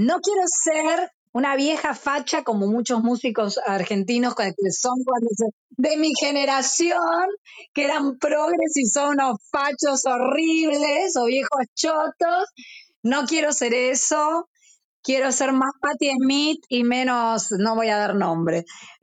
no 0.00 0.20
quiero 0.20 0.42
ser 0.46 1.10
una 1.32 1.56
vieja 1.56 1.94
facha 1.94 2.42
como 2.42 2.66
muchos 2.66 3.02
músicos 3.02 3.60
argentinos 3.64 4.34
que 4.34 4.52
son 4.72 4.94
de 5.68 5.96
mi 5.98 6.12
generación, 6.18 7.28
que 7.74 7.84
eran 7.84 8.18
progres 8.18 8.76
y 8.76 8.86
son 8.86 9.10
unos 9.20 9.38
fachos 9.50 10.06
horribles 10.06 11.16
o 11.16 11.26
viejos 11.26 11.66
chotos. 11.74 12.46
No 13.02 13.26
quiero 13.26 13.52
ser 13.52 13.74
eso. 13.74 14.48
Quiero 15.02 15.32
ser 15.32 15.52
más 15.52 15.72
Patti 15.80 16.10
Smith 16.10 16.62
y 16.68 16.84
menos, 16.84 17.52
no 17.52 17.74
voy 17.74 17.88
a 17.88 17.96
dar 17.96 18.14
nombre. 18.14 18.64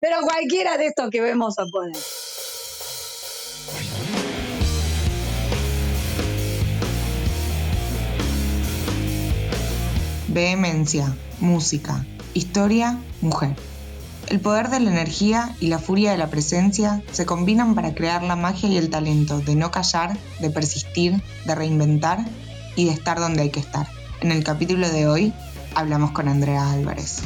Pero 0.00 0.20
cualquiera 0.22 0.76
de 0.76 0.86
estos 0.86 1.10
que 1.10 1.20
vemos 1.20 1.58
a 1.58 1.64
poner. 1.70 2.02
Vehemencia, 10.36 11.16
música, 11.40 12.04
historia, 12.34 12.98
mujer. 13.22 13.56
El 14.26 14.38
poder 14.38 14.68
de 14.68 14.80
la 14.80 14.90
energía 14.90 15.56
y 15.60 15.68
la 15.68 15.78
furia 15.78 16.10
de 16.10 16.18
la 16.18 16.28
presencia 16.28 17.02
se 17.10 17.24
combinan 17.24 17.74
para 17.74 17.94
crear 17.94 18.22
la 18.22 18.36
magia 18.36 18.68
y 18.68 18.76
el 18.76 18.90
talento 18.90 19.38
de 19.40 19.54
no 19.54 19.70
callar, 19.70 20.14
de 20.40 20.50
persistir, 20.50 21.22
de 21.46 21.54
reinventar 21.54 22.18
y 22.76 22.84
de 22.84 22.90
estar 22.90 23.18
donde 23.18 23.44
hay 23.44 23.50
que 23.50 23.60
estar. 23.60 23.86
En 24.20 24.30
el 24.30 24.44
capítulo 24.44 24.90
de 24.90 25.08
hoy 25.08 25.32
hablamos 25.74 26.10
con 26.10 26.28
Andrea 26.28 26.70
Álvarez. 26.70 27.22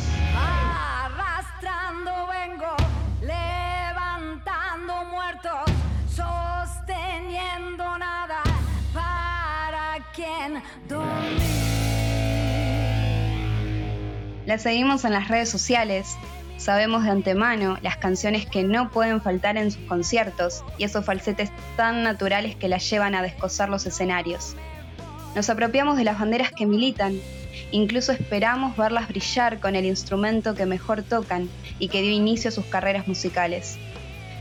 La 14.50 14.58
seguimos 14.58 15.04
en 15.04 15.12
las 15.12 15.28
redes 15.28 15.48
sociales, 15.48 16.16
sabemos 16.56 17.04
de 17.04 17.10
antemano 17.10 17.78
las 17.82 17.98
canciones 17.98 18.46
que 18.46 18.64
no 18.64 18.90
pueden 18.90 19.20
faltar 19.20 19.56
en 19.56 19.70
sus 19.70 19.84
conciertos 19.84 20.64
y 20.76 20.82
esos 20.82 21.04
falsetes 21.04 21.52
tan 21.76 22.02
naturales 22.02 22.56
que 22.56 22.68
la 22.68 22.78
llevan 22.78 23.14
a 23.14 23.22
descosar 23.22 23.68
los 23.68 23.86
escenarios. 23.86 24.56
Nos 25.36 25.48
apropiamos 25.50 25.96
de 25.96 26.02
las 26.02 26.18
banderas 26.18 26.50
que 26.50 26.66
militan, 26.66 27.20
incluso 27.70 28.10
esperamos 28.10 28.76
verlas 28.76 29.06
brillar 29.06 29.60
con 29.60 29.76
el 29.76 29.84
instrumento 29.84 30.56
que 30.56 30.66
mejor 30.66 31.04
tocan 31.04 31.48
y 31.78 31.86
que 31.86 32.02
dio 32.02 32.10
inicio 32.10 32.48
a 32.48 32.52
sus 32.52 32.64
carreras 32.64 33.06
musicales. 33.06 33.78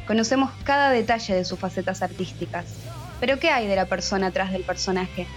Conocemos 0.08 0.50
cada 0.64 0.90
detalle 0.90 1.36
de 1.36 1.46
sus 1.46 1.60
facetas 1.60 2.02
artísticas, 2.02 2.66
pero 3.20 3.38
¿qué 3.38 3.52
hay 3.52 3.68
de 3.68 3.76
la 3.76 3.86
persona 3.86 4.26
atrás 4.26 4.52
del 4.52 4.64
personaje? 4.64 5.28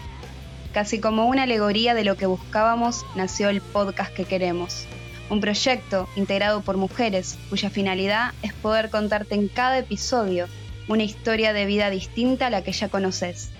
Casi 0.72 1.00
como 1.00 1.26
una 1.26 1.42
alegoría 1.42 1.92
de 1.92 2.04
lo 2.04 2.16
que 2.16 2.24
buscábamos, 2.24 3.04
nació 3.14 3.50
el 3.50 3.60
podcast 3.60 4.14
que 4.14 4.24
queremos. 4.24 4.86
Un 5.28 5.40
proyecto 5.42 6.08
integrado 6.16 6.62
por 6.62 6.78
mujeres 6.78 7.38
cuya 7.50 7.68
finalidad 7.68 8.32
es 8.42 8.54
poder 8.54 8.88
contarte 8.88 9.34
en 9.34 9.48
cada 9.48 9.78
episodio 9.78 10.48
una 10.88 11.02
historia 11.02 11.52
de 11.52 11.66
vida 11.66 11.90
distinta 11.90 12.46
a 12.46 12.50
la 12.50 12.62
que 12.62 12.72
ya 12.72 12.88
conoces. 12.88 13.50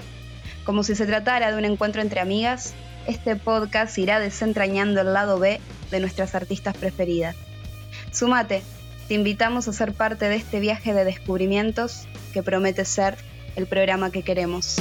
Como 0.65 0.85
si 0.85 0.95
se 0.95 1.07
tratara 1.07 1.51
de 1.51 1.59
un 1.59 1.67
encuentro 1.67 2.01
entre 2.01 2.21
amigas, 2.21 2.73
este 3.07 3.37
podcast 3.37 3.97
irá 3.99 4.19
desentrañando 4.19 5.03
el 5.03 5.13
lado 5.13 5.39
B 5.39 5.61
de 5.91 6.01
nuestras 6.01 6.35
artistas 6.35 6.75
preferidas. 6.77 7.37
Sumate, 8.11 8.63
te 9.09 9.15
invitamos 9.15 9.69
a 9.69 9.73
ser 9.75 9.93
parte 9.93 10.31
de 10.31 10.37
este 10.37 10.61
viaje 10.61 10.95
de 10.95 11.05
descubrimientos 11.05 12.07
que 12.33 12.43
promete 12.43 12.87
ser 12.87 13.19
el 13.55 13.67
programa 13.67 14.11
que 14.11 14.23
queremos. 14.23 14.77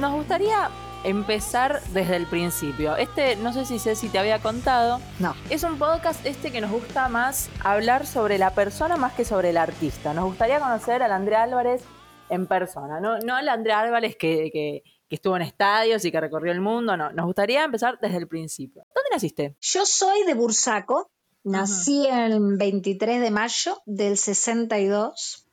Nos 0.00 0.14
gustaría 0.14 0.70
empezar 1.04 1.82
desde 1.92 2.16
el 2.16 2.26
principio. 2.26 2.96
Este, 2.96 3.36
no 3.36 3.52
sé 3.52 3.66
si 3.66 3.78
sé 3.78 3.94
si 3.94 4.08
te 4.08 4.18
había 4.18 4.40
contado. 4.40 4.98
No. 5.18 5.34
Es 5.50 5.62
un 5.62 5.78
podcast 5.78 6.24
este 6.24 6.50
que 6.50 6.62
nos 6.62 6.70
gusta 6.70 7.08
más 7.08 7.50
hablar 7.62 8.06
sobre 8.06 8.38
la 8.38 8.54
persona 8.54 8.96
más 8.96 9.12
que 9.12 9.26
sobre 9.26 9.50
el 9.50 9.58
artista. 9.58 10.14
Nos 10.14 10.24
gustaría 10.24 10.58
conocer 10.58 11.02
a 11.02 11.08
la 11.08 11.16
Andrea 11.16 11.42
Álvarez 11.42 11.82
en 12.30 12.46
persona, 12.46 13.00
no, 13.00 13.18
no 13.18 13.34
a 13.34 13.42
la 13.42 13.54
Andrea 13.54 13.80
Álvarez 13.80 14.16
que, 14.16 14.50
que, 14.52 14.82
estuvo 15.10 15.34
en 15.34 15.42
estadios 15.42 16.04
y 16.04 16.12
que 16.12 16.20
recorrió 16.20 16.52
el 16.52 16.60
mundo, 16.60 16.96
no. 16.96 17.10
Nos 17.10 17.26
gustaría 17.26 17.64
empezar 17.64 17.98
desde 18.00 18.18
el 18.18 18.28
principio. 18.28 18.84
¿Dónde 18.94 19.10
naciste? 19.10 19.56
Yo 19.60 19.84
soy 19.84 20.24
de 20.24 20.34
Bursaco. 20.34 21.10
Nací 21.42 22.06
el 22.06 22.38
23 22.56 23.20
de 23.20 23.30
mayo 23.30 23.82
del 23.86 24.16
62 24.16 25.49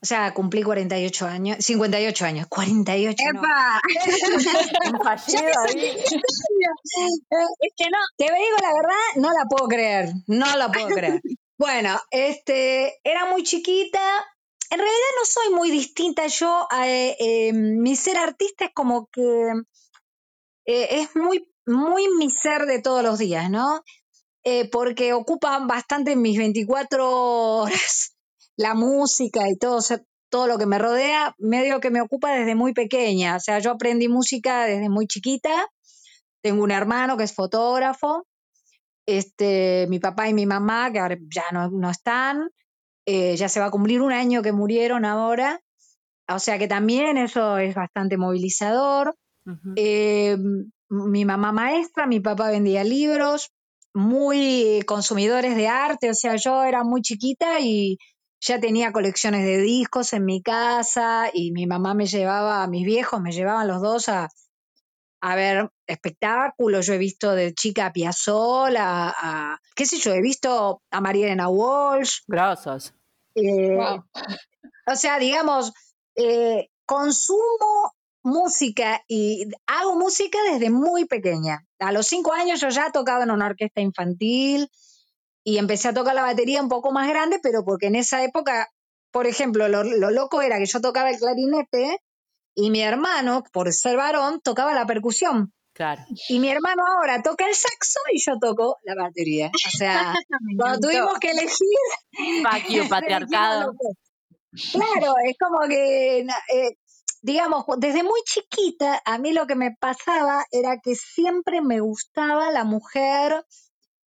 o 0.00 0.06
sea, 0.06 0.32
cumplí 0.32 0.62
48 0.62 1.26
años, 1.26 1.64
58 1.64 2.24
años, 2.24 2.46
48 2.48 3.16
¡Epa! 3.34 3.80
Fallido 5.02 5.52
ahí. 5.66 5.96
Es 7.60 7.72
que 7.76 7.90
no, 7.90 7.98
te 8.16 8.24
digo 8.24 8.56
la 8.62 8.72
verdad, 8.74 9.16
no 9.16 9.32
la 9.32 9.44
puedo 9.48 9.66
creer, 9.66 10.10
no 10.28 10.56
la 10.56 10.70
puedo 10.70 10.88
creer. 10.88 11.20
Bueno, 11.58 12.00
este, 12.12 13.00
era 13.02 13.26
muy 13.26 13.42
chiquita, 13.42 14.00
en 14.70 14.78
realidad 14.78 15.08
no 15.18 15.24
soy 15.24 15.54
muy 15.54 15.70
distinta 15.72 16.28
yo, 16.28 16.68
eh, 16.84 17.16
eh, 17.18 17.52
mi 17.52 17.96
ser 17.96 18.18
artista 18.18 18.66
es 18.66 18.70
como 18.72 19.08
que 19.08 19.52
eh, 20.66 20.88
es 21.00 21.16
muy, 21.16 21.52
muy 21.66 22.06
mi 22.16 22.30
ser 22.30 22.66
de 22.66 22.80
todos 22.80 23.02
los 23.02 23.18
días, 23.18 23.50
¿no? 23.50 23.82
porque 24.72 25.12
ocupa 25.12 25.58
bastante 25.58 26.16
mis 26.16 26.38
24 26.38 27.60
horas 27.60 28.14
la 28.58 28.74
música 28.74 29.48
y 29.48 29.56
todo, 29.56 29.78
todo 30.28 30.46
lo 30.46 30.58
que 30.58 30.66
me 30.66 30.78
rodea, 30.78 31.34
medio 31.38 31.80
que 31.80 31.90
me 31.90 32.02
ocupa 32.02 32.32
desde 32.32 32.54
muy 32.54 32.74
pequeña. 32.74 33.36
O 33.36 33.40
sea, 33.40 33.60
yo 33.60 33.70
aprendí 33.70 34.08
música 34.08 34.64
desde 34.66 34.88
muy 34.88 35.06
chiquita. 35.06 35.66
Tengo 36.42 36.64
un 36.64 36.72
hermano 36.72 37.16
que 37.16 37.24
es 37.24 37.34
fotógrafo. 37.34 38.26
Este, 39.06 39.86
mi 39.88 40.00
papá 40.00 40.28
y 40.28 40.34
mi 40.34 40.44
mamá, 40.44 40.92
que 40.92 40.98
ahora 40.98 41.16
ya 41.32 41.44
no, 41.52 41.90
están. 41.90 42.50
Eh, 43.06 43.36
ya 43.36 43.48
se 43.48 43.60
va 43.60 43.66
a 43.66 43.70
cumplir 43.70 44.02
un 44.02 44.12
año 44.12 44.42
que 44.42 44.52
murieron 44.52 45.04
ahora. 45.04 45.60
O 46.28 46.40
sea 46.40 46.58
que 46.58 46.68
también 46.68 47.16
eso 47.16 47.56
es 47.58 47.74
bastante 47.74 48.18
movilizador. 48.18 49.14
Eh, 49.76 50.36
mi 50.90 51.24
mamá 51.24 51.52
maestra, 51.52 52.06
mi 52.06 52.20
papá 52.20 52.50
vendía 52.50 52.84
libros, 52.84 53.50
muy 53.94 54.82
consumidores 54.86 55.56
de 55.56 55.68
arte, 55.68 56.10
o 56.10 56.14
sea, 56.14 56.36
yo 56.36 56.64
era 56.64 56.84
muy 56.84 57.00
chiquita 57.00 57.60
y 57.60 57.98
ya 58.40 58.60
tenía 58.60 58.92
colecciones 58.92 59.44
de 59.44 59.58
discos 59.58 60.12
en 60.12 60.24
mi 60.24 60.42
casa 60.42 61.30
y 61.32 61.52
mi 61.52 61.66
mamá 61.66 61.94
me 61.94 62.06
llevaba, 62.06 62.66
mis 62.66 62.84
viejos 62.86 63.20
me 63.20 63.32
llevaban 63.32 63.68
los 63.68 63.80
dos 63.80 64.08
a, 64.08 64.28
a 65.20 65.36
ver 65.36 65.70
espectáculos. 65.86 66.86
Yo 66.86 66.94
he 66.94 66.98
visto 66.98 67.34
de 67.34 67.54
chica 67.54 67.86
a 67.86 67.92
Piazzolla, 67.92 69.14
a, 69.16 69.60
qué 69.74 69.86
sé 69.86 69.98
yo, 69.98 70.12
he 70.12 70.20
visto 70.20 70.82
a 70.90 71.00
Mariana 71.00 71.48
Walsh. 71.48 72.20
Gracias. 72.26 72.94
Eh, 73.34 73.78
o 74.86 74.96
sea, 74.96 75.18
digamos, 75.18 75.72
eh, 76.16 76.70
consumo 76.86 77.94
música 78.22 79.02
y 79.08 79.46
hago 79.66 79.96
música 79.96 80.38
desde 80.50 80.70
muy 80.70 81.06
pequeña. 81.06 81.64
A 81.78 81.92
los 81.92 82.06
cinco 82.06 82.32
años 82.32 82.60
yo 82.60 82.68
ya 82.68 82.90
tocaba 82.90 83.24
en 83.24 83.30
una 83.30 83.46
orquesta 83.46 83.80
infantil, 83.80 84.70
y 85.48 85.56
empecé 85.56 85.88
a 85.88 85.94
tocar 85.94 86.14
la 86.14 86.20
batería 86.20 86.60
un 86.60 86.68
poco 86.68 86.92
más 86.92 87.08
grande, 87.08 87.40
pero 87.42 87.64
porque 87.64 87.86
en 87.86 87.94
esa 87.94 88.22
época, 88.22 88.68
por 89.10 89.26
ejemplo, 89.26 89.66
lo, 89.66 89.82
loco 89.82 90.42
era 90.42 90.58
que 90.58 90.66
yo 90.66 90.82
tocaba 90.82 91.08
el 91.08 91.16
clarinete 91.16 92.02
y 92.54 92.70
mi 92.70 92.82
hermano, 92.82 93.42
por 93.50 93.72
ser 93.72 93.96
varón, 93.96 94.42
tocaba 94.42 94.74
la 94.74 94.84
percusión. 94.84 95.54
Claro. 95.72 96.02
Y 96.28 96.38
mi 96.38 96.50
hermano 96.50 96.82
ahora 96.86 97.22
toca 97.22 97.48
el 97.48 97.54
saxo 97.54 97.98
y 98.12 98.20
yo 98.20 98.38
toco 98.38 98.76
la 98.82 98.94
batería. 98.94 99.46
O 99.46 99.70
sea, 99.70 100.12
cuando 100.58 100.86
tuvimos 100.86 101.18
que 101.18 101.30
elegir. 101.30 101.78
Paquio, 102.44 102.86
patriarcado. 102.86 103.72
Claro, 104.72 105.14
es 105.24 105.36
como 105.38 105.66
que, 105.66 106.18
eh, 106.18 106.76
digamos, 107.22 107.64
desde 107.78 108.02
muy 108.02 108.20
chiquita, 108.26 109.00
a 109.02 109.16
mí 109.16 109.32
lo 109.32 109.46
que 109.46 109.54
me 109.54 109.74
pasaba 109.80 110.44
era 110.50 110.78
que 110.82 110.94
siempre 110.94 111.62
me 111.62 111.80
gustaba 111.80 112.50
la 112.50 112.64
mujer 112.64 113.46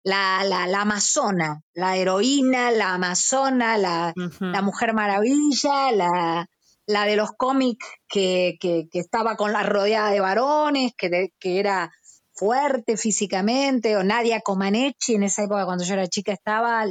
la, 0.08 0.42
la, 0.44 0.66
la, 0.66 0.80
amazona, 0.80 1.62
la 1.74 1.96
heroína, 1.96 2.70
la 2.70 2.94
amazona, 2.94 3.76
la, 3.76 4.14
la 4.40 4.62
mujer 4.62 4.94
maravilla, 4.94 5.92
la, 5.92 6.46
la 6.86 7.04
de 7.04 7.16
los 7.16 7.32
cómics 7.32 7.86
que, 8.08 8.56
que, 8.58 8.88
que, 8.90 9.00
estaba 9.00 9.36
con 9.36 9.52
la 9.52 9.62
rodeada 9.64 10.10
de 10.10 10.20
varones, 10.20 10.92
que, 10.96 11.34
que 11.38 11.60
era 11.60 11.90
fuerte 12.32 12.96
físicamente, 12.96 13.98
o 13.98 14.02
Nadia 14.02 14.40
Comaneci 14.40 15.16
en 15.16 15.24
esa 15.24 15.42
época 15.42 15.66
cuando 15.66 15.84
yo 15.84 15.92
era 15.94 16.06
chica 16.06 16.32
estaba, 16.32 16.86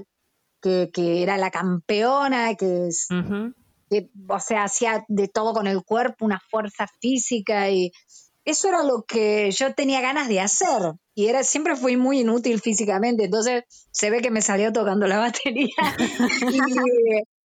que, 0.62 0.92
que 0.94 1.24
era 1.24 1.38
la 1.38 1.50
campeona, 1.50 2.54
que, 2.54 2.88
es, 2.90 3.08
que, 3.90 4.10
o 4.30 4.40
sea, 4.40 4.66
hacía 4.66 5.06
de 5.08 5.28
todo 5.28 5.54
con 5.54 5.66
el 5.66 5.84
cuerpo, 5.84 6.24
una 6.24 6.40
fuerza 6.52 6.88
física 7.02 7.72
y 7.72 7.92
eso 8.48 8.70
era 8.70 8.82
lo 8.82 9.04
que 9.04 9.52
yo 9.52 9.74
tenía 9.74 10.00
ganas 10.00 10.30
de 10.30 10.40
hacer. 10.40 10.94
Y 11.14 11.28
era, 11.28 11.44
siempre 11.44 11.76
fui 11.76 11.98
muy 11.98 12.22
inútil 12.22 12.62
físicamente, 12.62 13.26
entonces 13.26 13.66
se 13.92 14.10
ve 14.10 14.22
que 14.22 14.32
me 14.32 14.42
salió 14.42 14.72
tocando 14.72 15.06
la 15.06 15.18
batería. 15.20 15.76
y 16.50 16.60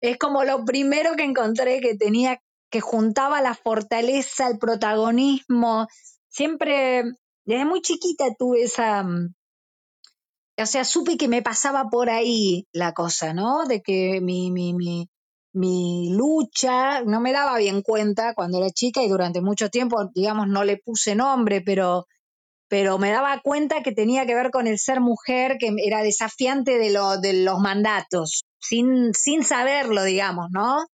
es 0.01 0.17
como 0.17 0.43
lo 0.43 0.65
primero 0.65 1.15
que 1.15 1.23
encontré 1.23 1.79
que 1.79 1.95
tenía, 1.95 2.41
que 2.71 2.81
juntaba 2.81 3.39
la 3.39 3.53
fortaleza, 3.53 4.47
el 4.47 4.57
protagonismo. 4.57 5.87
Siempre, 6.27 7.03
desde 7.45 7.65
muy 7.65 7.81
chiquita 7.81 8.33
tuve 8.35 8.63
esa, 8.63 9.03
mm, 9.03 9.35
o 10.57 10.65
sea, 10.65 10.85
supe 10.85 11.17
que 11.17 11.27
me 11.27 11.43
pasaba 11.43 11.89
por 11.91 12.09
ahí 12.09 12.67
la 12.71 12.93
cosa, 12.93 13.35
¿no? 13.35 13.65
De 13.65 13.83
que 13.83 14.21
mi, 14.21 14.51
mi, 14.51 14.73
mi, 14.73 15.07
mi 15.53 16.09
lucha, 16.13 17.01
no 17.03 17.19
me 17.21 17.33
daba 17.33 17.57
bien 17.57 17.81
cuenta 17.81 18.33
cuando 18.33 18.59
era 18.59 18.69
chica 18.69 19.03
y 19.03 19.09
durante 19.09 19.41
mucho 19.41 19.69
tiempo, 19.69 20.09
digamos, 20.13 20.47
no 20.47 20.63
le 20.63 20.77
puse 20.77 21.15
nombre, 21.15 21.61
pero, 21.61 22.05
pero 22.67 22.97
me 22.99 23.11
daba 23.11 23.41
cuenta 23.41 23.81
que 23.83 23.91
tenía 23.91 24.25
que 24.25 24.35
ver 24.35 24.51
con 24.51 24.67
el 24.67 24.79
ser 24.79 25.01
mujer, 25.01 25.57
que 25.59 25.73
era 25.83 26.03
desafiante 26.03 26.77
de, 26.77 26.97
de 27.21 27.33
los 27.43 27.59
mandatos, 27.59 28.45
sin, 28.59 29.13
sin 29.13 29.43
saberlo, 29.43 30.03
digamos, 30.03 30.47
¿no? 30.51 30.85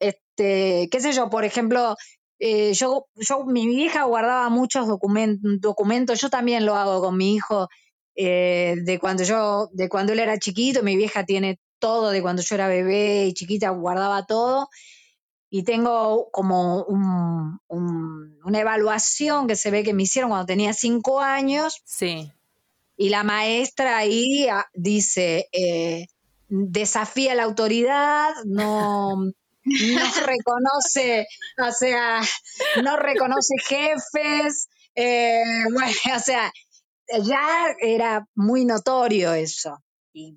Este, 0.00 0.88
qué 0.90 1.00
sé 1.00 1.12
yo, 1.12 1.30
por 1.30 1.44
ejemplo, 1.44 1.96
eh, 2.40 2.72
yo, 2.74 3.06
yo, 3.16 3.44
mi 3.44 3.66
vieja 3.66 4.04
guardaba 4.04 4.48
muchos 4.48 4.86
documentos, 4.86 6.20
yo 6.20 6.30
también 6.30 6.66
lo 6.66 6.76
hago 6.76 7.00
con 7.00 7.16
mi 7.16 7.34
hijo, 7.34 7.68
eh, 8.16 8.76
de 8.84 8.98
cuando 8.98 9.22
yo, 9.24 9.68
de 9.72 9.88
cuando 9.88 10.12
él 10.12 10.20
era 10.20 10.38
chiquito, 10.38 10.82
mi 10.82 10.96
vieja 10.96 11.24
tiene 11.24 11.58
todo 11.78 12.10
de 12.10 12.22
cuando 12.22 12.42
yo 12.42 12.54
era 12.54 12.68
bebé 12.68 13.26
y 13.26 13.34
chiquita, 13.34 13.70
guardaba 13.70 14.26
todo. 14.26 14.68
Y 15.50 15.62
tengo 15.62 16.28
como 16.30 16.84
una 16.84 18.60
evaluación 18.60 19.46
que 19.46 19.56
se 19.56 19.70
ve 19.70 19.82
que 19.82 19.94
me 19.94 20.02
hicieron 20.02 20.30
cuando 20.30 20.46
tenía 20.46 20.74
cinco 20.74 21.20
años. 21.20 21.80
Sí. 21.84 22.30
Y 22.96 23.08
la 23.08 23.22
maestra 23.22 23.96
ahí 23.96 24.46
ah, 24.48 24.66
dice, 24.74 25.48
eh, 25.52 26.06
desafía 26.48 27.34
la 27.34 27.44
autoridad, 27.44 28.34
no, 28.44 29.16
no 29.16 29.32
reconoce, 30.26 31.26
o 31.58 31.72
sea, 31.72 32.20
no 32.82 32.96
reconoce 32.96 33.54
jefes, 33.66 34.68
eh, 34.94 35.42
bueno, 35.72 35.92
o 36.14 36.18
sea, 36.18 36.52
ya 37.22 37.74
era 37.80 38.26
muy 38.34 38.64
notorio 38.66 39.32
eso 39.32 39.78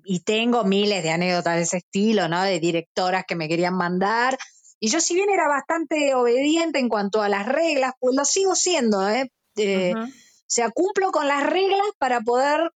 y, 0.04 0.20
tengo 0.20 0.64
miles 0.64 1.02
de 1.02 1.10
anécdotas 1.10 1.56
de 1.56 1.62
ese 1.62 1.76
estilo, 1.78 2.28
¿no? 2.28 2.42
De 2.42 2.60
directoras 2.60 3.24
que 3.26 3.34
me 3.34 3.48
querían 3.48 3.74
mandar. 3.74 4.38
Y 4.78 4.88
yo, 4.88 5.00
si 5.00 5.14
bien 5.14 5.30
era 5.30 5.48
bastante 5.48 6.14
obediente 6.14 6.78
en 6.78 6.88
cuanto 6.88 7.22
a 7.22 7.28
las 7.28 7.46
reglas, 7.46 7.92
pues 7.98 8.16
lo 8.16 8.24
sigo 8.24 8.54
siendo, 8.54 9.08
¿eh? 9.08 9.30
eh 9.56 9.94
o 9.94 10.54
sea, 10.54 10.70
cumplo 10.70 11.10
con 11.12 11.26
las 11.28 11.44
reglas 11.44 11.86
para 11.98 12.20
poder 12.20 12.72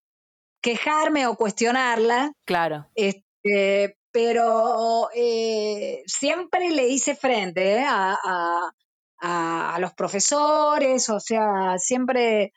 quejarme 0.62 1.28
o 1.28 1.36
cuestionarla. 1.36 2.32
Claro. 2.46 2.88
Este, 2.96 3.98
pero 4.12 5.10
eh, 5.14 6.04
siempre 6.06 6.70
le 6.70 6.88
hice 6.88 7.16
frente 7.16 7.76
¿eh? 7.76 7.86
a, 7.86 8.72
a, 9.20 9.78
los 9.80 9.94
profesores, 9.94 11.10
o 11.10 11.20
sea, 11.20 11.78
siempre 11.78 12.54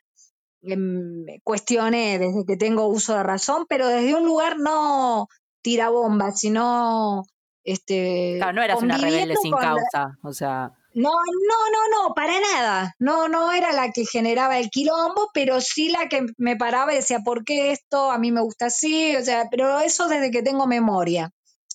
cuestioné 1.44 2.18
desde 2.18 2.44
que 2.46 2.56
tengo 2.56 2.88
uso 2.88 3.14
de 3.14 3.22
razón, 3.22 3.66
pero 3.68 3.88
desde 3.88 4.14
un 4.14 4.24
lugar 4.24 4.58
no 4.58 5.28
tira 5.62 5.90
bombas, 5.90 6.40
sino 6.40 7.22
este 7.64 8.40
no 8.54 8.62
eras 8.62 8.82
una 8.82 8.96
rebelde 8.96 9.36
sin 9.36 9.52
causa, 9.52 10.16
o 10.22 10.32
sea. 10.32 10.72
No, 10.94 11.10
no, 11.10 11.70
no, 11.70 12.08
no, 12.08 12.14
para 12.14 12.40
nada. 12.40 12.94
No, 12.98 13.28
no 13.28 13.52
era 13.52 13.72
la 13.72 13.92
que 13.92 14.04
generaba 14.04 14.58
el 14.58 14.70
quilombo, 14.70 15.28
pero 15.32 15.60
sí 15.60 15.90
la 15.90 16.08
que 16.08 16.26
me 16.38 16.56
paraba 16.56 16.92
y 16.92 16.96
decía, 16.96 17.20
¿por 17.20 17.44
qué 17.44 17.70
esto? 17.70 18.10
A 18.10 18.18
mí 18.18 18.32
me 18.32 18.40
gusta 18.40 18.66
así, 18.66 19.14
o 19.14 19.22
sea, 19.22 19.48
pero 19.50 19.78
eso 19.80 20.08
desde 20.08 20.30
que 20.30 20.42
tengo 20.42 20.66
memoria, 20.66 21.30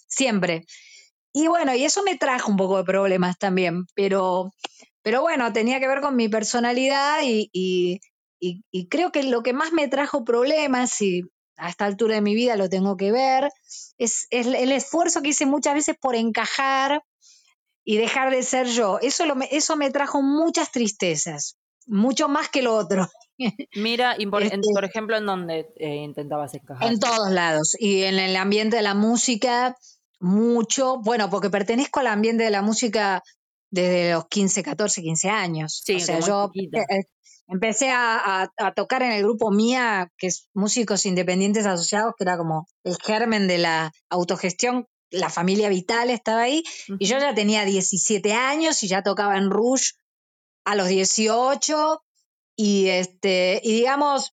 siempre. 0.08 0.66
Y 1.32 1.48
bueno, 1.48 1.74
y 1.74 1.84
eso 1.84 2.04
me 2.04 2.18
trajo 2.18 2.52
un 2.52 2.58
poco 2.58 2.78
de 2.78 2.84
problemas 2.84 3.38
también, 3.38 3.86
pero, 3.96 4.52
pero 5.02 5.22
bueno, 5.22 5.54
tenía 5.54 5.80
que 5.80 5.88
ver 5.88 6.02
con 6.02 6.16
mi 6.16 6.28
personalidad 6.28 7.22
y, 7.24 7.50
y, 7.54 8.02
creo 8.90 9.12
que 9.12 9.24
lo 9.24 9.44
que 9.44 9.54
más 9.54 9.74
me 9.74 9.88
trajo 9.88 10.24
problemas, 10.24 11.01
y 11.01 11.24
a 11.57 11.69
esta 11.69 11.86
altura 11.86 12.16
de 12.16 12.22
mi 12.22 12.36
vida 12.36 12.56
lo 12.56 12.69
tengo 12.69 12.98
que 12.98 13.12
ver, 13.12 13.50
es, 13.98 14.28
el 14.31 14.72
esfuerzo 14.72 15.22
que 15.22 15.30
hice 15.30 15.45
muchas 15.45 15.74
veces 15.74 15.95
por 16.00 16.16
encajar 16.16 17.04
y 17.84 17.98
dejar 17.98 18.31
de 18.31 18.44
ser 18.44 18.68
yo. 18.68 19.00
Eso, 19.01 19.25
lo, 19.25 19.36
eso 19.51 19.75
me 19.75 19.92
trajo 19.92 20.22
muchas 20.22 20.72
tristezas, 20.72 21.57
mucho 21.86 22.28
más 22.28 22.50
que 22.50 22.62
lo 22.62 22.75
otro. 22.75 23.07
Mira, 23.75 24.16
por, 24.30 24.44
este 24.44 24.60
por 24.74 24.86
ejemplo, 24.86 25.18
¿en 25.18 25.25
dónde 25.25 25.68
eh, 25.78 25.96
intentabas 25.96 26.54
encajar? 26.54 26.92
En 26.92 27.00
todos 27.00 27.31
lados. 27.31 27.75
Y 27.78 28.04
en 28.04 28.19
el 28.19 28.36
ambiente 28.36 28.78
de 28.78 28.84
la 28.84 28.94
música, 28.94 29.75
mucho. 30.19 31.00
Bueno, 31.01 31.30
porque 31.30 31.50
pertenezco 31.50 32.00
al 32.00 32.07
ambiente 32.07 32.44
de 32.44 32.51
la 32.51 32.62
música 32.62 33.24
desde 33.69 34.13
los 34.13 34.28
15, 34.28 34.63
14, 34.63 35.01
15 35.01 35.30
años. 35.30 35.81
Sí, 35.84 35.96
o 35.96 36.00
sea, 36.00 36.19
yo 36.19 36.51
Empecé 37.48 37.92
a, 37.92 38.50
tocar 38.75 39.04
en 39.04 39.12
el 39.12 39.24
grupo 39.24 39.51
Mía, 39.51 40.12
que 40.18 40.28
es 40.28 40.50
Músicos 40.54 41.06
Independientes 41.06 41.66
Asociados, 41.66 42.13
que 42.18 42.24
era 42.24 42.38
como 42.38 42.68
el 42.84 42.98
germen 42.98 43.48
de 43.48 43.57
la 43.57 43.92
autogestión. 44.10 44.88
La 45.12 45.30
familia 45.30 45.69
Vital 45.69 46.10
estaba 46.10 46.44
ahí. 46.44 46.63
Y 47.00 47.06
yo 47.06 47.19
ya 47.19 47.36
tenía 47.36 47.66
17 47.66 48.34
años 48.34 48.81
y 48.81 48.88
ya 48.88 49.04
tocaba 49.04 49.38
en 49.38 49.51
Rush 49.51 49.92
a 50.66 50.75
los 50.75 50.88
18. 50.88 52.01
Y, 52.56 52.88
este, 52.88 53.60
y 53.63 53.74
digamos, 53.74 54.34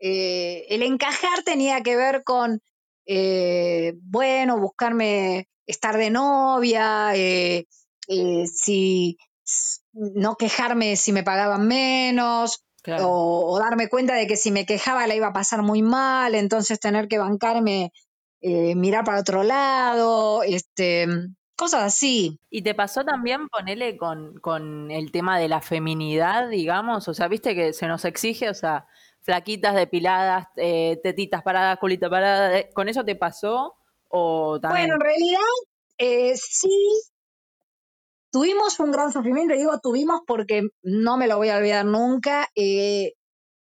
eh, 0.00 0.66
el 0.70 0.82
encajar 0.82 1.42
tenía 1.44 1.82
que 1.82 1.96
ver 1.96 2.24
con, 2.24 2.60
eh, 3.06 3.94
bueno, 4.02 4.58
buscarme 4.58 5.48
estar 5.66 5.96
de 5.96 6.10
novia, 6.10 7.12
eh, 7.14 7.66
si 8.46 9.18
no 9.92 10.36
quejarme 10.36 10.96
si 10.96 11.12
me 11.12 11.22
pagaban 11.22 11.66
menos, 11.66 12.64
o, 13.02 13.58
darme 13.58 13.88
cuenta 13.88 14.14
de 14.14 14.26
que 14.26 14.36
si 14.36 14.50
me 14.50 14.66
quejaba 14.66 15.06
la 15.06 15.14
iba 15.14 15.28
a 15.28 15.32
pasar 15.32 15.62
muy 15.62 15.82
mal, 15.82 16.34
entonces 16.34 16.80
tener 16.80 17.08
que 17.08 17.18
bancarme, 17.18 17.92
eh, 18.40 18.74
mirar 18.74 19.04
para 19.04 19.20
otro 19.20 19.42
lado, 19.42 20.42
este, 20.42 21.06
cosas 21.56 21.82
así. 21.84 22.40
¿Y 22.48 22.62
te 22.62 22.74
pasó 22.74 23.04
también, 23.04 23.48
ponele, 23.48 23.96
con, 23.96 24.34
con 24.40 24.90
el 24.90 25.12
tema 25.12 25.38
de 25.38 25.48
la 25.48 25.60
feminidad, 25.60 26.48
digamos? 26.48 27.08
O 27.08 27.14
sea, 27.14 27.28
viste 27.28 27.54
que 27.54 27.72
se 27.72 27.86
nos 27.86 28.04
exige, 28.04 28.48
o 28.48 28.54
sea, 28.54 28.86
flaquitas, 29.20 29.74
depiladas, 29.74 30.46
eh, 30.56 30.98
tetitas 31.02 31.42
paradas, 31.42 31.78
culito 31.78 32.08
parada, 32.08 32.58
eh, 32.58 32.70
¿con 32.72 32.88
eso 32.88 33.04
te 33.04 33.16
pasó? 33.16 33.76
O 34.08 34.58
también... 34.60 34.88
Bueno, 34.88 34.94
en 34.94 35.00
realidad 35.00 36.36
sí, 36.36 37.02
Tuvimos 38.30 38.78
un 38.80 38.92
gran 38.92 39.12
sufrimiento, 39.12 39.54
digo 39.54 39.78
tuvimos 39.80 40.20
porque 40.26 40.68
no 40.82 41.16
me 41.16 41.26
lo 41.26 41.36
voy 41.36 41.48
a 41.48 41.56
olvidar 41.56 41.84
nunca. 41.84 42.48
Eh, 42.54 43.14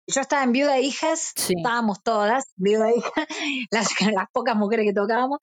yo 0.06 0.20
estaba 0.20 0.42
en 0.42 0.52
Viuda 0.52 0.74
de 0.74 0.82
Hijas, 0.82 1.32
estábamos 1.36 2.02
todas, 2.02 2.44
Viuda 2.56 2.86
de 2.86 2.96
Hijas, 2.96 3.12
las, 3.70 3.88
las 4.12 4.26
pocas 4.32 4.56
mujeres 4.56 4.86
que 4.86 4.92
tocábamos, 4.92 5.38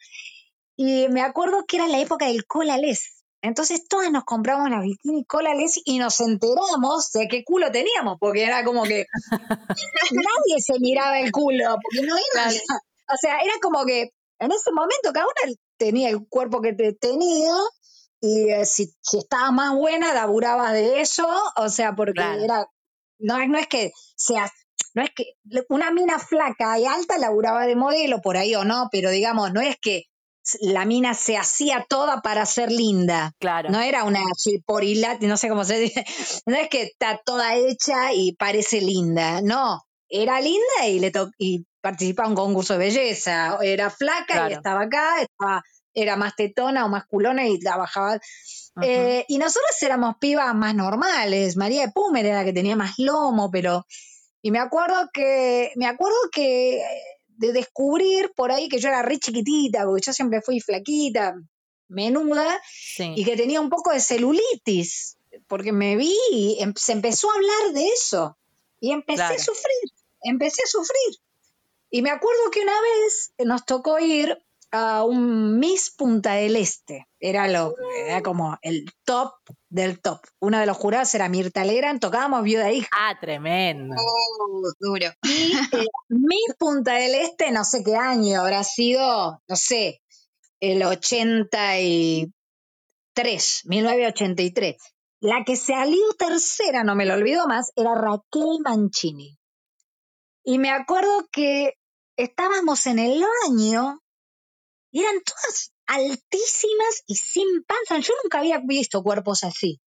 y 0.75 1.07
me 1.09 1.21
acuerdo 1.21 1.65
que 1.67 1.77
era 1.77 1.87
la 1.87 1.99
época 1.99 2.27
del 2.27 2.45
cola 2.45 2.77
les. 2.77 3.23
Entonces 3.41 3.87
todas 3.87 4.11
nos 4.11 4.25
compramos 4.25 4.69
las 4.69 4.81
bikini 4.81 5.23
cola 5.23 5.53
les 5.53 5.79
y 5.85 5.97
nos 5.97 6.19
enteramos 6.19 7.11
de 7.13 7.27
qué 7.27 7.43
culo 7.43 7.71
teníamos, 7.71 8.17
porque 8.19 8.43
era 8.43 8.63
como 8.63 8.83
que 8.83 9.05
nadie 10.11 10.59
se 10.59 10.79
miraba 10.79 11.19
el 11.19 11.31
culo, 11.31 11.77
porque 11.81 12.05
no 12.05 12.15
era, 12.15 12.49
o 12.49 13.17
sea, 13.19 13.39
era 13.39 13.53
como 13.61 13.85
que 13.85 14.09
en 14.39 14.51
ese 14.51 14.71
momento 14.71 15.11
cada 15.13 15.25
una 15.25 15.53
tenía 15.77 16.09
el 16.09 16.27
cuerpo 16.27 16.61
que 16.61 16.73
te 16.73 16.93
tenía 16.93 17.53
y 18.21 18.49
eh, 18.49 18.65
si, 18.65 18.93
estaba 19.13 19.51
más 19.51 19.73
buena, 19.73 20.13
laburaba 20.13 20.73
de 20.73 21.01
eso, 21.01 21.27
o 21.55 21.69
sea, 21.69 21.95
porque 21.95 22.21
era, 22.21 22.67
no, 23.19 23.47
no 23.47 23.57
es 23.57 23.67
que 23.67 23.91
sea, 24.15 24.51
no 24.93 25.03
es 25.03 25.11
que 25.15 25.33
una 25.69 25.91
mina 25.91 26.19
flaca 26.19 26.77
y 26.79 26.85
alta 26.85 27.17
laburaba 27.17 27.65
de 27.65 27.75
modelo 27.75 28.21
por 28.21 28.37
ahí 28.37 28.55
o 28.55 28.65
no, 28.65 28.89
pero 28.91 29.09
digamos, 29.09 29.53
no 29.53 29.61
es 29.61 29.77
que 29.81 30.03
la 30.61 30.85
mina 30.85 31.13
se 31.13 31.37
hacía 31.37 31.85
toda 31.87 32.21
para 32.21 32.45
ser 32.45 32.71
linda. 32.71 33.33
Claro. 33.39 33.69
No 33.69 33.81
era 33.81 34.03
una 34.03 34.21
chiporilate, 34.35 35.27
no 35.27 35.37
sé 35.37 35.49
cómo 35.49 35.63
se 35.63 35.79
dice. 35.79 36.05
No 36.45 36.55
es 36.55 36.69
que 36.69 36.83
está 36.83 37.21
toda 37.23 37.55
hecha 37.55 38.13
y 38.13 38.33
parece 38.33 38.81
linda. 38.81 39.41
No, 39.41 39.83
era 40.07 40.41
linda 40.41 40.87
y 40.87 40.99
le 40.99 41.11
y 41.37 41.65
participaba 41.81 42.27
en 42.27 42.31
un 42.31 42.45
concurso 42.45 42.73
de 42.73 42.79
belleza. 42.79 43.57
Era 43.61 43.89
flaca 43.89 44.49
y 44.49 44.53
estaba 44.53 44.81
acá, 44.81 45.21
estaba 45.21 45.61
era 45.93 46.15
más 46.15 46.35
tetona 46.35 46.85
o 46.85 46.89
más 46.89 47.05
culona 47.05 47.47
y 47.47 47.59
trabajaba. 47.59 48.19
Eh, 48.81 49.25
y 49.27 49.37
nosotros 49.37 49.71
éramos 49.81 50.15
pibas 50.19 50.53
más 50.55 50.73
normales. 50.75 51.57
María 51.57 51.85
de 51.85 51.91
Pumer 51.91 52.25
era 52.25 52.37
la 52.37 52.45
que 52.45 52.53
tenía 52.53 52.75
más 52.75 52.97
lomo, 52.97 53.49
pero. 53.51 53.85
Y 54.41 54.51
me 54.51 54.59
acuerdo 54.59 55.09
que. 55.13 55.71
Me 55.75 55.87
acuerdo 55.87 56.17
que. 56.31 56.83
De 57.27 57.53
descubrir 57.53 58.31
por 58.35 58.51
ahí 58.51 58.67
que 58.67 58.79
yo 58.79 58.89
era 58.89 59.01
re 59.01 59.17
chiquitita, 59.17 59.85
porque 59.85 60.01
yo 60.05 60.11
siempre 60.11 60.41
fui 60.41 60.59
flaquita, 60.59 61.35
menuda, 61.87 62.61
y 62.97 63.23
que 63.23 63.37
tenía 63.37 63.61
un 63.61 63.69
poco 63.69 63.91
de 63.91 64.01
celulitis. 64.01 65.17
porque 65.47 65.71
me 65.71 65.95
vi 65.95 66.15
y 66.31 66.57
em, 66.59 66.73
se 66.75 66.91
empezó 66.91 67.31
a 67.31 67.35
hablar 67.35 67.73
de 67.73 67.87
eso. 67.87 68.37
Y 68.81 68.91
empecé 68.91 69.23
a 69.23 69.39
sufrir, 69.39 69.91
empecé 70.21 70.63
a 70.63 70.67
sufrir. 70.67 71.17
Y 71.89 72.01
me 72.01 72.11
acuerdo 72.11 72.51
que 72.51 72.61
una 72.61 72.79
vez 72.81 73.33
nos 73.39 73.65
tocó 73.65 73.99
ir 73.99 74.37
a 74.71 75.03
un 75.03 75.59
Miss 75.59 75.93
Punta 75.95 76.33
del 76.33 76.55
Este. 76.55 77.07
Era, 77.19 77.47
lo, 77.47 77.75
era 78.05 78.21
como 78.21 78.57
el 78.61 78.85
top 79.03 79.33
del 79.69 79.99
top. 79.99 80.19
Una 80.39 80.59
de 80.61 80.65
los 80.65 80.77
jurados 80.77 81.13
era 81.15 81.29
Mirta 81.29 81.63
Legrand, 81.65 81.99
tocábamos 81.99 82.43
Viuda 82.43 82.71
Hija. 82.71 82.87
Ah, 82.91 83.17
tremendo. 83.19 83.95
Oh, 83.97 84.71
duro. 84.79 85.07
Y 85.23 85.53
eh, 85.75 85.87
Miss 86.09 86.55
Punta 86.57 86.93
del 86.93 87.15
Este, 87.15 87.51
no 87.51 87.63
sé 87.63 87.83
qué 87.83 87.95
año, 87.95 88.41
habrá 88.41 88.63
sido, 88.63 89.41
no 89.47 89.55
sé, 89.55 90.01
el 90.59 90.83
83, 90.83 92.31
1983. 93.65 94.75
La 95.21 95.43
que 95.45 95.57
salió 95.57 96.13
tercera, 96.17 96.83
no 96.83 96.95
me 96.95 97.05
lo 97.05 97.15
olvido 97.15 97.45
más, 97.47 97.71
era 97.75 97.93
Raquel 97.95 98.59
Mancini. 98.63 99.37
Y 100.43 100.57
me 100.57 100.71
acuerdo 100.71 101.27
que 101.31 101.73
estábamos 102.15 102.85
en 102.87 102.99
el 102.99 103.21
baño 103.43 103.99
y 104.91 105.01
eran 105.01 105.21
todas 105.23 105.73
altísimas 105.85 107.03
y 107.07 107.15
sin 107.15 107.63
panza. 107.63 107.99
Yo 107.99 108.13
nunca 108.23 108.39
había 108.39 108.59
visto 108.63 109.03
cuerpos 109.03 109.43
así. 109.43 109.79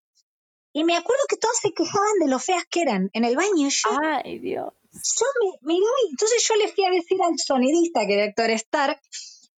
Y 0.74 0.84
me 0.84 0.96
acuerdo 0.96 1.24
que 1.28 1.38
todas 1.38 1.58
se 1.58 1.74
quejaban 1.74 2.20
de 2.20 2.28
lo 2.28 2.40
feas 2.40 2.64
que 2.70 2.82
eran 2.82 3.10
en 3.14 3.26
el 3.26 3.36
baño. 3.36 3.70
Yo, 3.70 3.90
Ay, 4.04 4.40
Dios. 4.40 4.74
Yo 4.94 5.26
me 5.62 5.76
entonces 6.10 6.46
yo 6.48 6.56
le 6.56 6.68
fui 6.68 6.86
a 6.86 6.92
decir 6.92 7.22
al 7.22 7.38
sonidista, 7.38 8.06
que 8.06 8.14
era 8.14 8.26
Héctor 8.26 8.52
Stark, 8.52 9.02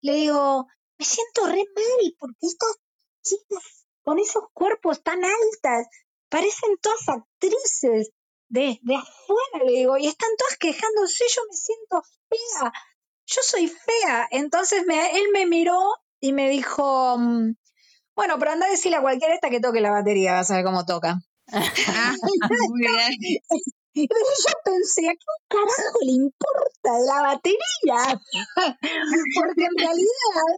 le 0.02 0.14
digo, 0.14 0.68
me 0.98 1.06
siento 1.06 1.48
re 1.48 1.64
mal 1.76 2.16
porque 2.20 2.48
estas 2.48 2.76
chicas 3.24 3.86
con 4.04 4.20
esos 4.20 4.44
cuerpos 4.54 5.02
tan 5.02 5.24
altas 5.24 5.88
parecen 6.30 6.78
todas 6.82 7.10
actrices 7.10 8.12
de, 8.50 8.80
de 8.82 8.96
afuera, 8.96 9.66
le 9.66 9.72
digo, 9.72 9.98
y 9.98 10.08
están 10.08 10.30
todas 10.38 10.58
quejándose, 10.58 11.26
yo 11.36 11.42
me 11.50 11.58
siento 11.58 12.02
fea 12.30 12.72
yo 13.36 13.42
soy 13.42 13.68
fea. 13.68 14.28
Entonces 14.32 14.84
me, 14.86 15.12
él 15.18 15.26
me 15.34 15.46
miró 15.46 15.80
y 16.20 16.34
me 16.34 16.50
dijo, 16.50 17.18
mm, 17.18 17.54
bueno, 18.16 18.38
pero 18.40 18.52
anda 18.52 18.68
a 18.68 18.70
decirle 18.70 18.98
a 18.98 19.02
cualquiera 19.02 19.34
esta 19.34 19.50
que 19.50 19.60
toque 19.60 19.82
la 19.82 19.92
batería, 19.92 20.34
vas 20.34 20.52
a 20.52 20.56
ver 20.56 20.66
cómo 20.66 20.86
toca. 20.86 21.20
Ah, 21.88 22.16
y 23.96 24.08
yo 24.08 24.54
pensé, 24.64 25.08
¿a 25.08 25.12
qué 25.12 25.26
carajo 25.48 26.00
le 26.02 26.12
importa 26.14 27.00
la 27.06 27.22
batería? 27.22 28.22
Porque 29.36 29.66
en 29.66 29.78
realidad, 29.78 30.58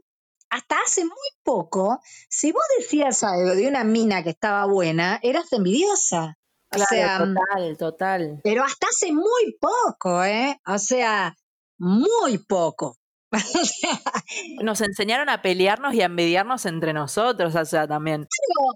hasta 0.49 0.75
hace 0.85 1.03
muy 1.03 1.29
poco, 1.43 1.99
si 2.29 2.51
vos 2.51 2.63
decías 2.77 3.23
algo 3.23 3.55
de 3.55 3.67
una 3.67 3.83
mina 3.83 4.23
que 4.23 4.29
estaba 4.29 4.65
buena, 4.67 5.19
eras 5.21 5.51
envidiosa. 5.51 6.37
Claro, 6.69 6.85
o 6.85 6.95
sea, 6.95 7.17
total, 7.17 7.77
total. 7.77 8.41
Pero 8.43 8.63
hasta 8.63 8.87
hace 8.87 9.11
muy 9.11 9.57
poco, 9.59 10.23
¿eh? 10.23 10.59
O 10.65 10.77
sea, 10.77 11.35
muy 11.77 12.37
poco. 12.39 12.97
Nos 14.63 14.81
enseñaron 14.81 15.29
a 15.29 15.41
pelearnos 15.41 15.93
y 15.93 16.01
a 16.01 16.05
envidiarnos 16.05 16.65
entre 16.65 16.93
nosotros, 16.93 17.55
o 17.55 17.65
sea, 17.65 17.87
también. 17.87 18.27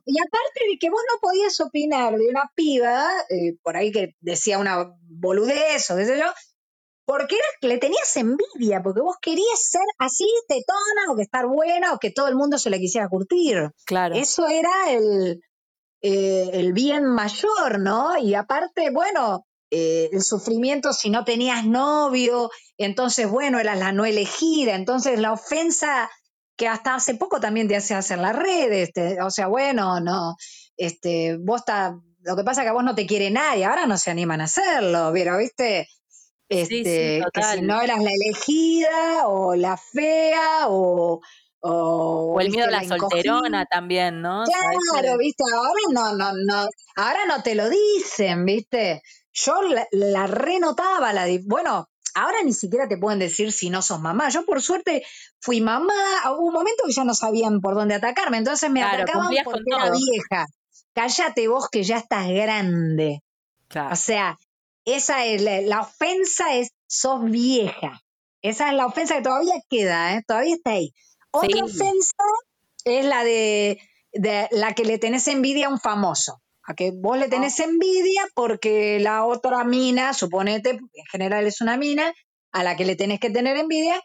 y 0.05 0.15
aparte 0.19 0.59
de 0.69 0.77
que 0.79 0.89
vos 0.89 1.01
no 1.13 1.19
podías 1.21 1.59
opinar 1.61 2.17
de 2.17 2.27
una 2.27 2.51
piba, 2.55 3.07
eh, 3.29 3.57
por 3.61 3.77
ahí 3.77 3.91
que 3.91 4.15
decía 4.19 4.57
una 4.57 4.91
boludez 5.07 5.89
o 5.91 5.95
qué 5.95 6.05
sé 6.05 6.19
yo, 6.19 6.25
porque 7.05 7.37
le 7.61 7.77
tenías 7.77 8.15
envidia, 8.17 8.83
porque 8.83 9.01
vos 9.01 9.15
querías 9.21 9.59
ser 9.59 9.85
así, 9.97 10.27
tetona, 10.47 11.11
o 11.11 11.15
que 11.15 11.23
estar 11.23 11.47
buena, 11.47 11.93
o 11.93 11.97
que 11.97 12.11
todo 12.11 12.27
el 12.27 12.35
mundo 12.35 12.57
se 12.57 12.69
le 12.69 12.79
quisiera 12.79 13.09
curtir. 13.09 13.71
Claro. 13.85 14.15
Eso 14.15 14.47
era 14.47 14.91
el, 14.91 15.41
eh, 16.01 16.49
el 16.53 16.73
bien 16.73 17.05
mayor, 17.05 17.79
¿no? 17.79 18.17
Y 18.17 18.35
aparte, 18.35 18.91
bueno, 18.91 19.47
eh, 19.71 20.09
el 20.11 20.23
sufrimiento 20.23 20.93
si 20.93 21.09
no 21.09 21.23
tenías 21.23 21.65
novio, 21.65 22.49
entonces, 22.77 23.29
bueno, 23.29 23.59
eras 23.59 23.77
la 23.77 23.91
no 23.91 24.05
elegida, 24.05 24.75
entonces 24.75 25.19
la 25.19 25.31
ofensa 25.31 26.09
que 26.55 26.67
hasta 26.67 26.95
hace 26.95 27.15
poco 27.15 27.39
también 27.39 27.67
te 27.67 27.75
hace 27.75 27.93
hacer 27.93 28.17
las 28.17 28.35
redes, 28.35 28.91
o 29.23 29.29
sea, 29.29 29.47
bueno, 29.47 29.99
no, 29.99 30.35
este, 30.75 31.37
vos 31.37 31.61
está, 31.61 31.99
lo 32.21 32.35
que 32.35 32.43
pasa 32.43 32.61
es 32.61 32.65
que 32.65 32.69
a 32.69 32.73
vos 32.73 32.83
no 32.83 32.95
te 32.95 33.05
quiere 33.05 33.29
nadie, 33.29 33.65
ahora 33.65 33.85
no 33.85 33.97
se 33.97 34.11
animan 34.11 34.41
a 34.41 34.45
hacerlo, 34.45 35.11
pero, 35.13 35.37
viste, 35.37 35.87
este, 36.49 37.21
que 37.31 37.43
si 37.43 37.61
no 37.61 37.79
eras 37.79 38.01
la 38.01 38.09
elegida 38.11 39.27
o 39.27 39.55
la 39.55 39.77
fea 39.77 40.67
o, 40.67 41.21
o, 41.59 42.41
el 42.41 42.49
miedo 42.49 42.67
a 42.67 42.71
la, 42.71 42.83
solterona 42.83 43.65
también, 43.65 44.19
¿no? 44.21 44.43
Claro, 44.45 45.17
viste, 45.19 45.43
ahora 45.53 45.81
no, 45.91 46.15
no, 46.15 46.31
no, 46.33 46.67
ahora 46.95 47.25
no 47.27 47.43
te 47.43 47.53
lo 47.53 47.69
dicen, 47.69 48.45
viste 48.45 49.03
yo 49.45 49.61
la, 49.91 50.27
renotaba, 50.27 51.13
la 51.13 51.25
bueno, 51.45 51.89
ahora 52.13 52.43
ni 52.43 52.53
siquiera 52.53 52.87
te 52.87 52.97
pueden 52.97 53.19
decir 53.19 53.51
si 53.51 53.69
no 53.69 53.81
sos 53.81 53.99
mamá. 53.99 54.29
Yo 54.29 54.45
por 54.45 54.61
suerte 54.61 55.05
fui 55.39 55.61
mamá, 55.61 55.93
hubo 56.31 56.47
un 56.47 56.53
momento 56.53 56.83
que 56.85 56.93
ya 56.93 57.03
no 57.03 57.13
sabían 57.13 57.61
por 57.61 57.75
dónde 57.75 57.95
atacarme, 57.95 58.37
entonces 58.37 58.69
me 58.69 58.83
atacaban 58.83 59.33
porque 59.43 59.63
era 59.67 59.91
vieja. 59.91 60.45
Cállate 60.93 61.47
vos 61.47 61.69
que 61.69 61.83
ya 61.83 61.97
estás 61.97 62.27
grande. 62.27 63.21
O 63.91 63.95
sea, 63.95 64.37
esa 64.85 65.25
es 65.25 65.41
la, 65.41 65.81
ofensa 65.81 66.55
es 66.55 66.71
sos 66.87 67.23
vieja. 67.23 68.01
Esa 68.41 68.69
es 68.69 68.75
la 68.75 68.85
ofensa 68.87 69.15
que 69.15 69.21
todavía 69.21 69.55
queda, 69.69 70.15
¿eh? 70.15 70.23
todavía 70.25 70.55
está 70.55 70.71
ahí. 70.71 70.93
Otra 71.31 71.63
ofensa 71.63 72.23
es 72.85 73.05
la 73.05 73.23
de, 73.23 73.79
de 74.13 74.47
la 74.51 74.73
que 74.73 74.85
le 74.85 74.97
tenés 74.97 75.27
envidia 75.27 75.67
a 75.67 75.69
un 75.69 75.79
famoso 75.79 76.41
a 76.69 76.75
que 76.75 76.91
vos 76.91 77.17
le 77.17 77.29
tenés 77.29 77.59
envidia 77.59 78.27
porque 78.35 78.99
la 78.99 79.25
otra 79.25 79.63
mina, 79.63 80.13
suponete, 80.13 80.69
en 80.69 81.05
general 81.11 81.47
es 81.47 81.61
una 81.61 81.77
mina, 81.77 82.13
a 82.51 82.63
la 82.63 82.75
que 82.75 82.85
le 82.85 82.95
tenés 82.95 83.19
que 83.19 83.31
tener 83.31 83.57
envidia, 83.57 83.99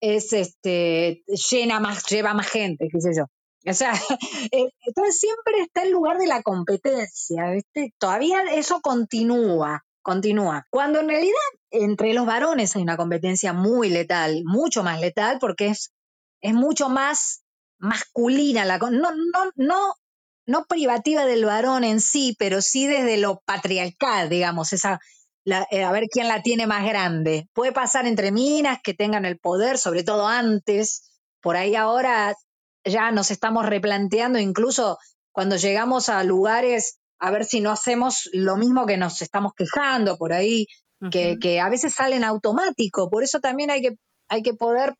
es 0.00 0.32
este, 0.32 1.22
llena 1.50 1.78
más, 1.78 2.04
lleva 2.06 2.34
más 2.34 2.48
gente, 2.48 2.88
qué 2.90 3.00
sé 3.00 3.10
yo. 3.16 3.26
O 3.64 3.74
sea, 3.74 3.92
eh, 4.50 4.70
entonces 4.86 5.20
siempre 5.20 5.60
está 5.60 5.84
el 5.84 5.92
lugar 5.92 6.18
de 6.18 6.26
la 6.26 6.42
competencia, 6.42 7.52
¿viste? 7.52 7.94
Todavía 7.96 8.42
eso 8.54 8.80
continúa, 8.80 9.84
continúa. 10.02 10.66
Cuando 10.68 10.98
en 10.98 11.08
realidad 11.08 11.36
entre 11.70 12.12
los 12.12 12.26
varones 12.26 12.74
hay 12.74 12.82
una 12.82 12.96
competencia 12.96 13.52
muy 13.52 13.88
letal, 13.88 14.42
mucho 14.44 14.82
más 14.82 15.00
letal, 15.00 15.38
porque 15.38 15.68
es, 15.68 15.92
es 16.40 16.54
mucho 16.54 16.88
más 16.88 17.44
masculina 17.78 18.64
la 18.64 18.78
no, 18.78 18.90
no, 18.90 19.52
no 19.54 19.94
no 20.50 20.64
privativa 20.64 21.24
del 21.24 21.44
varón 21.44 21.84
en 21.84 22.00
sí, 22.00 22.34
pero 22.38 22.60
sí 22.60 22.86
desde 22.86 23.16
lo 23.18 23.40
patriarcal, 23.44 24.28
digamos, 24.28 24.72
esa, 24.72 24.98
eh, 25.44 25.84
a 25.84 25.92
ver 25.92 26.08
quién 26.10 26.28
la 26.28 26.42
tiene 26.42 26.66
más 26.66 26.84
grande. 26.84 27.48
Puede 27.52 27.72
pasar 27.72 28.06
entre 28.06 28.32
minas 28.32 28.80
que 28.82 28.92
tengan 28.92 29.24
el 29.24 29.38
poder, 29.38 29.78
sobre 29.78 30.02
todo 30.02 30.26
antes, 30.26 31.10
por 31.40 31.56
ahí 31.56 31.76
ahora 31.76 32.34
ya 32.84 33.12
nos 33.12 33.30
estamos 33.30 33.64
replanteando, 33.64 34.38
incluso 34.38 34.98
cuando 35.32 35.56
llegamos 35.56 36.08
a 36.08 36.24
lugares, 36.24 36.98
a 37.18 37.30
ver 37.30 37.44
si 37.44 37.60
no 37.60 37.70
hacemos 37.70 38.28
lo 38.32 38.56
mismo 38.56 38.86
que 38.86 38.96
nos 38.96 39.22
estamos 39.22 39.52
quejando 39.56 40.16
por 40.16 40.32
ahí, 40.32 40.66
que, 41.10 41.38
que, 41.38 41.60
a 41.60 41.70
veces 41.70 41.94
salen 41.94 42.24
automático, 42.24 43.08
por 43.08 43.22
eso 43.22 43.40
también 43.40 43.70
hay 43.70 43.80
que, 43.80 43.96
hay 44.28 44.42
que 44.42 44.52
poder 44.52 44.94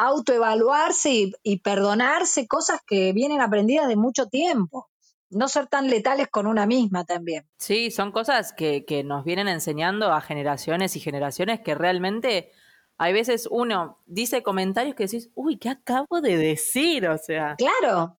autoevaluarse 0.00 1.32
y, 1.42 1.58
perdonarse 1.58 2.46
cosas 2.46 2.80
que 2.86 3.12
vienen 3.12 3.40
aprendidas 3.40 3.86
de 3.86 3.96
mucho 3.96 4.26
tiempo. 4.26 4.88
No 5.28 5.46
ser 5.46 5.66
tan 5.66 5.88
letales 5.88 6.28
con 6.28 6.46
una 6.46 6.66
misma 6.66 7.04
también. 7.04 7.46
Sí, 7.58 7.90
son 7.90 8.10
cosas 8.10 8.52
que, 8.52 8.84
que 8.84 9.04
nos 9.04 9.24
vienen 9.24 9.46
enseñando 9.46 10.12
a 10.12 10.20
generaciones 10.20 10.96
y 10.96 11.00
generaciones 11.00 11.60
que 11.60 11.74
realmente 11.74 12.50
hay 12.96 13.12
veces 13.12 13.46
uno 13.50 13.98
dice 14.06 14.42
comentarios 14.42 14.94
que 14.94 15.04
decís, 15.04 15.30
uy, 15.34 15.58
¿qué 15.58 15.68
acabo 15.68 16.20
de 16.20 16.36
decir? 16.36 17.06
O 17.08 17.18
sea. 17.18 17.54
Claro. 17.56 18.18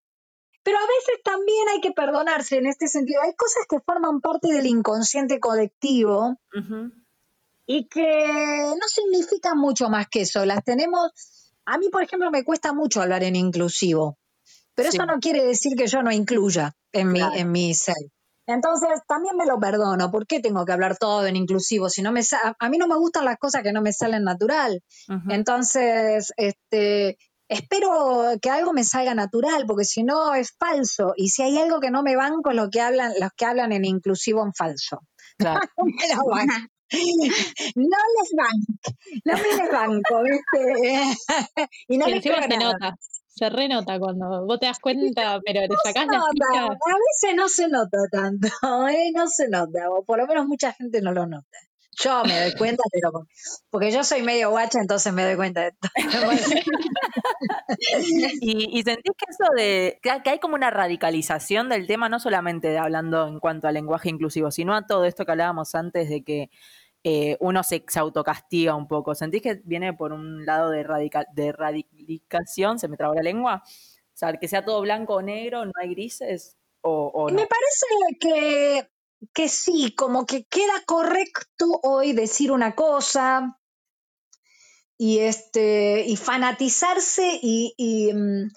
Pero 0.63 0.77
a 0.77 0.81
veces 0.81 1.23
también 1.23 1.67
hay 1.69 1.81
que 1.81 1.91
perdonarse 1.91 2.57
en 2.57 2.67
este 2.67 2.87
sentido. 2.87 3.21
Hay 3.23 3.33
cosas 3.35 3.65
que 3.67 3.79
forman 3.79 4.21
parte 4.21 4.53
del 4.53 4.67
inconsciente 4.67 5.39
colectivo 5.39 6.37
y 7.65 7.87
que 7.87 8.73
no 8.79 8.87
significan 8.87 9.57
mucho 9.57 9.89
más 9.89 10.07
que 10.07 10.21
eso. 10.21 10.45
Las 10.45 10.63
tenemos 10.63 11.11
a 11.65 11.77
mí, 11.77 11.89
por 11.89 12.03
ejemplo, 12.03 12.31
me 12.31 12.43
cuesta 12.43 12.73
mucho 12.73 13.01
hablar 13.01 13.23
en 13.23 13.35
inclusivo, 13.35 14.17
pero 14.75 14.89
eso 14.89 15.05
no 15.05 15.19
quiere 15.19 15.45
decir 15.45 15.77
que 15.77 15.87
yo 15.87 16.01
no 16.01 16.11
incluya 16.11 16.73
en, 16.91 17.11
mi, 17.11 17.21
en 17.21 17.51
mi 17.51 17.73
ser. 17.73 17.95
Entonces, 18.47 18.89
también 19.07 19.37
me 19.37 19.45
lo 19.45 19.59
perdono. 19.59 20.11
¿Por 20.11 20.25
qué 20.25 20.39
tengo 20.39 20.65
que 20.65 20.71
hablar 20.71 20.97
todo 20.97 21.25
en 21.25 21.35
inclusivo? 21.35 21.89
Si 21.89 22.01
no 22.01 22.11
me 22.11 22.21
a 22.59 22.69
mí 22.69 22.77
no 22.77 22.87
me 22.87 22.95
gustan 22.95 23.25
las 23.25 23.37
cosas 23.37 23.63
que 23.63 23.71
no 23.71 23.81
me 23.81 23.93
salen 23.93 24.23
natural. 24.23 24.81
Entonces, 25.29 26.33
este, 26.37 27.17
espero 27.47 28.37
que 28.41 28.49
algo 28.49 28.73
me 28.73 28.83
salga 28.83 29.13
natural, 29.13 29.65
porque 29.67 29.85
si 29.85 30.03
no 30.03 30.33
es 30.33 30.55
falso. 30.57 31.13
Y 31.15 31.29
si 31.29 31.43
hay 31.43 31.57
algo 31.57 31.79
que 31.79 31.91
no 31.91 32.03
me 32.03 32.15
banco 32.15 32.49
es 32.49 32.55
lo 32.55 32.69
que 32.69 32.81
hablan, 32.81 33.13
los 33.19 33.31
que 33.35 33.45
hablan 33.45 33.71
en 33.71 33.85
inclusivo 33.85 34.43
en 34.43 34.53
falso. 34.53 35.01
Claro. 35.37 35.59
no 35.77 36.67
les 36.91 38.31
banco, 38.35 38.91
no 39.25 39.33
me 39.33 39.57
les 39.57 39.71
banco, 39.71 40.23
¿viste? 40.23 41.17
y 41.87 41.97
no 41.97 42.07
les 42.07 42.23
se 42.23 42.57
nota. 42.57 42.95
se 43.27 43.49
renota 43.49 43.99
cuando 43.99 44.45
vos 44.45 44.59
te 44.59 44.65
das 44.65 44.79
cuenta, 44.79 45.39
pero 45.45 45.61
te 45.67 45.75
sacás 45.83 46.07
la 46.07 46.19
A 46.19 46.69
veces 46.69 47.35
no 47.35 47.49
se 47.49 47.67
nota 47.69 47.97
tanto, 48.11 48.47
¿eh? 48.89 49.11
no 49.13 49.27
se 49.27 49.47
nota, 49.47 49.89
o 49.89 50.03
por 50.03 50.19
lo 50.19 50.27
menos 50.27 50.47
mucha 50.47 50.73
gente 50.73 51.01
no 51.01 51.13
lo 51.13 51.25
nota. 51.25 51.57
Yo 51.99 52.23
me 52.23 52.39
doy 52.39 52.55
cuenta, 52.55 52.83
pero 52.91 53.11
porque 53.69 53.91
yo 53.91 54.03
soy 54.03 54.21
medio 54.21 54.49
guacha, 54.49 54.79
entonces 54.79 55.11
me 55.13 55.25
doy 55.25 55.35
cuenta 55.35 55.61
de 55.61 55.67
esto. 55.67 55.87
y, 58.41 58.79
y, 58.79 58.83
sentís 58.83 59.11
que 59.17 59.25
eso 59.29 59.43
de 59.55 59.99
que 60.01 60.29
hay 60.29 60.39
como 60.39 60.55
una 60.55 60.71
radicalización 60.71 61.69
del 61.69 61.87
tema, 61.87 62.07
no 62.07 62.19
solamente 62.19 62.69
de 62.69 62.77
hablando 62.77 63.27
en 63.27 63.39
cuanto 63.39 63.67
al 63.67 63.73
lenguaje 63.73 64.09
inclusivo, 64.09 64.51
sino 64.51 64.75
a 64.75 64.87
todo 64.87 65.05
esto 65.05 65.25
que 65.25 65.31
hablábamos 65.31 65.75
antes 65.75 66.09
de 66.09 66.23
que 66.23 66.49
eh, 67.03 67.37
uno 67.39 67.63
se, 67.63 67.83
autocastiga 67.95 68.75
un 68.75 68.87
poco. 68.87 69.15
¿Sentís 69.15 69.41
que 69.41 69.61
viene 69.63 69.93
por 69.93 70.13
un 70.13 70.45
lado 70.45 70.69
de, 70.69 70.83
radical, 70.83 71.25
de? 71.33 71.53
¿Se 72.77 72.87
me 72.87 72.97
trabó 72.97 73.15
la 73.15 73.23
lengua? 73.23 73.63
O 73.65 74.17
sea, 74.21 74.33
que 74.33 74.47
sea 74.47 74.63
todo 74.63 74.81
blanco 74.81 75.15
o 75.15 75.21
negro, 75.21 75.65
no 75.65 75.71
hay 75.75 75.89
grises. 75.89 76.57
O, 76.81 77.29
Me 77.31 77.47
parece 77.47 77.85
que, 78.19 78.89
que 79.33 79.47
sí, 79.49 79.93
como 79.95 80.25
que 80.25 80.45
queda 80.45 80.73
correcto 80.85 81.79
hoy 81.83 82.13
decir 82.13 82.51
una 82.51 82.75
cosa 82.75 83.59
y, 84.97 85.19
este, 85.19 86.05
y 86.05 86.15
fanatizarse 86.15 87.39
y, 87.41 87.73
y, 87.77 88.13
mm, 88.13 88.51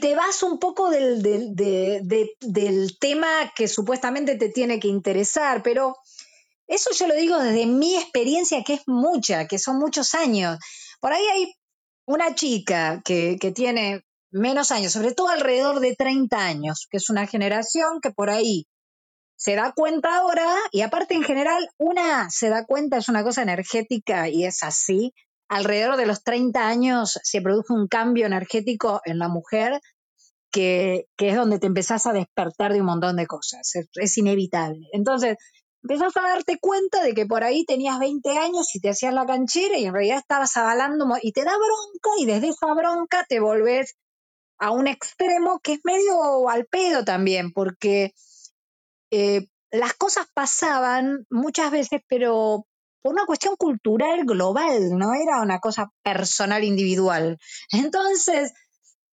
te 0.00 0.14
vas 0.14 0.42
un 0.42 0.58
poco 0.58 0.90
del, 0.90 1.22
del, 1.22 1.54
del, 1.56 2.98
tema 2.98 3.52
que 3.56 3.68
supuestamente 3.68 4.36
te 4.36 4.48
tiene 4.48 4.78
que 4.78 4.88
interesar, 4.88 5.62
pero 5.62 5.96
eso 6.66 6.90
yo 6.98 7.06
lo 7.06 7.14
digo 7.14 7.38
desde 7.38 7.66
mi 7.66 7.96
experiencia, 7.96 8.62
que 8.64 8.74
es 8.74 8.82
mucha, 8.86 9.46
que 9.46 9.58
son 9.58 9.78
muchos 9.78 10.14
años. 10.14 10.58
Por 11.00 11.12
ahí 11.12 11.24
hay 11.26 11.54
una 12.06 12.34
chica 12.34 13.02
que, 13.04 13.36
tiene 13.54 14.02
menos 14.30 14.70
años, 14.70 14.92
sobre 14.92 15.12
todo 15.12 15.28
alrededor 15.28 15.80
de 15.80 15.94
30 15.94 16.36
años, 16.38 16.86
que 16.90 16.96
es 16.96 17.10
una 17.10 17.26
generación 17.26 18.00
que 18.02 18.10
por 18.10 18.30
ahí 18.30 18.66
se 19.36 19.54
da 19.54 19.72
cuenta 19.72 20.16
ahora, 20.16 20.46
y 20.72 20.80
aparte 20.80 21.14
en 21.14 21.22
general, 21.22 21.68
una 21.78 22.30
se 22.30 22.48
da 22.48 22.64
cuenta, 22.64 22.96
es 22.96 23.08
una 23.08 23.22
cosa 23.22 23.42
energética 23.42 24.28
y 24.28 24.44
es 24.44 24.62
así. 24.62 25.12
Alrededor 25.48 25.96
de 25.96 26.06
los 26.06 26.22
30 26.22 26.66
años 26.66 27.18
se 27.22 27.42
produce 27.42 27.72
un 27.72 27.86
cambio 27.86 28.26
energético 28.26 29.02
en 29.04 29.18
la 29.18 29.28
mujer 29.28 29.80
que, 30.50 31.06
es 31.18 31.36
donde 31.36 31.58
te 31.58 31.66
empezás 31.66 32.06
a 32.06 32.12
despertar 32.12 32.72
de 32.72 32.80
un 32.80 32.86
montón 32.86 33.16
de 33.16 33.26
cosas, 33.26 33.72
es 33.94 34.18
inevitable. 34.18 34.88
Entonces, 34.92 35.36
empezás 35.84 36.16
a 36.16 36.22
darte 36.22 36.58
cuenta 36.58 37.02
de 37.02 37.14
que 37.14 37.26
por 37.26 37.44
ahí 37.44 37.64
tenías 37.66 37.98
20 37.98 38.38
años 38.38 38.74
y 38.74 38.80
te 38.80 38.88
hacías 38.88 39.12
la 39.12 39.26
canchera 39.26 39.78
y 39.78 39.84
en 39.84 39.92
realidad 39.92 40.18
estabas 40.18 40.56
avalando 40.56 41.06
y 41.22 41.32
te 41.32 41.44
da 41.44 41.52
bronca 41.52 42.10
y 42.18 42.26
desde 42.26 42.48
esa 42.48 42.72
bronca 42.72 43.26
te 43.28 43.38
volvés 43.38 43.94
a 44.58 44.70
un 44.70 44.86
extremo 44.86 45.60
que 45.60 45.74
es 45.74 45.80
medio 45.84 46.48
al 46.48 46.64
pedo 46.66 47.04
también, 47.04 47.52
porque 47.52 48.14
eh, 49.10 49.46
las 49.70 49.92
cosas 49.94 50.26
pasaban 50.32 51.26
muchas 51.28 51.70
veces, 51.70 52.00
pero 52.08 52.66
por 53.02 53.12
una 53.12 53.26
cuestión 53.26 53.56
cultural 53.56 54.24
global, 54.24 54.96
no 54.96 55.12
era 55.12 55.42
una 55.42 55.58
cosa 55.58 55.90
personal 56.02 56.64
individual. 56.64 57.38
Entonces, 57.72 58.54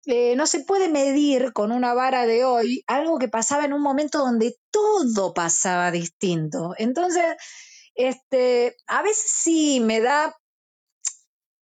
eh, 0.05 0.36
no 0.36 0.48
se 0.48 0.62
puede 0.62 0.89
medir 0.89 1.53
con 1.53 1.72
una 1.72 1.93
vara 1.93 2.25
de 2.25 2.43
hoy 2.43 2.84
algo 2.88 3.20
que 3.20 3.27
pasaba 3.27 3.65
en 3.65 3.74
un 3.74 3.81
momento 3.81 4.20
donde 4.20 4.58
todo 4.72 5.34
pasaba 5.34 5.91
distinto. 5.91 6.74
Entonces, 6.77 7.36
este, 7.96 8.75
a 8.88 9.03
veces 9.03 9.31
sí 9.31 9.79
me 9.79 10.00
da, 10.01 10.36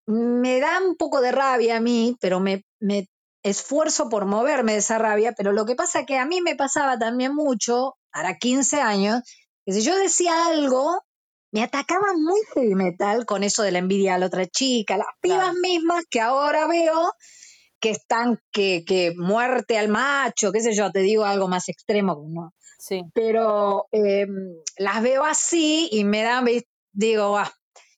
me 0.05 0.59
da 0.59 0.79
un 0.87 0.95
poco 0.95 1.21
de 1.21 1.31
rabia 1.31 1.77
a 1.77 1.81
mí, 1.81 2.15
pero 2.21 2.39
me, 2.39 2.63
me 2.79 3.09
esfuerzo 3.43 4.09
por 4.09 4.25
moverme 4.25 4.73
de 4.73 4.79
esa 4.79 4.97
rabia, 4.97 5.33
pero 5.35 5.51
lo 5.51 5.65
que 5.65 5.75
pasa 5.75 6.01
es 6.01 6.05
que 6.05 6.17
a 6.17 6.25
mí 6.25 6.41
me 6.41 6.55
pasaba 6.55 6.97
también 6.97 7.35
mucho, 7.35 7.95
ahora 8.11 8.37
15 8.37 8.81
años, 8.81 9.21
que 9.65 9.73
si 9.73 9.81
yo 9.81 9.97
decía 9.97 10.47
algo, 10.47 11.03
me 11.51 11.63
atacaban 11.63 12.21
muy 12.21 12.39
heavy 12.53 12.75
metal 12.75 13.25
con 13.25 13.43
eso 13.43 13.63
de 13.63 13.71
la 13.71 13.79
envidia 13.79 14.15
a 14.15 14.17
la 14.17 14.27
otra 14.27 14.45
chica, 14.45 14.97
las 14.97 15.07
pibas 15.19 15.53
mismas 15.55 16.05
que 16.09 16.21
ahora 16.21 16.67
veo 16.67 17.11
que 17.79 17.91
están, 17.91 18.39
que, 18.51 18.83
que 18.85 19.13
muerte 19.17 19.77
al 19.77 19.87
macho, 19.87 20.51
qué 20.51 20.61
sé 20.61 20.73
yo, 20.73 20.91
te 20.91 20.99
digo 20.99 21.25
algo 21.25 21.47
más 21.47 21.69
extremo, 21.69 22.25
¿no? 22.27 22.53
Sí. 22.79 23.03
Pero 23.13 23.87
em, 23.91 24.55
las 24.77 25.01
veo 25.01 25.25
así 25.25 25.89
y 25.91 26.03
me 26.03 26.23
dan, 26.23 26.45
digo, 26.91 27.37
ah. 27.37 27.51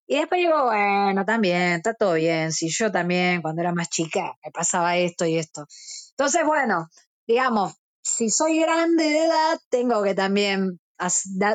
Y 0.08 0.18
después 0.18 0.40
digo, 0.40 0.66
bueno, 0.66 1.24
también, 1.26 1.74
está 1.74 1.94
todo 1.94 2.16
bien. 2.16 2.52
Si 2.52 2.68
yo 2.70 2.92
también, 2.92 3.42
cuando 3.42 3.62
era 3.62 3.74
más 3.74 3.90
chica, 3.90 4.36
me 4.44 4.52
pasaba 4.52 4.98
esto 4.98 5.26
y 5.26 5.38
esto. 5.38 5.66
Entonces, 6.12 6.46
bueno, 6.46 6.90
digamos, 7.26 7.76
si 8.04 8.30
soy 8.30 8.60
grande 8.60 9.06
de 9.06 9.26
edad, 9.26 9.60
tengo 9.70 10.04
que 10.04 10.14
también 10.14 10.82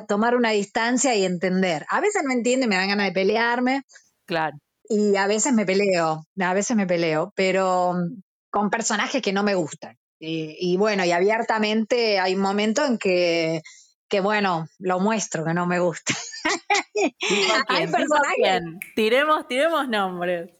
tomar 0.08 0.36
una 0.36 0.50
distancia 0.50 1.14
y 1.14 1.24
entender. 1.24 1.84
A 1.90 2.00
veces 2.00 2.22
no 2.24 2.32
entiende, 2.32 2.66
me 2.66 2.76
dan 2.76 2.88
ganas 2.88 3.08
de 3.08 3.12
pelearme. 3.12 3.82
Claro 4.24 4.56
y 4.88 5.16
a 5.16 5.26
veces 5.26 5.52
me 5.52 5.66
peleo, 5.66 6.26
a 6.38 6.54
veces 6.54 6.76
me 6.76 6.86
peleo, 6.86 7.32
pero 7.34 7.94
mm, 7.94 8.22
con 8.50 8.70
personajes 8.70 9.22
que 9.22 9.32
no 9.32 9.42
me 9.42 9.54
gustan. 9.54 9.96
Y, 10.18 10.76
bueno, 10.78 11.04
y 11.04 11.12
abiertamente 11.12 12.18
hay 12.18 12.34
un 12.34 12.40
momento 12.40 12.84
en 12.86 12.96
que, 12.96 13.60
que 14.08 14.20
bueno, 14.20 14.66
lo 14.78 14.98
muestro 14.98 15.44
que 15.44 15.52
no 15.52 15.66
me 15.66 15.78
gusta. 15.78 16.14
hay 17.68 17.86
personajes. 17.86 18.62
Tiremos, 18.94 19.46
tiremos 19.46 19.86
nombres. 19.88 20.50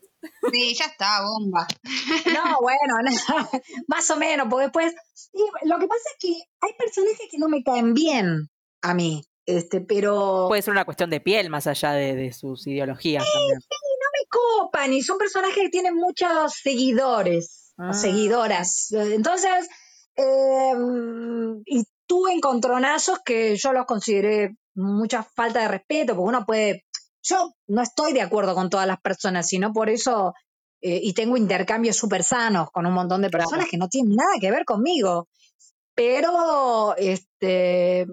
Sí, 0.52 0.74
ya 0.74 0.86
está, 0.86 1.22
bomba. 1.22 1.66
No, 2.34 2.58
bueno, 2.60 2.96
más 3.88 4.10
o 4.10 4.16
menos, 4.16 4.46
porque 4.50 4.64
después, 4.64 4.94
lo 5.62 5.78
que 5.78 5.86
pasa 5.86 6.02
es 6.10 6.16
que 6.18 6.34
hay 6.60 6.72
personajes 6.78 7.28
que 7.30 7.38
no 7.38 7.48
me 7.48 7.62
caen 7.62 7.94
bien 7.94 8.50
a 8.82 8.92
mí, 8.92 9.22
este, 9.46 9.80
pero... 9.80 10.46
Puede 10.48 10.62
ser 10.62 10.72
una 10.72 10.84
cuestión 10.84 11.08
de 11.08 11.20
piel 11.20 11.48
más 11.48 11.66
allá 11.66 11.92
de, 11.92 12.32
sus 12.32 12.66
ideologías. 12.66 13.24
también 13.24 13.60
copan 14.28 14.92
y 14.92 15.02
son 15.02 15.18
personajes 15.18 15.56
que 15.56 15.68
tienen 15.68 15.94
muchos 15.94 16.54
seguidores 16.62 17.72
o 17.78 17.84
ah. 17.84 17.92
seguidoras. 17.92 18.92
Entonces, 18.92 19.68
em, 20.14 21.62
y 21.66 21.84
tuve 22.06 22.32
encontronazos 22.32 23.20
que 23.24 23.56
yo 23.56 23.72
los 23.72 23.86
consideré 23.86 24.56
mucha 24.74 25.22
falta 25.22 25.60
de 25.60 25.68
respeto, 25.68 26.14
porque 26.14 26.28
uno 26.28 26.46
puede, 26.46 26.84
yo 27.22 27.52
no 27.66 27.82
estoy 27.82 28.12
de 28.12 28.22
acuerdo 28.22 28.54
con 28.54 28.70
todas 28.70 28.86
las 28.86 29.00
personas, 29.00 29.48
sino 29.48 29.72
por 29.72 29.90
eso, 29.90 30.34
eh, 30.80 31.00
y 31.02 31.14
tengo 31.14 31.36
intercambios 31.36 31.96
súper 31.96 32.22
sanos 32.22 32.70
con 32.70 32.86
un 32.86 32.92
montón 32.92 33.22
de 33.22 33.30
personas 33.30 33.66
que 33.68 33.78
no 33.78 33.88
tienen 33.88 34.16
nada 34.16 34.34
que 34.40 34.50
ver 34.50 34.64
conmigo. 34.64 35.28
Pero 35.94 36.94
este, 36.98 38.06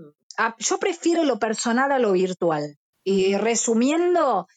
yo 0.58 0.80
prefiero 0.80 1.26
lo 1.26 1.38
personal 1.38 1.92
a 1.92 2.00
lo 2.00 2.14
virtual. 2.14 2.78
Y 3.04 3.36
resumiendo, 3.36 4.48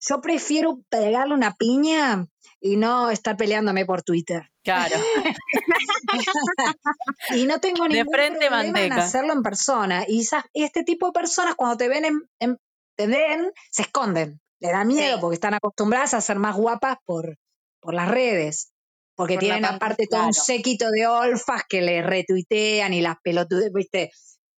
yo 0.00 0.20
prefiero 0.20 0.80
pegarle 0.88 1.34
una 1.34 1.54
piña 1.54 2.26
y 2.60 2.76
no 2.76 3.10
estar 3.10 3.36
peleándome 3.36 3.86
por 3.86 4.02
Twitter. 4.02 4.50
Claro. 4.62 4.96
y 7.36 7.46
no 7.46 7.60
tengo 7.60 7.86
ningún 7.86 8.12
problema 8.12 8.64
en 8.64 8.92
hacerlo 8.92 9.32
en 9.32 9.42
persona. 9.42 10.04
Y 10.08 10.26
este 10.54 10.84
tipo 10.84 11.06
de 11.06 11.12
personas 11.12 11.54
cuando 11.54 11.76
te 11.76 11.88
ven, 11.88 12.04
en, 12.40 12.58
te 12.96 13.06
ven, 13.06 13.52
se 13.70 13.82
esconden. 13.82 14.40
Le 14.58 14.70
da 14.70 14.84
miedo 14.84 15.20
porque 15.20 15.34
están 15.34 15.54
acostumbradas 15.54 16.14
a 16.14 16.20
ser 16.20 16.38
más 16.38 16.56
guapas 16.56 16.96
por, 17.04 17.38
por 17.80 17.94
las 17.94 18.08
redes. 18.08 18.72
Porque 19.14 19.38
tienen 19.38 19.64
aparte 19.64 20.06
todo 20.10 20.26
un 20.26 20.34
séquito 20.34 20.90
de 20.90 21.06
olfas 21.06 21.62
que 21.66 21.80
le 21.80 22.02
retuitean 22.02 22.92
y 22.92 23.00
las 23.00 23.16
pelotudes, 23.22 23.72
¿viste? 23.72 24.10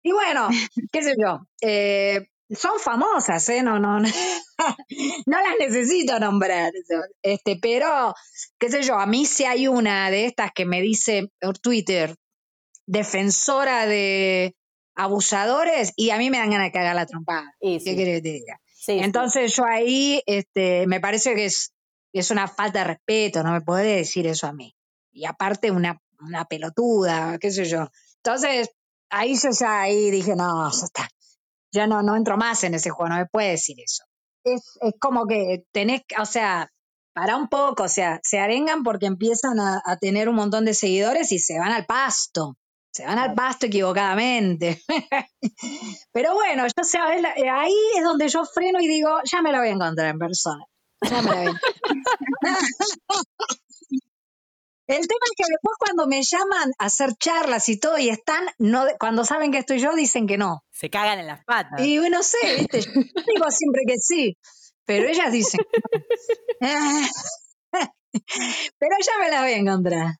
Y 0.02 0.12
bueno, 0.12 0.48
qué 0.92 1.02
sé 1.02 1.14
yo. 1.18 1.46
Eh, 1.60 2.28
son 2.50 2.78
famosas, 2.78 3.48
¿eh? 3.48 3.62
No, 3.62 3.78
no, 3.78 3.98
no, 4.00 4.08
las 5.26 5.58
necesito 5.58 6.18
nombrar. 6.20 6.72
Este, 7.22 7.58
pero, 7.60 8.14
qué 8.58 8.70
sé 8.70 8.82
yo, 8.82 8.98
a 8.98 9.06
mí 9.06 9.26
si 9.26 9.44
hay 9.44 9.66
una 9.66 10.10
de 10.10 10.26
estas 10.26 10.52
que 10.54 10.64
me 10.64 10.80
dice 10.80 11.32
por 11.40 11.58
Twitter, 11.58 12.16
defensora 12.86 13.86
de 13.86 14.54
abusadores, 14.94 15.92
y 15.96 16.10
a 16.10 16.18
mí 16.18 16.30
me 16.30 16.38
dan 16.38 16.50
ganas 16.50 16.68
de 16.68 16.72
cagar 16.72 16.94
la 16.94 17.06
trompada. 17.06 17.54
¿Qué 17.60 17.80
querés 17.82 18.22
que 18.22 18.22
te 18.22 18.32
diga? 18.32 18.60
Entonces 18.88 19.54
yo 19.54 19.64
ahí 19.64 20.22
este, 20.26 20.86
me 20.86 21.00
parece 21.00 21.34
que 21.34 21.46
es, 21.46 21.72
es 22.12 22.30
una 22.30 22.46
falta 22.46 22.80
de 22.80 22.84
respeto, 22.84 23.42
no 23.42 23.52
me 23.52 23.60
puede 23.60 23.96
decir 23.96 24.26
eso 24.28 24.46
a 24.46 24.52
mí. 24.52 24.76
Y 25.12 25.26
aparte 25.26 25.72
una, 25.72 26.00
una 26.20 26.44
pelotuda, 26.44 27.38
qué 27.38 27.50
sé 27.50 27.64
yo. 27.64 27.88
Entonces, 28.18 28.70
ahí 29.10 29.36
yo 29.36 29.50
ya 29.50 29.80
ahí 29.80 30.10
dije, 30.10 30.36
no, 30.36 30.70
ya 30.70 30.84
está 30.84 31.08
ya 31.76 31.86
no, 31.86 32.02
no 32.02 32.16
entro 32.16 32.36
más 32.38 32.64
en 32.64 32.74
ese 32.74 32.90
juego, 32.90 33.10
no 33.10 33.16
me 33.18 33.26
puede 33.26 33.50
decir 33.50 33.76
eso. 33.78 34.04
Es, 34.42 34.62
como 34.98 35.26
que 35.26 35.64
tenés, 35.72 36.02
o 36.18 36.24
sea, 36.24 36.70
para 37.12 37.36
un 37.36 37.48
poco, 37.48 37.84
o 37.84 37.88
sea, 37.88 38.18
se 38.22 38.38
arengan 38.38 38.82
porque 38.82 39.06
empiezan 39.06 39.60
a, 39.60 39.82
tener 40.00 40.28
un 40.28 40.36
montón 40.36 40.64
de 40.64 40.74
seguidores 40.74 41.32
y 41.32 41.38
se 41.38 41.58
van 41.58 41.72
al 41.72 41.84
pasto, 41.84 42.56
se 42.92 43.04
van 43.04 43.18
al 43.18 43.34
pasto 43.34 43.66
equivocadamente. 43.66 44.82
Pero 46.12 46.34
bueno, 46.34 46.64
yo 46.64 46.84
sé, 46.84 46.98
ahí 46.98 47.76
es 47.96 48.04
donde 48.04 48.28
yo 48.28 48.44
freno 48.44 48.80
y 48.80 48.88
digo, 48.88 49.10
ya 49.24 49.42
me 49.42 49.52
lo 49.52 49.58
voy 49.58 49.68
a 49.68 49.72
encontrar 49.72 50.08
en 50.08 50.18
persona. 50.18 50.64
Ya 51.02 51.20
me 51.22 51.30
la 51.30 51.42
voy 51.42 51.54
El 54.88 55.08
tema 55.08 55.20
es 55.24 55.32
que 55.36 55.44
después 55.50 55.76
cuando 55.80 56.06
me 56.06 56.22
llaman 56.22 56.70
a 56.78 56.86
hacer 56.86 57.14
charlas 57.18 57.68
y 57.68 57.76
todo 57.76 57.98
y 57.98 58.08
están, 58.08 58.46
no, 58.58 58.84
cuando 59.00 59.24
saben 59.24 59.50
que 59.50 59.58
estoy 59.58 59.80
yo, 59.80 59.96
dicen 59.96 60.28
que 60.28 60.38
no. 60.38 60.62
Se 60.70 60.90
cagan 60.90 61.18
en 61.18 61.26
las 61.26 61.44
patas. 61.44 61.80
Y 61.80 61.98
no 62.08 62.22
sé, 62.22 62.38
¿viste? 62.56 62.82
Yo 62.82 62.90
digo 63.34 63.50
siempre 63.50 63.82
que 63.84 63.96
sí, 63.98 64.38
pero 64.84 65.08
ellas 65.08 65.32
dicen 65.32 65.60
que 65.72 65.80
no. 66.60 66.68
Pero 68.78 68.96
ya 69.04 69.12
me 69.22 69.30
la 69.30 69.42
voy 69.42 69.50
a 69.50 69.56
encontrar. 69.58 70.14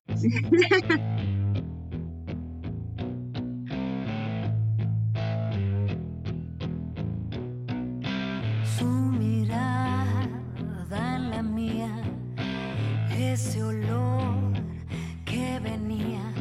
Su 8.77 8.85
mirada 8.85 10.19
en 11.15 11.31
la 11.31 11.41
mía, 11.41 12.03
ese 13.17 13.63
olor 13.63 14.46
venía. 15.69 16.33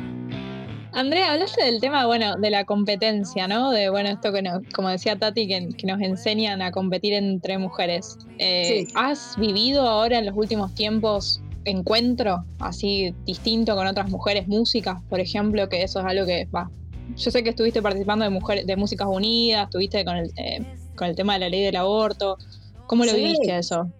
Andrea, 0.92 1.32
hablaste 1.32 1.62
del 1.64 1.80
tema, 1.80 2.06
bueno, 2.06 2.36
de 2.36 2.50
la 2.50 2.64
competencia, 2.64 3.46
¿no? 3.48 3.70
De, 3.70 3.90
bueno, 3.90 4.08
esto 4.08 4.32
que 4.32 4.40
nos, 4.40 4.62
como 4.74 4.88
decía 4.88 5.18
Tati, 5.18 5.46
que, 5.46 5.68
que 5.76 5.86
nos 5.86 6.00
enseñan 6.00 6.62
a 6.62 6.70
competir 6.72 7.12
entre 7.12 7.58
mujeres. 7.58 8.16
Eh, 8.38 8.86
Sí. 8.86 8.92
¿Has 8.94 9.36
vivido 9.36 9.86
ahora 9.86 10.18
en 10.18 10.26
los 10.26 10.34
últimos 10.36 10.74
tiempos 10.74 11.42
encuentro 11.66 12.44
así 12.60 13.12
distinto 13.26 13.74
con 13.74 13.86
otras 13.86 14.08
mujeres 14.08 14.46
músicas, 14.48 15.02
por 15.10 15.20
ejemplo, 15.20 15.68
que 15.68 15.82
eso 15.82 15.98
es 16.00 16.06
algo 16.06 16.24
que, 16.24 16.46
va, 16.46 16.70
yo 17.16 17.30
sé 17.30 17.42
que 17.42 17.50
estuviste 17.50 17.82
participando 17.82 18.24
de 18.24 18.30
mujeres, 18.30 18.66
de 18.66 18.76
Músicas 18.76 19.08
Unidas, 19.10 19.64
estuviste 19.64 20.04
con 20.04 20.16
el, 20.16 20.30
eh, 20.36 20.64
con 20.94 21.08
el 21.08 21.16
tema 21.16 21.34
de 21.34 21.40
la 21.40 21.48
ley 21.48 21.62
del 21.62 21.76
aborto. 21.76 22.38
¿Cómo 22.86 23.04
lo 23.04 23.10
Sí. 23.10 23.16
viviste 23.18 23.58
eso? 23.58 23.90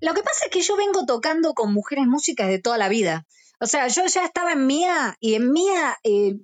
Lo 0.00 0.14
que 0.14 0.22
pasa 0.22 0.44
es 0.46 0.50
que 0.50 0.60
yo 0.62 0.76
vengo 0.76 1.04
tocando 1.04 1.52
con 1.54 1.72
mujeres 1.74 2.06
músicas 2.06 2.48
de 2.48 2.60
toda 2.60 2.78
la 2.78 2.88
vida. 2.88 3.26
O 3.60 3.66
sea, 3.66 3.88
yo 3.88 4.06
ya 4.06 4.24
estaba 4.24 4.52
en 4.52 4.66
Mía 4.66 5.16
y 5.20 5.34
en 5.34 5.50
Mía 5.50 5.96
eh, 6.02 6.36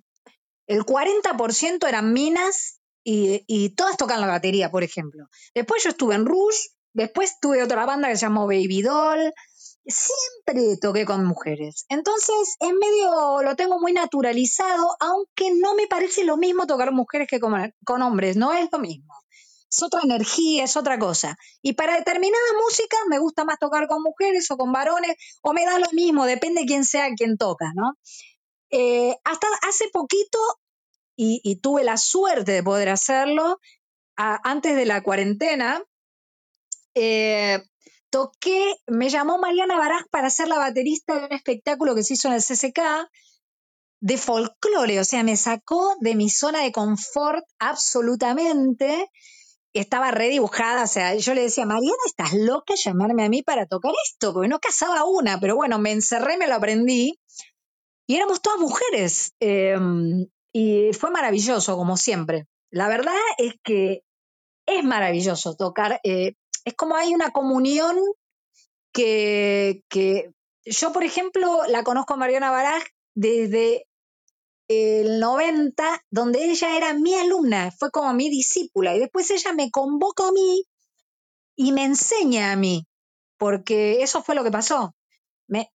el 0.66 0.84
40% 0.84 1.86
eran 1.88 2.12
minas 2.12 2.80
y, 3.04 3.44
y 3.46 3.70
todas 3.70 3.96
tocan 3.96 4.20
la 4.20 4.26
batería, 4.26 4.70
por 4.70 4.82
ejemplo. 4.82 5.26
Después 5.54 5.82
yo 5.82 5.90
estuve 5.90 6.14
en 6.14 6.24
Rush, 6.24 6.68
después 6.94 7.38
tuve 7.40 7.62
otra 7.62 7.84
banda 7.84 8.08
que 8.08 8.16
se 8.16 8.26
llamó 8.26 8.46
Baby 8.46 8.82
Doll. 8.82 9.32
Siempre 9.84 10.76
toqué 10.80 11.04
con 11.04 11.24
mujeres. 11.24 11.84
Entonces, 11.88 12.56
en 12.60 12.78
medio 12.78 13.42
lo 13.42 13.56
tengo 13.56 13.80
muy 13.80 13.92
naturalizado, 13.92 14.96
aunque 15.00 15.52
no 15.54 15.74
me 15.74 15.88
parece 15.88 16.24
lo 16.24 16.36
mismo 16.36 16.66
tocar 16.66 16.92
mujeres 16.92 17.26
que 17.28 17.40
con, 17.40 17.74
con 17.84 18.00
hombres, 18.00 18.36
no 18.36 18.52
es 18.52 18.68
lo 18.70 18.78
mismo. 18.78 19.12
Es 19.72 19.82
otra 19.82 20.00
energía, 20.04 20.64
es 20.64 20.76
otra 20.76 20.98
cosa. 20.98 21.38
Y 21.62 21.72
para 21.72 21.96
determinada 21.96 22.44
música 22.62 22.96
me 23.08 23.18
gusta 23.18 23.44
más 23.44 23.58
tocar 23.58 23.88
con 23.88 24.02
mujeres 24.02 24.50
o 24.50 24.58
con 24.58 24.70
varones, 24.70 25.16
o 25.40 25.54
me 25.54 25.64
da 25.64 25.78
lo 25.78 25.90
mismo, 25.92 26.26
depende 26.26 26.66
quién 26.66 26.84
sea 26.84 27.08
quien 27.16 27.38
toca, 27.38 27.72
¿no? 27.74 27.96
Eh, 28.70 29.16
hasta 29.24 29.46
hace 29.66 29.88
poquito, 29.90 30.38
y, 31.16 31.60
tuve 31.60 31.84
la 31.84 31.96
suerte 31.96 32.52
de 32.52 32.62
poder 32.62 32.88
hacerlo, 32.88 33.60
antes 34.16 34.76
de 34.76 34.86
la 34.86 35.02
cuarentena, 35.02 35.82
eh, 36.94 37.62
toqué, 38.10 38.74
me 38.86 39.08
llamó 39.08 39.38
Mariana 39.38 39.78
Baraj 39.78 40.04
para 40.10 40.30
ser 40.30 40.48
la 40.48 40.58
baterista 40.58 41.18
de 41.18 41.26
un 41.26 41.32
espectáculo 41.32 41.94
que 41.94 42.02
se 42.02 42.14
hizo 42.14 42.28
en 42.28 42.34
el 42.34 42.42
CCK 42.42 43.08
de 44.00 44.18
folclore, 44.18 45.00
o 45.00 45.04
sea, 45.04 45.22
me 45.22 45.36
sacó 45.36 45.94
de 46.00 46.14
mi 46.14 46.28
zona 46.28 46.62
de 46.62 46.72
confort 46.72 47.44
absolutamente 47.58 49.08
estaba 49.74 50.10
redibujada, 50.10 50.84
o 50.84 50.86
sea, 50.86 51.14
yo 51.14 51.34
le 51.34 51.42
decía, 51.42 51.64
Mariana, 51.64 51.96
estás 52.06 52.34
loca 52.34 52.74
llamarme 52.74 53.24
a 53.24 53.28
mí 53.28 53.42
para 53.42 53.66
tocar 53.66 53.92
esto, 54.04 54.32
porque 54.32 54.48
no 54.48 54.58
casaba 54.58 55.04
una, 55.04 55.40
pero 55.40 55.56
bueno, 55.56 55.78
me 55.78 55.92
encerré, 55.92 56.36
me 56.36 56.46
lo 56.46 56.54
aprendí, 56.54 57.18
y 58.06 58.16
éramos 58.16 58.42
todas 58.42 58.58
mujeres, 58.58 59.32
eh, 59.40 59.78
y 60.52 60.92
fue 60.92 61.10
maravilloso, 61.10 61.76
como 61.76 61.96
siempre. 61.96 62.46
La 62.70 62.88
verdad 62.88 63.14
es 63.38 63.54
que 63.62 64.02
es 64.66 64.84
maravilloso 64.84 65.56
tocar, 65.56 66.00
eh, 66.04 66.34
es 66.64 66.74
como 66.74 66.96
hay 66.96 67.14
una 67.14 67.30
comunión 67.30 67.96
que, 68.92 69.82
que 69.88 70.30
yo, 70.64 70.92
por 70.92 71.02
ejemplo, 71.02 71.62
la 71.68 71.82
conozco 71.82 72.14
a 72.14 72.18
Mariana 72.18 72.50
Baraj 72.50 72.82
desde 73.14 73.86
el 74.68 75.20
90, 75.20 76.04
donde 76.10 76.50
ella 76.50 76.76
era 76.76 76.94
mi 76.94 77.14
alumna, 77.14 77.70
fue 77.70 77.90
como 77.90 78.12
mi 78.14 78.30
discípula, 78.30 78.94
y 78.94 79.00
después 79.00 79.30
ella 79.30 79.52
me 79.52 79.70
convoca 79.70 80.28
a 80.28 80.32
mí 80.32 80.64
y 81.56 81.72
me 81.72 81.84
enseña 81.84 82.52
a 82.52 82.56
mí, 82.56 82.86
porque 83.38 84.02
eso 84.02 84.22
fue 84.22 84.34
lo 84.34 84.44
que 84.44 84.50
pasó. 84.50 84.94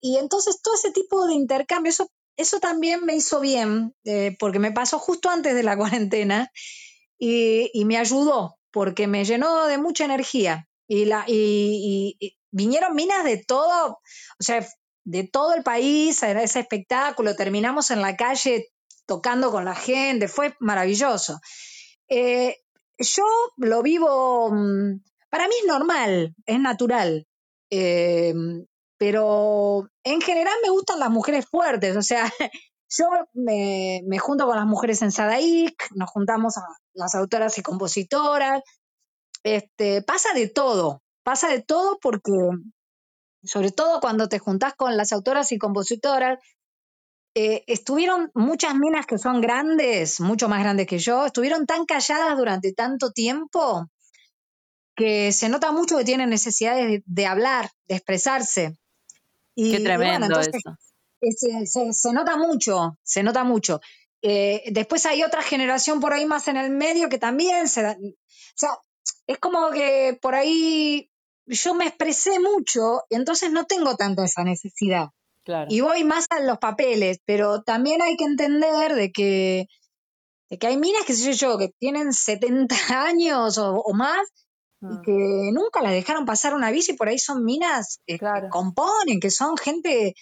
Y 0.01 0.17
entonces 0.17 0.61
todo 0.61 0.73
ese 0.75 0.91
tipo 0.91 1.27
de 1.27 1.35
intercambio, 1.35 1.91
eso, 1.91 2.09
eso 2.35 2.59
también 2.59 3.05
me 3.05 3.15
hizo 3.15 3.39
bien, 3.39 3.93
eh, 4.05 4.35
porque 4.39 4.59
me 4.59 4.71
pasó 4.71 4.97
justo 4.99 5.29
antes 5.29 5.53
de 5.53 5.63
la 5.63 5.77
cuarentena 5.77 6.51
y, 7.19 7.69
y 7.73 7.85
me 7.85 7.97
ayudó, 7.97 8.57
porque 8.71 9.07
me 9.07 9.25
llenó 9.25 9.65
de 9.65 9.77
mucha 9.77 10.05
energía. 10.05 10.67
Y, 10.89 11.03
la, 11.03 11.25
y 11.27 12.17
vinieron 12.51 12.95
minas 12.95 13.25
de 13.25 13.43
todo, 13.45 13.99
o 14.39 14.43
sea, 14.43 14.65
de 15.03 15.23
todo 15.25 15.53
el 15.53 15.63
país 15.63 16.21
a 16.23 16.31
ese 16.41 16.59
espectáculo, 16.59 17.35
terminamos 17.35 17.91
en 17.91 18.01
la 18.01 18.15
calle 18.15 18.69
tocando 19.07 19.51
con 19.51 19.65
la 19.65 19.73
gente, 19.73 20.27
fue 20.27 20.55
maravilloso. 20.59 21.39
Eh, 22.09 22.57
yo 22.99 23.23
lo 23.57 23.81
vivo, 23.81 24.51
mm, 24.51 25.01
para 25.29 25.47
mí 25.47 25.55
es 25.61 25.67
normal, 25.67 26.35
es 26.45 26.59
natural, 26.59 27.25
eh, 27.71 28.33
pero 28.97 29.87
en 30.03 30.21
general 30.21 30.55
me 30.63 30.69
gustan 30.69 30.99
las 30.99 31.09
mujeres 31.09 31.45
fuertes, 31.47 31.95
o 31.95 32.01
sea, 32.01 32.23
yo 32.89 33.09
me, 33.33 34.01
me 34.05 34.19
junto 34.19 34.45
con 34.45 34.55
las 34.55 34.65
mujeres 34.65 35.01
en 35.01 35.11
Sadaic, 35.11 35.89
nos 35.95 36.09
juntamos 36.09 36.57
a 36.57 36.63
las 36.93 37.15
autoras 37.15 37.57
y 37.57 37.61
compositoras, 37.61 38.61
este, 39.43 40.01
pasa 40.01 40.33
de 40.33 40.49
todo, 40.49 41.01
pasa 41.23 41.49
de 41.49 41.61
todo 41.61 41.99
porque, 42.01 42.31
sobre 43.43 43.71
todo 43.71 43.99
cuando 43.99 44.27
te 44.27 44.39
juntás 44.39 44.73
con 44.75 44.97
las 44.97 45.13
autoras 45.13 45.51
y 45.51 45.57
compositoras, 45.57 46.39
eh, 47.35 47.63
estuvieron 47.67 48.31
muchas 48.33 48.75
minas 48.75 49.05
que 49.05 49.17
son 49.17 49.41
grandes, 49.41 50.19
mucho 50.19 50.49
más 50.49 50.61
grandes 50.61 50.87
que 50.87 50.97
yo, 50.99 51.25
estuvieron 51.25 51.65
tan 51.65 51.85
calladas 51.85 52.37
durante 52.37 52.73
tanto 52.73 53.11
tiempo 53.11 53.87
que 54.95 55.31
se 55.31 55.49
nota 55.49 55.71
mucho 55.71 55.97
que 55.97 56.03
tienen 56.03 56.29
necesidades 56.29 56.87
de, 56.87 57.03
de 57.05 57.25
hablar, 57.25 57.69
de 57.87 57.95
expresarse. 57.95 58.77
Y, 59.55 59.71
Qué 59.71 59.77
y 59.77 59.83
bueno, 59.83 59.95
tremendo 59.97 60.25
entonces, 60.25 60.55
eso. 60.55 60.75
eh, 61.21 61.31
se, 61.31 61.65
se- 61.67 61.93
se 61.93 62.13
nota 62.13 62.37
mucho, 62.37 62.97
se 63.03 63.23
nota 63.23 63.43
mucho. 63.43 63.79
Eh, 64.21 64.63
después 64.71 65.05
hay 65.05 65.23
otra 65.23 65.43
generación 65.43 65.99
por 65.99 66.13
ahí 66.13 66.25
más 66.25 66.47
en 66.47 66.57
el 66.57 66.71
medio 66.71 67.09
que 67.09 67.19
también 67.19 67.67
se 67.67 67.83
da, 67.83 67.91
o 67.91 68.13
sea, 68.55 68.71
es 69.27 69.37
como 69.37 69.69
que 69.71 70.17
por 70.21 70.33
ahí 70.33 71.11
yo 71.45 71.75
me 71.75 71.85
expresé 71.87 72.39
mucho 72.39 73.03
y 73.09 73.15
entonces 73.15 73.51
no 73.51 73.65
tengo 73.65 73.95
tanta 73.95 74.25
esa 74.25 74.43
necesidad 74.43 75.09
Claro. 75.47 75.67
y 75.71 75.79
voy 75.79 76.03
más 76.03 76.25
a 76.29 76.41
los 76.41 76.57
papeles, 76.57 77.19
pero 77.25 77.61
también 77.63 78.01
hay 78.01 78.17
que 78.17 78.25
entender 78.25 78.93
de 78.95 79.13
que, 79.13 79.67
de 80.49 80.57
que 80.57 80.67
hay 80.67 80.75
minas 80.77 81.05
que 81.05 81.13
sé 81.13 81.31
yo, 81.33 81.57
que 81.57 81.69
tienen 81.79 82.11
70 82.11 82.75
años 83.07 83.57
o, 83.57 83.75
o 83.77 83.93
más 83.93 84.19
y 84.79 84.85
Mm. 84.85 85.01
que 85.01 85.49
nunca 85.53 85.81
las 85.81 85.91
dejaron 85.93 86.25
pasar 86.25 86.53
una 86.53 86.69
bici, 86.69 86.93
por 86.93 87.07
ahí 87.07 87.17
son 87.17 87.43
minas 87.43 87.99
eh, 88.05 88.19
Claro. 88.19 88.43
que 88.43 88.49
componen, 88.49 89.19
que 89.19 89.31
son 89.31 89.57
gente 89.57 90.13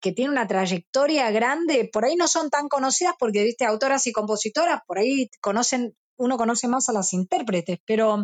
que 0.00 0.12
tiene 0.12 0.32
una 0.32 0.46
trayectoria 0.46 1.30
grande, 1.30 1.88
por 1.90 2.04
ahí 2.04 2.14
no 2.16 2.26
son 2.28 2.50
tan 2.50 2.68
conocidas 2.68 3.14
porque, 3.18 3.42
viste, 3.44 3.64
autoras 3.64 4.06
y 4.08 4.12
compositoras, 4.12 4.80
por 4.86 4.98
ahí 4.98 5.30
conocen, 5.40 5.96
uno 6.18 6.36
conoce 6.36 6.68
más 6.68 6.88
a 6.90 6.92
las 6.92 7.12
intérpretes, 7.14 7.78
pero 7.86 8.18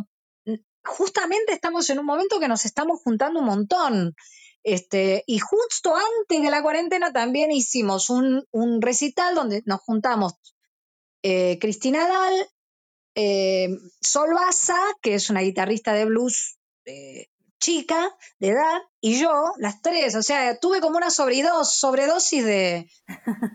mm, 0.45 0.55
justamente 0.85 1.53
estamos 1.55 1.89
en 1.89 2.01
un 2.01 2.05
momento 2.07 2.39
que 2.41 2.49
nos 2.49 2.65
estamos 2.67 3.01
juntando 3.03 3.41
un 3.41 3.47
montón. 3.47 4.15
Este, 4.65 5.25
y 5.27 5.39
justo 5.39 5.95
antes 5.95 6.43
de 6.43 6.51
la 6.51 6.63
cuarentena 6.63 7.13
también 7.13 7.51
hicimos 7.53 8.11
un, 8.11 8.45
un 8.51 8.83
recital 8.83 9.35
donde 9.35 9.63
nos 9.67 9.81
juntamos 9.81 10.35
eh, 11.23 11.59
Cristina 11.61 12.07
Dal, 12.07 12.35
eh, 13.15 13.69
Sol 14.01 14.35
Baza, 14.35 14.77
que 15.03 15.15
es 15.15 15.31
una 15.31 15.41
guitarrista 15.41 15.93
de 15.93 16.05
blues 16.05 16.59
eh, 16.85 17.27
chica, 17.61 18.15
de 18.39 18.49
edad, 18.51 18.79
y 19.01 19.21
yo, 19.21 19.33
las 19.59 19.83
tres. 19.83 20.15
O 20.15 20.23
sea, 20.23 20.59
tuve 20.61 20.81
como 20.81 20.97
una 20.97 21.11
sobredos, 21.11 21.75
sobredosis 21.75 22.45
de, 22.45 22.89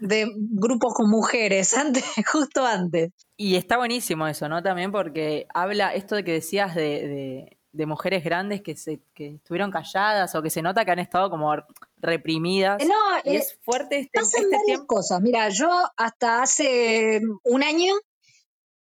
de 0.02 0.28
grupos 0.36 0.94
con 0.94 1.10
mujeres, 1.10 1.74
antes, 1.78 2.04
justo 2.30 2.66
antes. 2.66 3.12
Y 3.38 3.56
está 3.56 3.78
buenísimo 3.78 4.28
eso, 4.28 4.50
¿no? 4.50 4.62
También 4.62 4.92
porque 4.92 5.48
habla 5.54 5.94
esto 5.94 6.16
de 6.16 6.24
que 6.26 6.34
decías 6.34 6.76
de, 6.76 6.82
de- 7.08 7.58
de 7.74 7.86
mujeres 7.88 8.24
grandes 8.24 8.62
que 8.62 8.76
se 8.78 9.02
que 9.14 9.36
estuvieron 9.36 9.72
calladas 9.72 10.34
o 10.36 10.42
que 10.42 10.50
se 10.50 10.62
nota 10.62 10.86
que 10.86 10.92
han 10.92 11.00
estado 11.00 11.30
como 11.30 11.54
reprimidas. 11.98 12.82
Eh, 12.82 12.88
No, 12.88 13.32
y 13.32 13.36
eh, 13.36 13.40
es 13.40 13.60
fuerte 13.64 14.00
este, 14.00 14.20
pasan 14.20 14.44
este 14.44 14.56
varias 14.56 14.66
tiempo. 14.66 14.88
cosas. 14.88 15.22
Mira, 15.22 15.50
yo 15.50 15.70
hasta 15.98 16.44
hace 16.44 17.22
un 17.44 17.64
año 17.64 17.94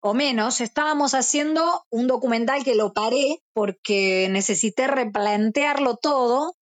o 0.01 0.15
menos 0.15 0.61
estábamos 0.61 1.15
haciendo 1.15 1.85
un 1.91 2.07
documental 2.07 2.63
que 2.63 2.77
lo 2.77 2.93
paré 2.93 3.43
porque 3.53 4.29
necesité 4.31 4.87
replantearlo 4.87 5.97
todo. 5.97 6.55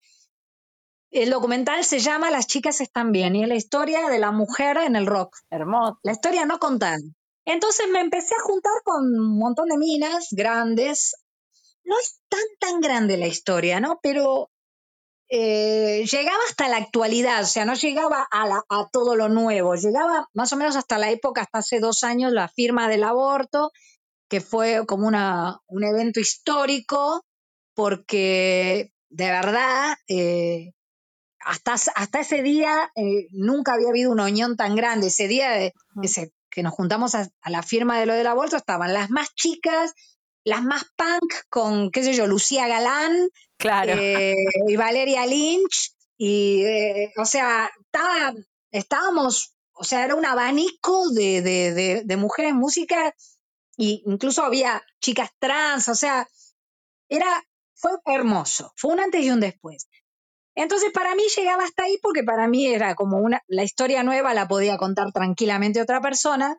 El 1.11 1.31
documental 1.31 1.85
se 1.85 1.99
llama 2.01 2.31
Las 2.31 2.47
chicas 2.47 2.81
están 2.81 3.13
bien 3.13 3.37
y 3.37 3.43
es 3.43 3.49
la 3.49 3.55
historia 3.55 4.09
de 4.09 4.19
la 4.19 4.33
mujer 4.33 4.79
en 4.79 4.97
el 4.97 5.07
rock. 5.07 5.37
Hermoso. 5.51 5.99
La 6.03 6.13
historia 6.13 6.47
no 6.47 6.59
contada. 6.59 6.97
Entonces 7.45 7.87
me 7.93 8.01
empecé 8.01 8.35
a 8.35 8.43
juntar 8.43 8.73
con 8.83 9.05
un 9.05 9.39
montón 9.39 9.69
de 9.69 9.77
minas 9.77 10.29
grandes. 10.31 11.15
No 11.85 11.99
es 11.99 12.21
tan, 12.29 12.41
tan 12.59 12.81
grande 12.81 13.17
la 13.17 13.27
historia, 13.27 13.81
¿no? 13.81 14.01
Pero 14.03 14.51
eh, 15.29 16.05
llegaba 16.11 16.39
hasta 16.49 16.69
la 16.69 16.77
actualidad, 16.79 17.43
o 17.43 17.47
sea, 17.47 17.65
no 17.65 17.75
llegaba 17.75 18.27
a, 18.31 18.47
la- 18.47 18.63
a 18.69 18.89
todo 18.93 19.17
lo 19.17 19.29
nuevo, 19.29 19.75
llegaba 19.75 20.29
más 20.35 20.53
o 20.53 20.57
menos 20.57 20.77
hasta 20.77 20.99
la 20.99 21.11
época, 21.11 21.43
hasta 21.43 21.59
hace 21.59 21.81
dos 21.81 22.05
años, 22.05 22.33
la 22.33 22.49
firma 22.49 22.89
del 22.89 23.05
aborto, 23.05 23.71
que 24.29 24.41
fue 24.41 24.85
como 24.87 25.07
una, 25.07 25.59
un 25.67 25.85
evento 25.85 26.21
histórico, 26.21 27.25
porque 27.75 28.93
de 29.11 29.27
verdad, 29.31 29.97
eh, 30.09 30.73
hasta, 31.41 31.75
hasta 31.75 32.21
ese 32.21 32.43
día 32.43 32.91
eh, 32.97 33.27
nunca 33.33 33.75
había 33.75 33.89
habido 33.91 34.11
una 34.13 34.25
unión 34.27 34.57
tan 34.57 34.77
grande. 34.77 35.09
Ese 35.09 35.29
día 35.29 35.51
de- 35.53 35.73
ese- 36.03 36.33
que 36.51 36.63
nos 36.63 36.73
juntamos 36.75 37.15
a, 37.15 37.29
a 37.43 37.51
la 37.51 37.63
firma 37.63 37.99
de 37.99 38.07
lo 38.07 38.15
del 38.15 38.27
aborto 38.29 38.57
estaban 38.57 38.93
las 38.95 39.11
más 39.11 39.35
chicas, 39.35 39.93
las 40.45 40.63
más 40.63 40.85
punk, 40.97 41.33
con, 41.49 41.91
qué 41.91 42.03
sé 42.05 42.13
yo, 42.13 42.27
Lucía 42.27 42.69
Galán, 42.69 43.29
Claro. 43.57 43.93
eh, 43.97 44.35
y 44.69 44.77
Valeria 44.77 45.27
Lynch, 45.27 45.95
y, 46.17 46.63
eh, 46.65 47.13
o 47.17 47.25
sea, 47.25 47.71
estaba, 47.81 48.35
estábamos, 48.71 49.55
o 49.73 49.85
sea, 49.85 50.05
era 50.05 50.15
un 50.15 50.27
abanico 50.27 51.11
de, 51.11 51.41
de, 51.43 51.73
de, 51.75 52.03
de 52.05 52.17
mujeres 52.17 52.55
músicas, 52.55 53.13
y 53.77 54.03
incluso 54.07 54.45
había 54.45 54.83
chicas 55.01 55.31
trans, 55.39 55.89
o 55.89 55.95
sea, 55.95 56.29
era, 57.09 57.43
fue 57.75 57.93
hermoso, 58.05 58.73
fue 58.77 58.93
un 58.93 59.01
antes 59.01 59.23
y 59.25 59.31
un 59.31 59.41
después. 59.41 59.89
Entonces, 60.55 60.93
para 60.93 61.15
mí 61.17 61.25
llegaba 61.37 61.65
hasta 61.65 61.85
ahí 61.85 61.99
porque 62.01 62.23
para 62.23 62.47
mí 62.47 62.67
era 62.67 62.95
como 62.95 63.17
una, 63.19 63.43
la 63.49 63.65
historia 63.65 64.03
nueva 64.05 64.35
la 64.35 64.47
podía 64.47 64.77
contar 64.77 65.11
tranquilamente 65.13 65.81
otra 65.81 66.01
persona, 66.01 66.59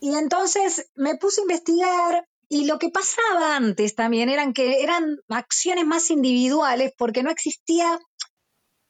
y 0.00 0.14
entonces 0.14 0.88
me 0.94 1.16
puse 1.16 1.40
a 1.40 1.42
investigar 1.42 2.27
y 2.48 2.64
lo 2.66 2.78
que 2.78 2.88
pasaba 2.90 3.56
antes 3.56 3.94
también 3.94 4.28
eran 4.28 4.52
que 4.52 4.82
eran 4.82 5.18
acciones 5.28 5.86
más 5.86 6.10
individuales 6.10 6.92
porque 6.96 7.22
no 7.22 7.30
existía 7.30 7.98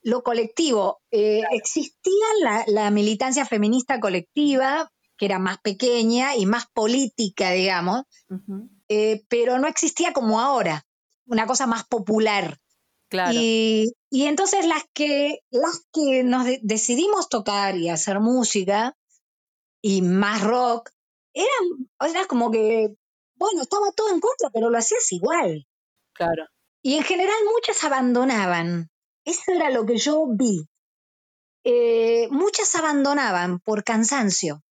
lo 0.03 0.23
colectivo. 0.23 1.01
Eh, 1.11 1.43
existía 1.51 2.27
la, 2.41 2.65
la 2.69 2.91
militancia 2.91 3.45
feminista 3.45 3.99
colectiva, 4.01 4.91
que 5.17 5.27
era 5.27 5.39
más 5.39 5.59
pequeña 5.59 6.37
y 6.37 6.47
más 6.47 6.67
política, 6.73 7.51
digamos, 7.51 8.05
eh, 8.89 9.25
pero 9.29 9.59
no 9.59 9.67
existía 9.67 10.13
como 10.13 10.41
ahora, 10.41 10.85
una 11.27 11.47
cosa 11.47 11.67
más 11.67 11.85
popular. 11.87 12.59
Claro. 13.09 13.33
Y, 13.35 13.93
y 14.11 14.27
entonces 14.27 14.67
las 14.67 14.85
que, 14.93 15.41
las 15.51 15.85
que 15.93 16.23
nos 16.23 16.45
de- 16.45 16.61
decidimos 16.63 17.29
tocar 17.29 17.77
y 17.77 17.89
hacer 17.89 18.21
música 18.21 18.95
y 19.83 20.03
más 20.03 20.43
rock, 20.43 20.91
eran, 21.33 21.89
sea, 22.09 22.27
como 22.27 22.51
que, 22.51 22.91
bueno, 23.39 23.63
estaba 23.63 23.91
todo 23.93 24.11
en 24.13 24.21
contra, 24.21 24.51
pero 24.51 24.71
lo 24.71 24.79
hacías 24.79 25.11
igual. 25.13 25.67
Claro. 26.13 26.45
Y 26.83 26.95
en 26.97 27.05
general 27.05 27.37
muchas 27.55 27.83
abandonaban. 27.85 28.89
Eso 29.25 29.53
era 29.53 29.71
lo 29.71 29.85
que 29.87 29.97
yo 29.99 30.27
vi. 30.31 30.67
Eh, 31.65 32.29
muchas 32.31 32.75
abandonaban 32.77 33.61
por 33.61 33.85
cansancio. 33.85 34.63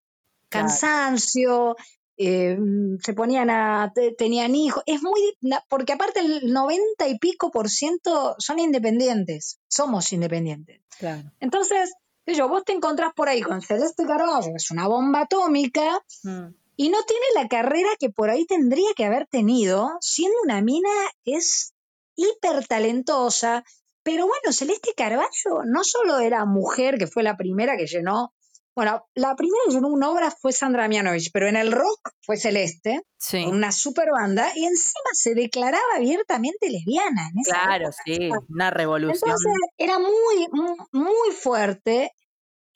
Claro. 0.48 0.66
Cansancio, 0.68 1.76
eh, 2.16 2.56
se 3.02 3.12
ponían 3.12 3.50
a, 3.50 3.92
te- 3.94 4.12
tenían 4.14 4.54
hijos. 4.54 4.82
Es 4.86 5.02
muy, 5.02 5.20
porque 5.68 5.92
aparte 5.92 6.20
el 6.20 6.52
90 6.52 7.08
y 7.08 7.18
pico 7.18 7.50
por 7.50 7.68
ciento 7.68 8.34
son 8.38 8.58
independientes. 8.58 9.58
Somos 9.68 10.12
independientes. 10.12 10.80
Claro. 10.98 11.30
Entonces, 11.40 11.92
yo, 12.26 12.48
vos 12.48 12.64
te 12.64 12.72
encontrás 12.72 13.12
por 13.14 13.28
ahí 13.28 13.42
con 13.42 13.60
Celeste 13.60 14.06
Carballo, 14.06 14.46
que 14.48 14.56
es 14.56 14.70
una 14.70 14.86
bomba 14.88 15.22
atómica, 15.22 16.00
Mm. 16.22 16.46
Y 16.76 16.88
no 16.90 17.02
tiene 17.04 17.24
la 17.34 17.48
carrera 17.48 17.88
que 17.98 18.10
por 18.10 18.30
ahí 18.30 18.44
tendría 18.46 18.90
que 18.94 19.04
haber 19.04 19.26
tenido, 19.26 19.90
siendo 20.00 20.36
una 20.44 20.60
mina 20.62 20.90
que 21.24 21.34
es 21.34 21.72
hiper 22.16 22.66
talentosa. 22.66 23.64
Pero 24.02 24.26
bueno, 24.26 24.52
Celeste 24.52 24.92
Carballo 24.96 25.64
no 25.64 25.82
solo 25.82 26.18
era 26.18 26.44
mujer, 26.44 26.96
que 26.98 27.06
fue 27.06 27.22
la 27.22 27.36
primera 27.36 27.76
que 27.76 27.86
llenó, 27.86 28.32
bueno, 28.76 29.04
la 29.14 29.34
primera 29.34 29.58
que 29.66 29.72
llenó 29.72 29.88
una 29.88 30.10
obra 30.10 30.30
fue 30.30 30.52
Sandra 30.52 30.86
Mianovich, 30.86 31.30
pero 31.32 31.48
en 31.48 31.56
el 31.56 31.72
rock 31.72 32.10
fue 32.20 32.36
Celeste, 32.36 33.00
Sí. 33.18 33.44
una 33.46 33.72
super 33.72 34.10
banda, 34.12 34.52
y 34.54 34.64
encima 34.66 35.10
se 35.14 35.34
declaraba 35.34 35.82
abiertamente 35.96 36.68
lesbiana. 36.70 37.30
En 37.32 37.40
esa 37.40 37.54
Claro, 37.62 37.84
época. 37.86 38.02
sí. 38.04 38.30
Una 38.50 38.70
revolución. 38.70 39.16
Entonces 39.24 39.52
era 39.78 39.98
muy, 39.98 40.46
muy, 40.52 40.76
muy 40.92 41.30
fuerte 41.32 42.12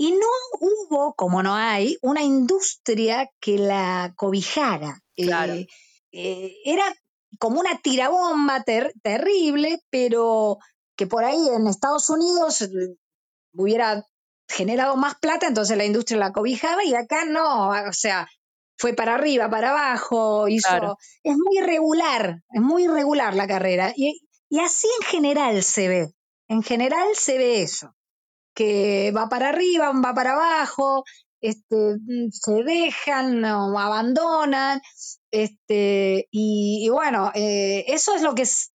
y 0.01 0.13
no 0.13 0.27
hubo, 0.61 1.13
como 1.15 1.43
no 1.43 1.55
hay, 1.55 1.99
una 2.01 2.23
industria 2.23 3.29
que 3.39 3.59
la 3.59 4.15
cobijara. 4.17 4.99
Claro. 5.15 5.53
Eh, 5.53 5.67
eh, 6.11 6.55
era 6.65 6.85
como 7.39 7.61
una 7.61 7.79
tirabomba 7.83 8.63
ter- 8.63 8.95
terrible, 9.03 9.79
pero 9.91 10.57
que 10.97 11.07
por 11.07 11.23
ahí 11.23 11.47
en 11.55 11.67
Estados 11.67 12.09
Unidos 12.09 12.63
eh, 12.63 12.97
hubiera 13.53 14.07
generado 14.49 14.97
más 14.97 15.17
plata, 15.21 15.47
entonces 15.47 15.77
la 15.77 15.85
industria 15.85 16.19
la 16.19 16.33
cobijaba 16.33 16.83
y 16.83 16.95
acá 16.95 17.27
no, 17.27 17.69
o 17.69 17.93
sea, 17.93 18.27
fue 18.79 18.95
para 18.95 19.17
arriba, 19.17 19.51
para 19.51 19.69
abajo, 19.69 20.49
hizo... 20.49 20.67
Claro. 20.67 20.97
Es 21.23 21.37
muy 21.37 21.59
irregular, 21.59 22.41
es 22.49 22.63
muy 22.63 22.85
irregular 22.85 23.35
la 23.35 23.47
carrera. 23.47 23.93
Y, 23.95 24.19
y 24.49 24.61
así 24.61 24.89
en 25.03 25.07
general 25.09 25.63
se 25.63 25.89
ve, 25.89 26.15
en 26.49 26.63
general 26.63 27.07
se 27.13 27.37
ve 27.37 27.61
eso, 27.61 27.95
que 28.61 29.11
va 29.17 29.27
para 29.31 29.49
arriba, 29.49 29.91
va 30.05 30.13
para 30.13 30.35
abajo, 30.35 31.03
este, 31.41 31.97
mm, 31.99 32.29
se 32.31 32.63
dejan, 32.63 33.41
no, 33.41 33.79
abandonan, 33.79 34.83
este, 35.31 36.29
y, 36.31 36.87
bueno, 36.91 37.33
eh, 37.35 37.87
eso 37.89 38.15
es 38.15 38.21
lo 38.21 38.35
que 38.35 38.43
es 38.43 38.73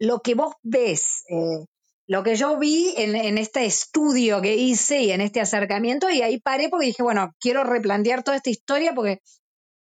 lo 0.00 0.22
que 0.22 0.34
vos 0.34 0.54
ves, 0.64 1.22
eh, 1.28 1.66
lo 2.08 2.24
que 2.24 2.34
yo 2.34 2.58
vi 2.58 2.94
en, 2.96 3.38
este 3.38 3.64
estudio 3.64 4.42
que 4.42 4.56
hice 4.56 5.02
y 5.02 5.12
en 5.12 5.20
este 5.20 5.40
acercamiento, 5.40 6.10
y 6.10 6.22
ahí 6.22 6.40
paré 6.40 6.68
porque 6.68 6.86
dije, 6.86 7.04
bueno, 7.04 7.32
quiero 7.38 7.62
replantear 7.62 8.24
toda 8.24 8.38
esta 8.38 8.50
historia 8.50 8.92
porque 8.92 9.20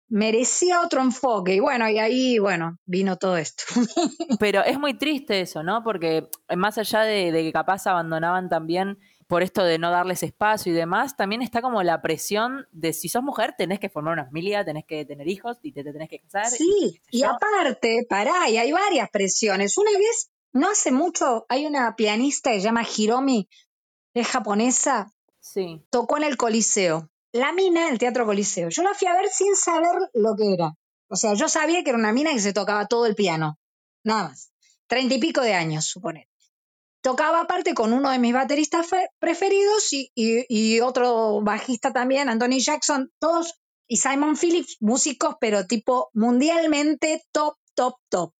merecía 0.08 0.82
otro 0.82 1.00
enfoque. 1.00 1.54
Y 1.54 1.60
bueno, 1.60 1.88
y 1.88 1.98
ahí, 1.98 2.38
bueno, 2.38 2.76
vino 2.84 3.16
todo 3.16 3.38
esto. 3.38 3.64
Pero 4.38 4.62
es 4.62 4.78
muy 4.78 4.94
triste 4.98 5.40
eso, 5.40 5.62
¿no? 5.62 5.82
Porque 5.82 6.28
eh, 6.48 6.56
más 6.56 6.76
allá 6.78 7.00
de 7.00 7.32
que 7.32 7.52
capaz 7.52 7.86
abandonaban 7.86 8.48
también 8.50 8.98
por 9.26 9.42
esto 9.42 9.64
de 9.64 9.78
no 9.78 9.90
darles 9.90 10.22
espacio 10.22 10.72
y 10.72 10.74
demás, 10.74 11.16
también 11.16 11.42
está 11.42 11.62
como 11.62 11.82
la 11.82 12.02
presión 12.02 12.66
de 12.72 12.92
si 12.92 13.08
sos 13.08 13.22
mujer 13.22 13.54
tenés 13.56 13.80
que 13.80 13.88
formar 13.88 14.14
una 14.14 14.26
familia, 14.26 14.64
tenés 14.64 14.84
que 14.84 15.04
tener 15.04 15.28
hijos 15.28 15.58
y 15.62 15.72
te, 15.72 15.84
te 15.84 15.92
tenés 15.92 16.08
que 16.08 16.20
casar. 16.20 16.46
Sí, 16.46 17.00
y 17.10 17.22
aparte, 17.22 18.06
pará, 18.08 18.48
y 18.48 18.58
hay 18.58 18.72
varias 18.72 19.10
presiones. 19.10 19.78
Una 19.78 19.90
vez, 19.92 20.30
no 20.52 20.70
hace 20.70 20.92
mucho, 20.92 21.46
hay 21.48 21.66
una 21.66 21.96
pianista 21.96 22.50
que 22.50 22.58
se 22.58 22.64
llama 22.64 22.84
Hiromi, 22.84 23.48
es 24.14 24.28
japonesa, 24.28 25.12
Sí, 25.42 25.84
tocó 25.90 26.16
en 26.18 26.22
el 26.22 26.36
Coliseo. 26.36 27.10
La 27.32 27.52
mina, 27.52 27.88
el 27.88 27.98
Teatro 27.98 28.24
Coliseo. 28.24 28.68
Yo 28.68 28.82
la 28.84 28.94
fui 28.94 29.08
a 29.08 29.14
ver 29.14 29.28
sin 29.28 29.56
saber 29.56 29.96
lo 30.14 30.36
que 30.36 30.54
era. 30.54 30.72
O 31.08 31.16
sea, 31.16 31.34
yo 31.34 31.48
sabía 31.48 31.82
que 31.82 31.90
era 31.90 31.98
una 31.98 32.12
mina 32.12 32.32
que 32.32 32.40
se 32.40 32.52
tocaba 32.52 32.86
todo 32.86 33.06
el 33.06 33.16
piano. 33.16 33.58
Nada 34.04 34.28
más. 34.28 34.52
Treinta 34.86 35.14
y 35.14 35.18
pico 35.18 35.40
de 35.40 35.54
años, 35.54 35.86
suponer. 35.86 36.28
Tocaba 37.02 37.40
aparte 37.40 37.74
con 37.74 37.92
uno 37.92 38.10
de 38.10 38.18
mis 38.18 38.32
bateristas 38.32 38.86
fe- 38.86 39.08
preferidos 39.18 39.92
y, 39.92 40.10
y- 40.14 40.46
y 40.48 40.80
otro 40.80 41.40
bajista 41.42 41.92
también, 41.92 42.28
Anthony 42.28 42.60
Jackson, 42.60 43.10
todos, 43.18 43.54
y 43.88 43.96
Simon 43.98 44.36
Phillips, 44.36 44.76
músicos, 44.80 45.34
pero 45.40 45.66
tipo 45.66 46.10
mundialmente 46.14 47.22
top, 47.32 47.56
top, 47.74 47.96
top. 48.08 48.32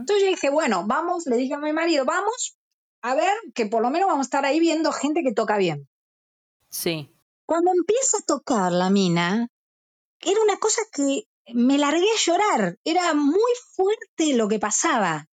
Entonces 0.00 0.24
yo 0.24 0.30
dije, 0.30 0.48
bueno, 0.50 0.84
vamos, 0.86 1.26
le 1.26 1.36
dije 1.36 1.54
a 1.54 1.58
mi 1.58 1.72
marido, 1.74 2.04
vamos 2.06 2.56
a 3.02 3.14
ver 3.14 3.32
que 3.54 3.66
por 3.66 3.82
lo 3.82 3.90
menos 3.90 4.08
vamos 4.08 4.24
a 4.24 4.28
estar 4.28 4.44
ahí 4.46 4.58
viendo 4.58 4.90
gente 4.92 5.22
que 5.22 5.32
toca 5.34 5.58
bien. 5.58 5.86
sí, 6.70 7.14
Cuando 7.46 7.70
empieza 7.72 8.18
a 8.18 8.22
tocar 8.26 8.72
la 8.72 8.88
mina, 8.90 9.48
era 10.20 10.40
una 10.42 10.56
cosa 10.58 10.80
que 10.92 11.24
me 11.54 11.78
largué 11.78 12.06
a 12.10 12.18
llorar. 12.18 12.78
Era 12.84 13.14
muy 13.14 13.52
fuerte 13.74 14.34
lo 14.34 14.48
que 14.48 14.58
pasaba. 14.58 15.26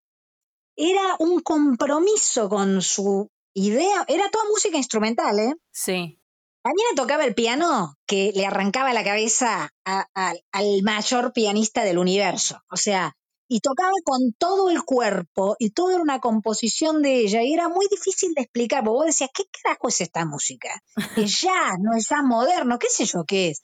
Era 0.76 1.16
un 1.20 1.42
compromiso 1.42 2.50
con 2.50 2.82
su 2.82 3.30
idea. 3.54 4.04
Era 4.08 4.30
toda 4.30 4.46
música 4.50 4.78
instrumental, 4.78 5.40
¿eh? 5.40 5.54
sí, 5.72 6.20
La 6.64 6.72
mina 6.72 6.90
tocaba 6.96 7.24
el 7.26 7.36
piano 7.36 7.96
que 8.08 8.32
le 8.36 8.46
arrancaba 8.46 8.92
la 8.92 9.04
cabeza 9.04 9.70
a- 9.86 10.08
a- 10.16 10.34
al 10.52 10.82
mayor 10.84 11.32
pianista 11.32 11.84
del 11.84 12.00
universo. 12.00 12.60
O 12.72 12.76
sea, 12.76 13.16
y 13.48 13.60
tocaba 13.60 13.92
con 14.04 14.34
todo 14.40 14.72
el 14.72 14.82
cuerpo 14.84 15.56
y 15.60 15.70
todo 15.70 15.92
era 15.92 16.02
una 16.02 16.20
composición 16.20 17.04
de 17.04 17.20
ella 17.20 17.44
y 17.44 17.54
era 17.54 17.70
muy 17.70 17.86
difícil 17.92 18.34
de 18.34 18.42
explicar, 18.42 18.84
porque 18.84 18.96
vos 18.98 19.06
decías, 19.06 19.30
¿qué 19.32 19.44
carajo 19.62 19.88
es 19.90 20.02
esta 20.02 20.26
música? 20.26 20.70
Es 21.16 21.42
jazz, 21.42 21.78
no 21.80 21.96
es 21.96 22.10
jazz 22.10 22.24
moderno, 22.24 22.80
qué 22.80 22.88
sé 22.90 23.06
yo 23.06 23.24
qué 23.26 23.50
es. 23.50 23.62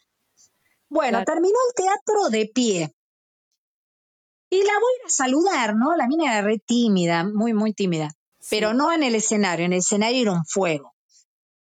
Bueno, 0.88 1.18
Claro. 1.24 1.26
terminó 1.26 1.58
el 1.70 1.74
teatro 1.84 2.30
de 2.30 2.52
pie. 2.54 2.94
Y 4.54 4.64
la 4.64 4.74
voy 4.74 4.94
a 5.06 5.10
saludar, 5.10 5.76
¿no? 5.78 5.96
La 5.96 6.08
mina 6.08 6.26
era 6.26 6.42
re 6.46 6.60
tímida, 6.60 7.24
muy, 7.24 7.54
muy 7.54 7.74
tímida. 7.74 8.10
pero 8.50 8.74
no 8.74 8.92
en 8.92 9.04
el 9.04 9.16
escenario, 9.16 9.66
en 9.66 9.72
el 9.72 9.80
escenario 9.80 10.22
era 10.24 10.32
un 10.34 10.46
fuego. 10.46 10.94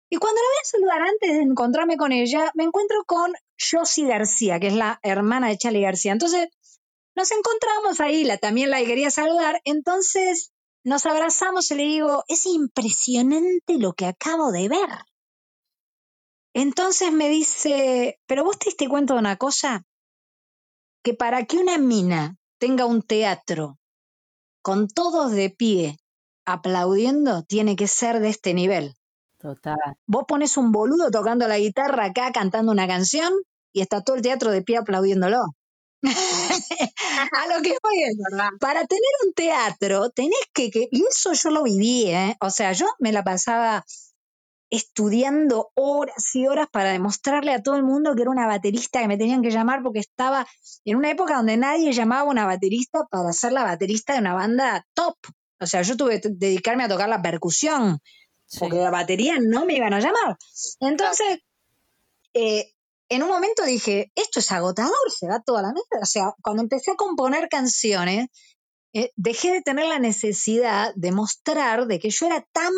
Y 0.10 0.18
cuando 0.18 0.40
la 0.40 0.48
voy 0.48 0.58
a 0.62 0.66
saludar, 0.66 1.02
antes 1.02 1.32
de 1.32 1.42
encontrarme 1.42 1.98
con 1.98 2.12
ella, 2.12 2.52
me 2.54 2.64
encuentro 2.64 3.04
con 3.06 3.34
Josie 3.60 4.08
García, 4.08 4.60
que 4.60 4.68
es 4.68 4.76
la 4.76 5.00
hermana 5.02 5.48
de 5.48 5.58
Charlie 5.58 5.82
García. 5.82 6.12
Entonces, 6.12 6.50
nos 7.16 7.32
encontramos 7.32 8.00
ahí, 8.02 8.24
la, 8.24 8.38
también 8.38 8.70
la 8.70 8.84
quería 8.84 9.10
saludar, 9.10 9.62
entonces 9.64 10.52
nos 10.84 11.08
abrazamos 11.08 11.72
y 11.72 11.76
le 11.76 11.84
digo, 11.84 12.24
es 12.28 12.46
impresionante 12.46 13.80
lo 13.80 13.94
que 13.94 14.06
acabo 14.06 14.52
de 14.52 14.70
ver. 14.70 14.90
Entonces 16.54 17.12
me 17.12 17.30
dice, 17.30 18.20
pero 18.28 18.44
vos 18.44 18.60
te 18.60 18.66
diste 18.66 18.88
cuenta 18.88 19.16
de 19.16 19.22
una 19.22 19.38
cosa, 19.38 19.86
que 21.04 21.16
para 21.16 21.46
que 21.46 21.58
una 21.58 21.80
mina 21.80 22.38
tenga 22.58 22.86
un 22.86 23.02
teatro 23.02 23.78
con 24.62 24.88
todos 24.88 25.32
de 25.32 25.50
pie 25.50 25.98
aplaudiendo, 26.46 27.44
tiene 27.44 27.76
que 27.76 27.88
ser 27.88 28.20
de 28.20 28.30
este 28.30 28.54
nivel. 28.54 28.96
Total. 29.40 29.78
Vos 30.08 30.24
pones 30.28 30.58
un 30.58 30.72
boludo 30.72 31.12
tocando 31.12 31.48
la 31.48 31.60
guitarra 31.60 32.06
acá, 32.06 32.32
cantando 32.32 32.72
una 32.72 32.88
canción, 32.88 33.32
y 33.74 33.82
está 33.82 34.02
todo 34.02 34.16
el 34.16 34.22
teatro 34.22 34.52
de 34.52 34.64
pie 34.64 34.78
aplaudiéndolo. 34.78 35.44
a 36.04 37.48
lo 37.48 37.62
que 37.62 37.78
voy 37.82 38.04
es, 38.04 38.18
para 38.60 38.86
tener 38.86 39.12
un 39.26 39.34
teatro 39.34 40.10
tenés 40.12 40.40
que, 40.54 40.70
que, 40.70 40.88
y 40.92 41.04
eso 41.04 41.34
yo 41.34 41.50
lo 41.50 41.64
viví, 41.64 42.06
¿eh? 42.08 42.36
o 42.42 42.50
sea, 42.50 42.74
yo 42.74 42.86
me 43.00 43.12
la 43.12 43.24
pasaba 43.24 43.84
estudiando 44.76 45.72
horas 45.76 46.36
y 46.36 46.48
horas 46.48 46.68
para 46.72 46.92
demostrarle 46.92 47.54
a 47.54 47.62
todo 47.62 47.76
el 47.76 47.84
mundo 47.84 48.16
que 48.16 48.24
era 48.24 48.32
una 48.32 48.48
baterista 48.48 49.02
que 49.02 49.08
me 49.08 49.18
tenían 49.18 49.42
que 49.42 49.52
llamar 49.52 49.82
porque 49.84 50.00
estaba 50.00 50.48
en 50.84 50.98
una 50.98 51.12
época 51.12 51.38
donde 51.38 51.58
nadie 51.58 51.92
llamaba 51.94 52.22
a 52.22 52.32
una 52.32 52.46
baterista 52.46 53.06
para 53.10 53.32
ser 53.34 53.54
la 53.54 53.64
baterista 53.64 54.14
de 54.14 54.20
una 54.20 54.34
banda 54.34 54.86
top. 54.94 55.16
O 55.60 55.66
sea, 55.66 55.82
yo 55.82 55.96
tuve 55.96 56.22
que 56.22 56.30
dedicarme 56.30 56.84
a 56.84 56.90
tocar 56.90 57.10
la 57.10 57.22
percusión 57.22 58.00
porque 58.60 58.78
la 58.78 58.92
batería 58.92 59.36
no 59.40 59.66
me 59.66 59.76
iban 59.76 59.94
a 59.94 60.00
llamar. 60.00 60.38
Entonces, 60.80 61.40
eh, 62.34 62.72
en 63.10 63.24
un 63.24 63.30
momento 63.30 63.64
dije, 63.64 64.12
esto 64.16 64.40
es 64.40 64.52
agotador, 64.52 64.94
se 65.10 65.28
va 65.28 65.42
toda 65.42 65.62
la 65.62 65.74
mierda. 65.74 66.00
O 66.02 66.06
sea, 66.06 66.34
cuando 66.42 66.64
empecé 66.64 66.92
a 66.92 66.96
componer 66.96 67.50
canciones, 67.50 68.28
eh, 68.94 69.12
dejé 69.16 69.52
de 69.52 69.62
tener 69.62 69.88
la 69.88 70.00
necesidad 70.00 70.94
de 70.96 71.12
mostrar 71.12 71.88
de 71.88 72.00
que 72.00 72.10
yo 72.10 72.28
era 72.28 72.46
tan 72.52 72.72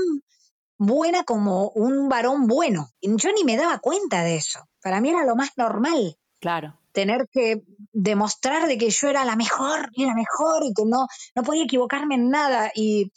buena 0.77 1.23
como 1.23 1.69
un 1.69 2.09
varón 2.09 2.47
bueno. 2.47 2.89
Yo 3.01 3.31
ni 3.33 3.43
me 3.43 3.57
daba 3.57 3.79
cuenta 3.79 4.23
de 4.23 4.35
eso. 4.35 4.67
Para 4.81 5.01
mí 5.01 5.09
era 5.09 5.25
lo 5.25 5.35
más 5.35 5.51
normal. 5.57 6.17
Claro. 6.39 6.79
Tener 6.91 7.27
que 7.31 7.63
demostrar 7.91 8.67
de 8.67 8.77
que 8.77 8.89
yo 8.89 9.09
era 9.09 9.25
la 9.25 9.35
mejor 9.35 9.89
y 9.93 10.05
la 10.05 10.13
mejor 10.13 10.63
y 10.63 10.73
que 10.73 10.83
no, 10.85 11.07
no 11.35 11.43
podía 11.43 11.63
equivocarme 11.63 12.15
en 12.15 12.29
nada. 12.29 12.71
Y, 12.73 13.11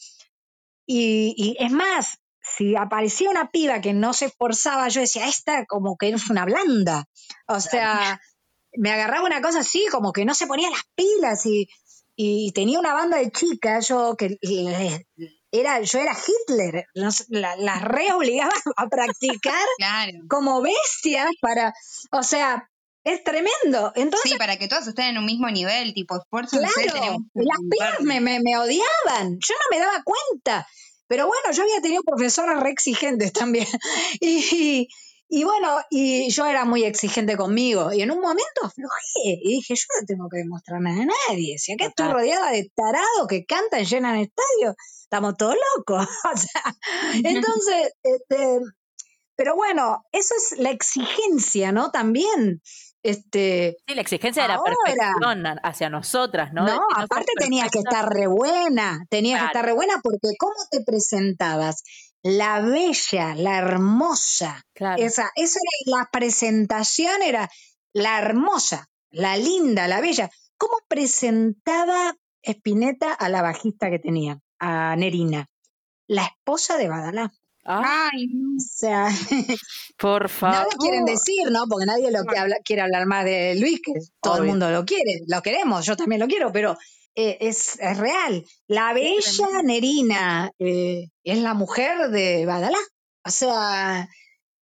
y, 0.87 1.35
y 1.37 1.57
es 1.59 1.71
más, 1.71 2.19
si 2.43 2.77
aparecía 2.77 3.31
una 3.31 3.51
piba 3.51 3.81
que 3.81 3.93
no 3.93 4.13
se 4.13 4.27
esforzaba, 4.27 4.89
yo 4.89 5.01
decía, 5.01 5.29
esta 5.29 5.67
como 5.67 5.97
que 5.97 6.09
es 6.09 6.31
una 6.31 6.45
blanda. 6.45 7.05
O 7.47 7.61
sea, 7.61 8.21
me 8.77 8.91
agarraba 8.91 9.27
una 9.27 9.43
cosa 9.43 9.61
así, 9.61 9.87
como 9.91 10.13
que 10.13 10.25
no 10.25 10.35
se 10.35 10.47
ponía 10.47 10.71
las 10.71 10.83
pilas 10.95 11.47
y, 11.47 11.69
y 12.17 12.53
tenía 12.53 12.79
una 12.79 12.95
banda 12.95 13.19
de 13.19 13.31
chicas, 13.31 13.89
yo 13.89 14.17
que 14.17 14.39
era, 15.53 15.81
yo 15.81 15.99
era 15.99 16.13
Hitler, 16.15 16.87
las 16.95 17.27
la, 17.29 17.79
re 17.81 18.13
obligaba 18.13 18.53
a 18.77 18.87
practicar 18.89 19.67
como 20.29 20.61
bestias 20.63 21.31
para, 21.41 21.73
o 22.13 22.23
sea, 22.23 22.69
es 23.05 23.25
tremendo. 23.25 23.93
Entonces, 23.95 24.33
sí, 24.33 24.39
para 24.39 24.57
que 24.57 24.69
todas 24.69 24.87
estén 24.87 25.07
en 25.07 25.19
un 25.19 25.25
mismo 25.25 25.49
nivel, 25.49 25.95
tipo 25.95 26.17
esfuerzo. 26.17 26.59
Claro, 26.59 27.17
las 27.35 27.59
pibas 27.71 28.01
me, 28.01 28.21
me, 28.21 28.41
me, 28.41 28.57
odiaban, 28.59 29.39
yo 29.41 29.55
no 29.55 29.77
me 29.77 29.79
daba 29.79 30.03
cuenta. 30.05 30.67
Pero 31.07 31.27
bueno, 31.27 31.51
yo 31.53 31.63
había 31.63 31.81
tenido 31.81 32.03
profesoras 32.03 32.63
re 32.63 32.71
exigentes 32.71 33.33
también. 33.33 33.67
Y, 34.21 34.89
y, 35.33 35.45
bueno, 35.45 35.79
y 35.91 36.29
yo 36.31 36.45
era 36.45 36.65
muy 36.65 36.83
exigente 36.83 37.37
conmigo. 37.37 37.93
Y 37.93 38.03
en 38.03 38.11
un 38.11 38.21
momento 38.21 38.65
aflojé 38.65 39.39
y 39.43 39.57
dije, 39.57 39.75
yo 39.77 39.87
no 40.01 40.07
tengo 40.07 40.29
que 40.29 40.39
demostrar 40.39 40.81
nada 40.81 41.03
a 41.03 41.07
nadie. 41.07 41.57
Si 41.57 41.73
acá 41.73 41.87
estoy 41.87 42.09
rodeada 42.09 42.51
de 42.51 42.69
tarados 42.75 43.29
que 43.29 43.45
cantan, 43.45 43.85
llenan 43.85 44.17
estadios, 44.17 44.75
estamos 45.03 45.37
todos 45.37 45.55
locos. 45.77 46.05
o 46.35 46.37
sea, 46.37 46.75
entonces, 47.23 47.93
este, 48.03 48.59
pero 49.37 49.55
bueno, 49.55 50.05
eso 50.11 50.35
es 50.37 50.59
la 50.59 50.71
exigencia, 50.71 51.71
¿no? 51.71 51.93
También. 51.93 52.61
Este, 53.03 53.77
sí, 53.87 53.95
la 53.95 54.03
exigencia 54.03 54.43
de 54.43 54.49
la 54.49 54.61
perfección 54.63 55.45
hacia 55.63 55.89
nosotras, 55.89 56.53
¿no? 56.53 56.67
No, 56.67 56.83
aparte 56.95 57.33
tenías 57.39 57.71
que 57.71 57.79
estar 57.79 58.07
re 58.13 58.27
buena, 58.27 58.99
tenías 59.09 59.41
que 59.41 59.47
estar 59.47 59.65
re 59.65 59.73
buena 59.73 60.01
porque 60.03 60.37
¿cómo 60.39 60.57
te 60.71 60.83
presentabas? 60.85 61.83
La 62.23 62.61
bella, 62.61 63.35
la 63.35 63.59
hermosa. 63.59 64.65
Esa, 64.75 65.31
esa 65.35 65.59
era 65.59 65.99
la 65.99 66.09
presentación, 66.13 67.23
era 67.23 67.49
la 67.93 68.19
hermosa, 68.19 68.89
la 69.11 69.37
linda, 69.37 69.89
la 69.89 70.01
bella. 70.01 70.31
¿Cómo 70.59 70.75
presentaba 70.87 72.15
Spinetta 72.43 73.15
a 73.15 73.29
la 73.29 73.43
bajista 73.43 73.91
que 73.91 73.99
tenía, 73.99 74.39
a 74.59 74.95
Nerina? 74.97 75.47
La 76.07 76.25
esposa 76.25 76.77
de 76.77 76.89
Badalá. 76.89 77.33
Ay, 77.65 78.27
O 78.57 78.61
sea, 78.61 79.09
por 79.99 80.29
favor. 80.29 80.57
No 80.57 80.65
lo 80.65 80.71
quieren 80.79 81.05
decir, 81.05 81.51
¿no? 81.51 81.65
Porque 81.69 81.87
nadie 81.87 82.11
lo 82.11 82.25
quiere 82.65 82.83
hablar 82.83 83.07
más 83.07 83.25
de 83.25 83.57
Luis, 83.59 83.81
que 83.83 83.93
todo 84.21 84.39
el 84.39 84.45
mundo 84.45 84.71
lo 84.71 84.85
quiere, 84.85 85.21
lo 85.27 85.41
queremos, 85.43 85.87
yo 85.87 85.97
también 85.97 86.21
lo 86.21 86.27
quiero, 86.27 86.53
pero 86.53 86.77
eh, 87.15 87.39
es, 87.41 87.79
es, 87.81 87.99
real. 87.99 88.45
La 88.67 88.93
bella 88.93 89.63
Nerina 89.63 90.51
eh, 90.59 91.09
es 91.25 91.39
la 91.39 91.55
mujer 91.55 92.11
de 92.11 92.47
Badalá. 92.47 92.79
O 93.25 93.31
sea, 93.31 94.09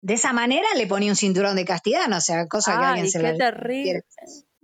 de 0.01 0.15
esa 0.15 0.33
manera 0.33 0.67
le 0.77 0.87
ponía 0.87 1.11
un 1.11 1.17
cinturón 1.17 1.57
de 1.57 1.65
castidad, 1.65 2.09
¿no? 2.09 2.19
o 2.19 2.21
sea, 2.21 2.47
cosa 2.49 2.79
que 2.79 2.85
alguien 2.85 3.11
se 3.11 3.19
qué 3.19 3.33
la 3.33 3.37
terrible. 3.37 4.03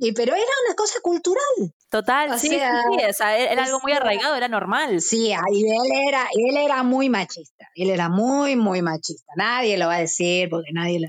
Y 0.01 0.13
pero 0.13 0.33
era 0.35 0.45
una 0.67 0.77
cosa 0.77 1.01
cultural. 1.01 1.75
Total, 1.89 2.31
O 2.33 2.39
sí, 2.39 2.49
sea, 2.49 2.71
sí, 2.71 2.99
sí, 2.99 3.05
o 3.05 3.13
sea, 3.13 3.37
era 3.37 3.65
algo 3.65 3.81
muy 3.83 3.93
arraigado, 3.93 4.37
era 4.37 4.47
normal. 4.47 5.01
Sí, 5.01 5.33
y 5.53 5.65
él 5.65 6.09
era, 6.09 6.29
él 6.33 6.57
era 6.57 6.83
muy 6.85 7.09
machista. 7.09 7.69
Él 7.75 7.91
era 7.91 8.09
muy, 8.09 8.55
muy 8.55 8.81
machista. 8.83 9.33
Nadie 9.37 9.77
lo 9.77 9.87
va 9.87 9.97
a 9.97 10.01
decir 10.01 10.49
porque 10.51 10.71
nadie 10.73 11.01
lo. 11.01 11.09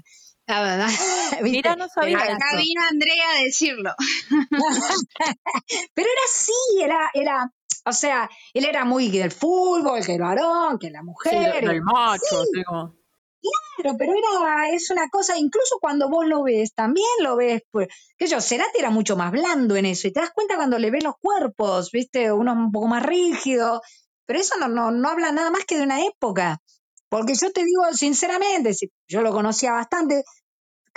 Ah, 0.52 0.88
¿viste? 1.44 1.58
Mira, 1.58 1.76
no 1.76 1.88
sabía 1.90 2.18
acá 2.18 2.36
eso. 2.50 2.58
vino 2.58 2.82
Andrea 2.90 3.24
a 3.38 3.44
decirlo. 3.44 3.94
Pero 5.94 6.08
era 6.10 6.22
así, 6.26 6.54
era, 6.84 7.12
era, 7.14 7.54
o 7.86 7.94
sea, 7.94 8.30
él 8.54 8.66
era 8.66 8.86
muy 8.86 9.10
del 9.12 9.32
fútbol, 9.32 10.04
que 10.06 10.16
el 10.16 10.22
varón, 10.22 10.80
que 10.80 10.90
la 10.90 11.00
Sí, 11.02 11.06
mujer. 11.06 11.64
el 11.70 11.82
macho, 11.82 12.42
así 12.42 12.64
como- 12.66 12.96
Claro, 13.78 13.96
pero 13.98 14.12
era, 14.14 14.70
es 14.72 14.90
una 14.90 15.08
cosa, 15.08 15.38
incluso 15.38 15.78
cuando 15.80 16.10
vos 16.10 16.26
lo 16.28 16.44
ves, 16.44 16.74
también 16.74 17.08
lo 17.22 17.38
ves, 17.38 17.62
pues, 17.72 17.88
que 18.18 18.28
yo, 18.28 18.42
Cerati 18.42 18.80
era 18.80 18.90
mucho 18.90 19.16
más 19.16 19.32
blando 19.32 19.78
en 19.78 19.86
eso, 19.86 20.10
y 20.10 20.12
te 20.12 20.20
das 20.20 20.32
cuenta 20.32 20.58
cuando 20.58 20.78
le 20.78 20.92
ves 20.92 21.04
los 21.06 21.14
cuerpos, 21.22 21.90
viste, 21.92 22.34
uno 22.34 22.52
un 22.52 22.72
poco 22.74 22.88
más 22.88 23.02
rígido, 23.04 23.82
pero 24.26 24.40
eso 24.40 24.58
no, 24.60 24.68
no, 24.68 24.92
no 24.92 25.08
habla 25.08 25.32
nada 25.32 25.52
más 25.52 25.64
que 25.64 25.78
de 25.78 25.84
una 25.84 26.04
época, 26.06 26.60
porque 27.08 27.34
yo 27.36 27.50
te 27.54 27.64
digo 27.64 27.84
sinceramente, 27.94 28.74
si 28.74 28.92
yo 29.08 29.22
lo 29.22 29.32
conocía 29.32 29.72
bastante, 29.72 30.26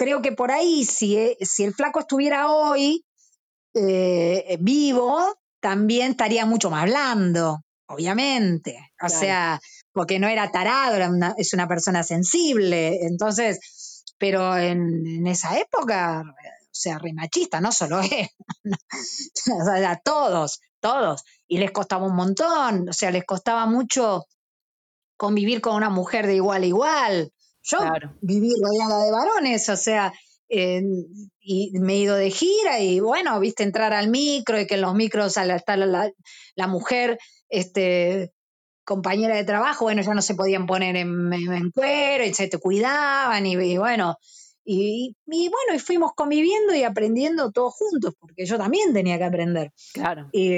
creo 0.02 0.20
que 0.20 0.32
por 0.32 0.50
ahí, 0.50 0.84
si, 0.84 1.36
si 1.40 1.62
el 1.62 1.74
flaco 1.74 2.00
estuviera 2.00 2.50
hoy 2.50 3.04
eh, 3.74 4.56
vivo, 4.60 5.16
también 5.60 6.10
estaría 6.12 6.44
mucho 6.44 6.70
más 6.70 6.86
blando, 6.86 7.60
obviamente, 7.86 8.72
o 9.00 9.06
Claro. 9.06 9.14
sea, 9.20 9.60
porque 9.92 10.18
no 10.18 10.26
era 10.28 10.50
tarado, 10.50 10.96
era 10.96 11.08
una- 11.08 11.34
es 11.38 11.52
una 11.52 11.68
persona 11.68 12.02
sensible. 12.02 12.98
Entonces, 13.06 14.04
pero 14.18 14.56
en, 14.56 15.06
en 15.06 15.26
esa 15.28 15.56
época, 15.58 16.22
o 16.26 16.68
sea, 16.72 16.98
re 16.98 17.12
machista, 17.12 17.60
no 17.60 17.70
solo 17.70 18.00
él, 18.02 18.28
o 18.64 19.64
sea, 19.64 19.90
a 19.92 20.00
todos, 20.00 20.60
todos. 20.80 21.22
Y 21.46 21.58
les 21.58 21.70
costaba 21.70 22.06
un 22.06 22.16
montón, 22.16 22.88
o 22.88 22.92
sea, 22.92 23.10
les 23.12 23.24
costaba 23.24 23.66
mucho 23.66 24.24
convivir 25.16 25.60
con 25.60 25.76
una 25.76 25.90
mujer 25.90 26.26
de 26.26 26.34
igual 26.36 26.62
a 26.64 26.66
igual. 26.66 27.32
Yo 27.62 27.78
Claro. 27.78 28.14
viví 28.20 28.52
rodeada 28.62 29.04
de 29.04 29.10
varones, 29.12 29.68
o 29.68 29.76
sea, 29.76 30.12
eh, 30.48 30.82
y 31.40 31.72
me 31.78 31.94
he 31.94 31.98
ido 31.98 32.16
de 32.16 32.30
gira 32.30 32.80
y 32.80 33.00
bueno, 33.00 33.38
viste 33.40 33.62
entrar 33.62 33.92
al 33.94 34.08
micro 34.08 34.60
y 34.60 34.66
que 34.66 34.74
en 34.74 34.80
los 34.82 34.94
micros 34.94 35.36
al 35.38 35.50
estar 35.50 35.78
la, 35.78 36.66
mujer, 36.66 37.18
este, 37.48 38.32
compañera 38.84 39.36
de 39.36 39.44
trabajo, 39.44 39.84
bueno, 39.86 40.02
ya 40.02 40.12
no 40.12 40.22
se 40.22 40.34
podían 40.34 40.66
poner 40.66 40.96
en, 40.96 41.32
en- 41.32 41.52
en 41.52 41.70
cuero 41.70 42.24
y 42.24 42.34
se 42.34 42.48
te 42.48 42.58
cuidaban 42.58 43.46
y, 43.46 43.52
y 43.54 43.78
bueno, 43.78 44.16
y, 44.64 45.16
y 45.26 45.48
bueno, 45.48 45.74
y 45.74 45.78
fuimos 45.78 46.12
conviviendo 46.14 46.74
y 46.74 46.82
aprendiendo 46.82 47.50
todos 47.50 47.74
juntos, 47.74 48.14
porque 48.20 48.44
yo 48.44 48.58
también 48.58 48.92
tenía 48.92 49.18
que 49.18 49.24
aprender. 49.24 49.72
Claro. 49.94 50.28
Y, 50.32 50.54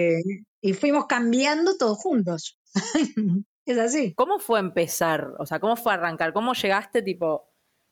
y 0.61 0.73
fuimos 0.73 1.07
cambiando 1.07 1.77
todos 1.77 1.99
juntos. 1.99 2.59
es 3.73 3.79
así. 3.79 4.15
¿Cómo 4.15 4.39
fue 4.39 4.61
empezar? 4.61 5.33
O 5.39 5.47
sea, 5.47 5.61
¿cómo 5.61 5.77
fue 5.77 5.95
arrancar? 5.95 6.33
¿Cómo 6.33 6.55
llegaste, 6.55 7.03
tipo, 7.03 7.49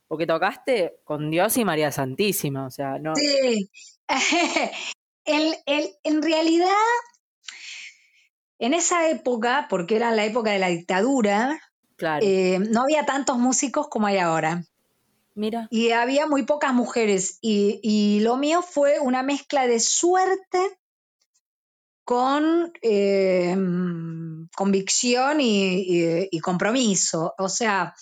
porque 0.08 0.26
tocaste 0.26 1.00
con 1.04 1.30
Dios 1.30 1.56
y 1.56 1.64
María 1.64 1.90
Santísima? 1.90 2.66
O 2.66 2.70
sea, 2.70 2.98
no. 2.98 3.14
Sí. 3.16 3.70
el, 5.24 5.54
el, 5.66 5.90
en 6.04 6.22
realidad, 6.22 6.68
en 8.58 8.74
esa 8.74 9.08
época, 9.08 9.66
porque 9.68 9.96
era 9.96 10.10
la 10.12 10.24
época 10.24 10.50
de 10.50 10.58
la 10.58 10.68
dictadura, 10.68 11.60
Claro. 11.96 12.24
eh, 12.26 12.58
no 12.58 12.82
había 12.82 13.04
tantos 13.06 13.38
músicos 13.38 13.88
como 13.88 14.06
hay 14.06 14.18
ahora. 14.18 14.64
Mira. 15.34 15.68
Y 15.70 15.92
había 15.92 16.26
muy 16.26 16.42
pocas 16.42 16.74
mujeres. 16.74 17.38
Y, 17.40 17.80
y 17.82 18.20
lo 18.20 18.36
mío 18.36 18.60
fue 18.62 18.98
una 19.00 19.22
mezcla 19.22 19.66
de 19.66 19.80
suerte 19.80 20.58
con 22.04 22.72
eh, 22.82 23.54
mm, 23.56 24.48
convicción 24.54 25.38
y, 25.40 26.40
compromiso. 26.40 27.34
O 27.38 27.48
sea, 27.48 27.94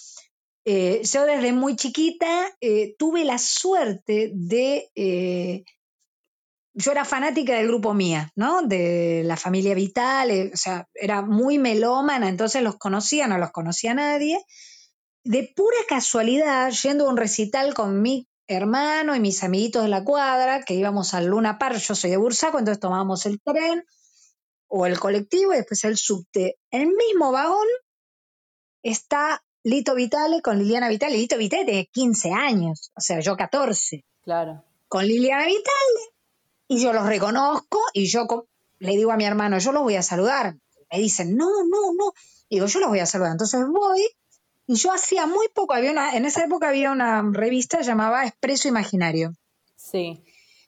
eh, 0.64 1.02
yo 1.04 1.24
desde 1.24 1.52
muy 1.52 1.76
chiquita 1.76 2.50
eh, 2.60 2.94
tuve 2.98 3.24
la 3.24 3.38
suerte 3.38 4.30
de... 4.34 5.64
yo 6.74 6.92
era 6.92 7.04
fanática 7.04 7.54
del 7.54 7.68
grupo 7.68 7.94
Mía, 7.94 8.30
¿no? 8.36 8.62
De 8.62 9.22
la 9.24 9.36
familia 9.36 9.74
Vital, 9.74 10.50
o 10.52 10.56
sea, 10.56 10.86
era 10.94 11.22
muy 11.22 11.58
melómana, 11.58 12.28
entonces 12.28 12.62
los 12.62 12.76
conocía, 12.76 13.26
no 13.26 13.38
los 13.38 13.50
conocía 13.50 13.94
nadie 13.94 14.38
de 15.24 15.52
pura 15.54 15.76
casualidad, 15.88 16.70
yendo 16.70 17.06
a 17.06 17.10
un 17.10 17.16
recital 17.16 17.74
con 17.74 18.00
mi 18.00 18.26
hermano 18.56 19.14
y 19.14 19.20
mis 19.20 19.42
amiguitos 19.42 19.82
de 19.82 19.88
la 19.88 20.04
cuadra, 20.04 20.62
que 20.64 20.74
íbamos 20.74 21.14
al 21.14 21.26
Luna 21.26 21.58
Park, 21.58 21.78
yo 21.78 21.94
soy 21.94 22.10
de 22.10 22.16
Bursaco, 22.16 22.58
entonces 22.58 22.80
tomábamos 22.80 23.24
el 23.26 23.40
tren 23.40 23.84
o 24.68 24.86
el 24.86 24.98
colectivo 24.98 25.52
y 25.52 25.56
después 25.56 25.82
el 25.84 25.96
subte. 25.96 26.58
En 26.70 26.82
el 26.82 26.88
mismo 26.88 27.32
vagón 27.32 27.66
está 28.82 29.42
Lito 29.62 29.94
Vitale 29.94 30.40
con 30.42 30.58
Liliana 30.58 30.88
Vitale. 30.88 31.16
Lito 31.16 31.36
Vitale 31.36 31.64
tiene 31.64 31.86
15 31.92 32.32
años, 32.32 32.92
o 32.96 33.00
sea, 33.00 33.20
yo 33.20 33.36
14, 33.36 34.04
Claro. 34.22 34.64
con 34.88 35.04
Liliana 35.06 35.46
Vitale, 35.46 36.00
y 36.68 36.82
yo 36.82 36.92
los 36.92 37.06
reconozco 37.06 37.80
y 37.92 38.06
yo 38.06 38.26
le 38.78 38.92
digo 38.92 39.12
a 39.12 39.16
mi 39.16 39.24
hermano, 39.24 39.58
yo 39.58 39.72
los 39.72 39.82
voy 39.82 39.96
a 39.96 40.02
saludar. 40.02 40.56
Me 40.90 40.98
dicen, 40.98 41.36
no, 41.36 41.46
no, 41.64 41.92
no. 41.96 42.12
Digo, 42.48 42.66
yo 42.66 42.80
los 42.80 42.88
voy 42.88 43.00
a 43.00 43.06
saludar. 43.06 43.32
Entonces 43.32 43.60
voy 43.68 44.08
y 44.70 44.76
yo 44.76 44.92
hacía 44.92 45.26
muy 45.26 45.48
poco, 45.52 45.74
había 45.74 45.90
una, 45.90 46.16
en 46.16 46.24
esa 46.24 46.44
época 46.44 46.68
había 46.68 46.92
una 46.92 47.28
revista 47.32 47.80
llamada 47.80 48.24
Expreso 48.24 48.68
Imaginario, 48.68 49.32
Sí. 49.74 50.22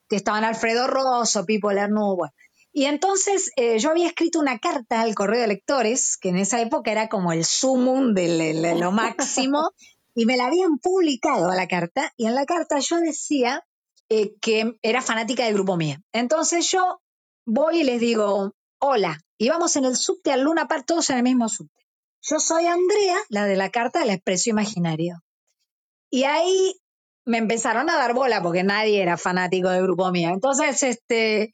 que 0.08 0.16
estaban 0.16 0.42
Alfredo 0.42 0.88
Rosso, 0.88 1.46
Pipo 1.46 1.70
Lernu, 1.70 2.16
bueno. 2.16 2.32
Y 2.72 2.86
entonces 2.86 3.52
eh, 3.54 3.78
yo 3.78 3.90
había 3.90 4.08
escrito 4.08 4.40
una 4.40 4.58
carta 4.58 5.02
al 5.02 5.14
correo 5.14 5.40
de 5.42 5.46
lectores, 5.46 6.16
que 6.16 6.30
en 6.30 6.38
esa 6.38 6.60
época 6.60 6.90
era 6.90 7.08
como 7.08 7.32
el 7.32 7.44
sumum 7.44 8.12
de 8.12 8.74
lo 8.76 8.90
máximo, 8.90 9.70
y 10.16 10.26
me 10.26 10.36
la 10.36 10.46
habían 10.46 10.78
publicado 10.78 11.48
a 11.48 11.54
la 11.54 11.68
carta, 11.68 12.12
y 12.16 12.26
en 12.26 12.34
la 12.34 12.44
carta 12.44 12.80
yo 12.80 12.98
decía 12.98 13.64
eh, 14.08 14.34
que 14.40 14.78
era 14.82 15.00
fanática 15.00 15.44
del 15.44 15.54
grupo 15.54 15.76
mía. 15.76 16.02
Entonces 16.10 16.68
yo 16.68 17.00
voy 17.46 17.82
y 17.82 17.84
les 17.84 18.00
digo, 18.00 18.52
hola, 18.80 19.20
y 19.38 19.48
vamos 19.48 19.76
en 19.76 19.84
el 19.84 19.94
subte 19.94 20.32
al 20.32 20.42
Luna 20.42 20.66
Park, 20.66 20.86
todos 20.88 21.08
en 21.10 21.18
el 21.18 21.22
mismo 21.22 21.48
subte. 21.48 21.81
Yo 22.22 22.38
soy 22.38 22.66
Andrea, 22.66 23.16
la 23.28 23.46
de 23.46 23.56
la 23.56 23.70
carta 23.70 24.00
del 24.00 24.10
expreso 24.10 24.50
imaginario. 24.50 25.22
Y 26.10 26.24
ahí 26.24 26.80
me 27.24 27.38
empezaron 27.38 27.90
a 27.90 27.96
dar 27.96 28.14
bola 28.14 28.42
porque 28.42 28.62
nadie 28.62 29.02
era 29.02 29.16
fanático 29.16 29.68
del 29.70 29.82
grupo 29.82 30.10
mía. 30.12 30.30
Entonces, 30.30 30.82
este, 30.82 31.52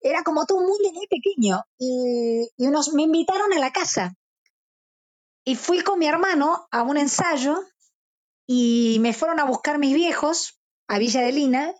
era 0.00 0.22
como 0.22 0.44
muy, 0.48 0.92
muy 0.92 1.06
pequeño. 1.08 1.62
Y, 1.78 2.48
y 2.56 2.66
unos, 2.66 2.94
me 2.94 3.02
invitaron 3.02 3.52
a 3.52 3.58
la 3.58 3.70
casa. 3.70 4.14
Y 5.44 5.56
fui 5.56 5.82
con 5.82 5.98
mi 5.98 6.06
hermano 6.06 6.66
a 6.70 6.82
un 6.82 6.96
ensayo 6.96 7.58
y 8.46 8.98
me 9.00 9.12
fueron 9.12 9.40
a 9.40 9.44
buscar 9.44 9.78
mis 9.78 9.94
viejos 9.94 10.58
a 10.88 10.98
Villa 10.98 11.20
de 11.20 11.32
Lina. 11.32 11.74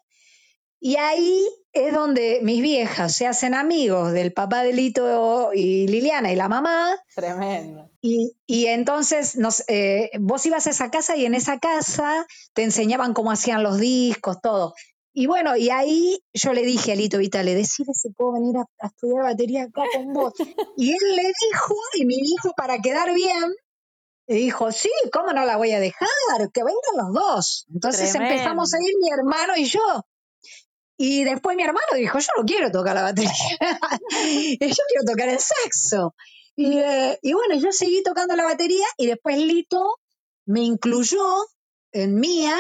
Y 0.81 0.97
ahí 0.97 1.47
es 1.73 1.93
donde 1.93 2.41
mis 2.43 2.63
viejas 2.63 3.17
se 3.17 3.27
hacen 3.27 3.55
amigos 3.55 4.13
del 4.13 4.33
papá 4.33 4.63
de 4.63 4.73
Lito 4.73 5.53
y 5.53 5.89
Liliana 5.89 6.33
y 6.33 6.37
la 6.37 6.49
mamá. 6.49 6.97
Tremendo. 7.15 7.88
Y, 8.01 8.37
y 8.47 8.67
entonces 8.67 9.37
nos, 9.37 9.65
eh, 9.69 10.11
vos 10.21 10.47
ibas 10.47 10.67
a 10.67 10.71
esa 10.71 10.91
casa 10.91 11.17
y 11.17 11.27
en 11.27 11.35
esa 11.35 11.59
casa 11.59 12.27
te 12.55 12.63
enseñaban 12.63 13.13
cómo 13.13 13.33
hacían 13.33 13.63
los 13.63 13.79
discos, 13.79 14.41
todo. 14.41 14.75
Y 15.13 15.27
bueno, 15.27 15.57
y 15.57 15.71
ahí 15.71 16.23
yo 16.33 16.53
le 16.53 16.63
dije 16.63 16.93
a 16.93 16.95
Lito 16.95 17.19
Vitale, 17.19 17.55
decirle 17.55 17.93
si 17.95 18.11
puedo 18.11 18.35
venir 18.35 18.57
a, 18.57 18.65
a 18.85 18.87
estudiar 18.87 19.25
batería 19.25 19.65
acá 19.65 19.83
con 19.93 20.13
vos. 20.13 20.33
Y 20.77 20.93
él 20.93 21.17
le 21.17 21.23
dijo, 21.23 21.75
y 21.95 22.07
mi 22.07 22.15
hijo 22.19 22.53
para 22.57 22.79
quedar 22.79 23.13
bien, 23.13 23.53
le 24.29 24.37
dijo, 24.37 24.71
sí, 24.71 24.91
¿cómo 25.13 25.33
no 25.33 25.45
la 25.45 25.57
voy 25.57 25.73
a 25.73 25.81
dejar? 25.81 26.09
Que 26.53 26.63
vengan 26.63 26.97
los 26.97 27.13
dos. 27.13 27.67
Entonces 27.73 28.11
Tremendo. 28.11 28.35
empezamos 28.35 28.73
a 28.75 28.77
ir 28.79 28.95
mi 29.01 29.11
hermano 29.11 29.57
y 29.57 29.65
yo. 29.65 30.05
Y 30.99 31.25
después 31.25 31.57
mi 31.57 31.63
hermano 31.63 31.87
dijo, 31.97 32.19
yo 32.19 32.29
no 32.37 32.45
quiero 32.45 32.71
tocar 32.71 32.95
la 32.95 33.03
batería, 33.03 33.31
yo 34.11 34.59
quiero 34.59 35.05
tocar 35.07 35.29
el 35.29 35.39
saxo. 35.39 36.15
Y, 36.59 36.77
eh, 36.77 37.17
y 37.23 37.35
bueno, 37.35 37.55
yo 37.55 37.71
seguí 37.71 38.03
tocando 38.03 38.35
la 38.35 38.43
batería 38.43 38.85
y 38.97 39.07
después 39.07 39.39
Lito 39.39 40.01
me 40.45 40.63
incluyó 40.63 41.23
en 41.93 42.17
Mía, 42.17 42.57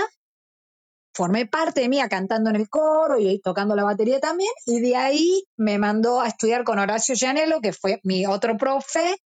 formé 1.12 1.46
parte 1.46 1.80
de 1.80 1.88
Mía 1.88 2.08
cantando 2.08 2.48
en 2.50 2.54
el 2.54 2.68
coro 2.68 3.18
y 3.18 3.40
tocando 3.40 3.74
la 3.74 3.82
batería 3.82 4.20
también, 4.20 4.52
y 4.66 4.78
de 4.78 4.94
ahí 4.94 5.42
me 5.56 5.78
mandó 5.78 6.20
a 6.20 6.28
estudiar 6.28 6.62
con 6.62 6.78
Horacio 6.78 7.16
Gianello, 7.16 7.60
que 7.60 7.72
fue 7.72 7.98
mi 8.04 8.24
otro 8.24 8.56
profe, 8.56 9.16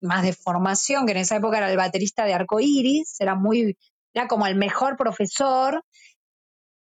más 0.00 0.22
de 0.22 0.32
formación, 0.32 1.04
que 1.04 1.12
en 1.12 1.18
esa 1.18 1.36
época 1.36 1.58
era 1.58 1.70
el 1.70 1.76
baterista 1.76 2.24
de 2.24 2.32
Arco 2.32 2.58
Iris, 2.58 3.20
era 3.20 3.34
muy, 3.34 3.76
era 4.14 4.28
como 4.28 4.46
el 4.46 4.56
mejor 4.56 4.96
profesor. 4.96 5.84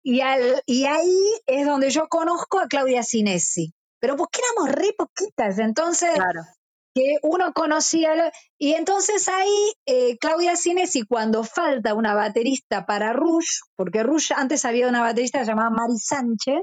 Y, 0.03 0.21
al, 0.21 0.63
y 0.67 0.85
ahí 0.85 1.23
es 1.47 1.65
donde 1.65 1.89
yo 1.89 2.07
conozco 2.09 2.59
a 2.59 2.69
Claudia 2.69 3.03
Sinesi. 3.03 3.73
Pero 3.99 4.17
porque 4.17 4.41
éramos 4.43 4.75
re 4.75 4.93
poquitas, 4.93 5.59
entonces 5.59 6.11
Claro. 6.15 6.43
Que 6.95 7.17
uno 7.23 7.53
conocía. 7.53 8.15
lo- 8.15 8.31
Y 8.59 8.73
entonces 8.75 9.29
ahí 9.29 9.73
eh, 9.87 10.17
Claudia 10.19 10.57
Sinesi, 10.57 11.03
cuando 11.03 11.45
falta 11.45 11.95
una 11.95 12.15
baterista 12.15 12.87
para 12.87 13.13
Rush, 13.13 13.61
porque 13.77 14.03
Rush 14.03 14.33
antes 14.35 14.65
había 14.65 14.89
una 14.89 15.01
baterista 15.01 15.43
llamada 15.45 15.71
Mari 15.71 15.99
Sánchez, 15.99 16.63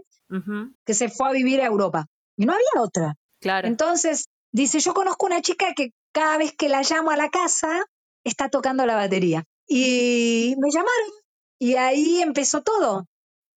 que 0.85 0.93
se 0.93 1.09
fue 1.09 1.29
a 1.29 1.31
vivir 1.31 1.61
a 1.61 1.65
Europa. 1.65 2.05
Y 2.37 2.45
no 2.45 2.53
había 2.53 2.81
otra. 2.83 3.13
Claro. 3.39 3.67
Entonces, 3.67 4.25
dice, 4.51 4.79
yo 4.79 4.93
conozco 4.93 5.25
una 5.25 5.41
chica 5.41 5.73
que 5.75 5.91
cada 6.13 6.37
vez 6.37 6.53
que 6.57 6.69
la 6.69 6.81
llamo 6.81 7.11
a 7.11 7.17
la 7.17 7.29
casa, 7.29 7.83
está 8.25 8.49
tocando 8.49 8.85
la 8.85 8.95
batería. 8.95 9.43
Y 9.67 10.55
me 10.59 10.69
llamaron. 10.71 11.11
Y 11.59 11.75
ahí 11.75 12.21
empezó 12.21 12.61
todo. 12.61 13.05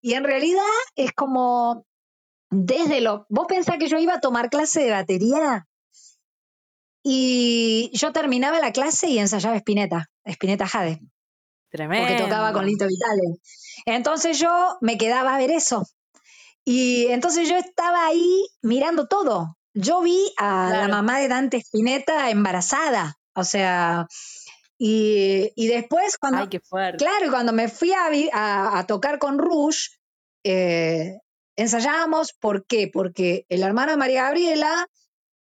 Y 0.02 0.14
en 0.14 0.24
realidad 0.24 0.62
es 0.94 1.12
como, 1.12 1.84
desde 2.50 3.00
lo... 3.00 3.26
Vos 3.28 3.46
pensás 3.48 3.78
que 3.78 3.88
yo 3.88 3.98
iba 3.98 4.14
a 4.14 4.20
tomar 4.20 4.48
clase 4.50 4.80
de 4.84 4.90
batería 4.92 5.66
y 7.02 7.90
yo 7.94 8.12
terminaba 8.12 8.58
la 8.60 8.72
clase 8.72 9.08
y 9.08 9.18
ensayaba 9.18 9.56
Spinetta, 9.56 10.10
Spinetta 10.24 10.66
Jade 10.66 11.00
Tremendo. 11.70 12.06
porque 12.08 12.22
tocaba 12.22 12.52
con 12.52 12.66
Lito 12.66 12.86
Vitale. 12.86 13.38
Entonces 13.86 14.38
yo 14.38 14.76
me 14.80 14.98
quedaba 14.98 15.34
a 15.34 15.38
ver 15.38 15.50
eso. 15.50 15.86
Y 16.64 17.06
entonces 17.06 17.48
yo 17.48 17.56
estaba 17.56 18.06
ahí 18.06 18.46
mirando 18.62 19.06
todo. 19.08 19.56
Yo 19.72 20.00
vi 20.02 20.32
a 20.36 20.68
la 20.72 20.88
mamá 20.88 21.18
de 21.20 21.28
Dante 21.28 21.56
Spinetta 21.58 22.28
embarazada. 22.30 23.16
O 23.34 23.44
sea, 23.44 24.06
y, 24.78 25.52
y 25.54 25.68
después 25.68 26.18
cuando... 26.18 26.40
Ay, 26.42 26.48
qué 26.48 26.60
fuerte. 26.60 26.98
Claro, 27.04 27.26
y 27.26 27.30
cuando 27.30 27.52
me 27.52 27.68
fui 27.68 27.92
a, 27.92 28.08
vi- 28.10 28.30
a- 28.32 28.78
a 28.78 28.86
tocar 28.86 29.18
con 29.18 29.38
Rush, 29.38 29.88
eh, 30.44 31.18
ensayábamos, 31.56 32.32
¿por 32.32 32.66
qué? 32.66 32.90
Porque 32.92 33.46
el 33.48 33.62
hermano 33.62 33.92
de 33.92 33.96
María 33.98 34.24
Gabriela 34.24 34.86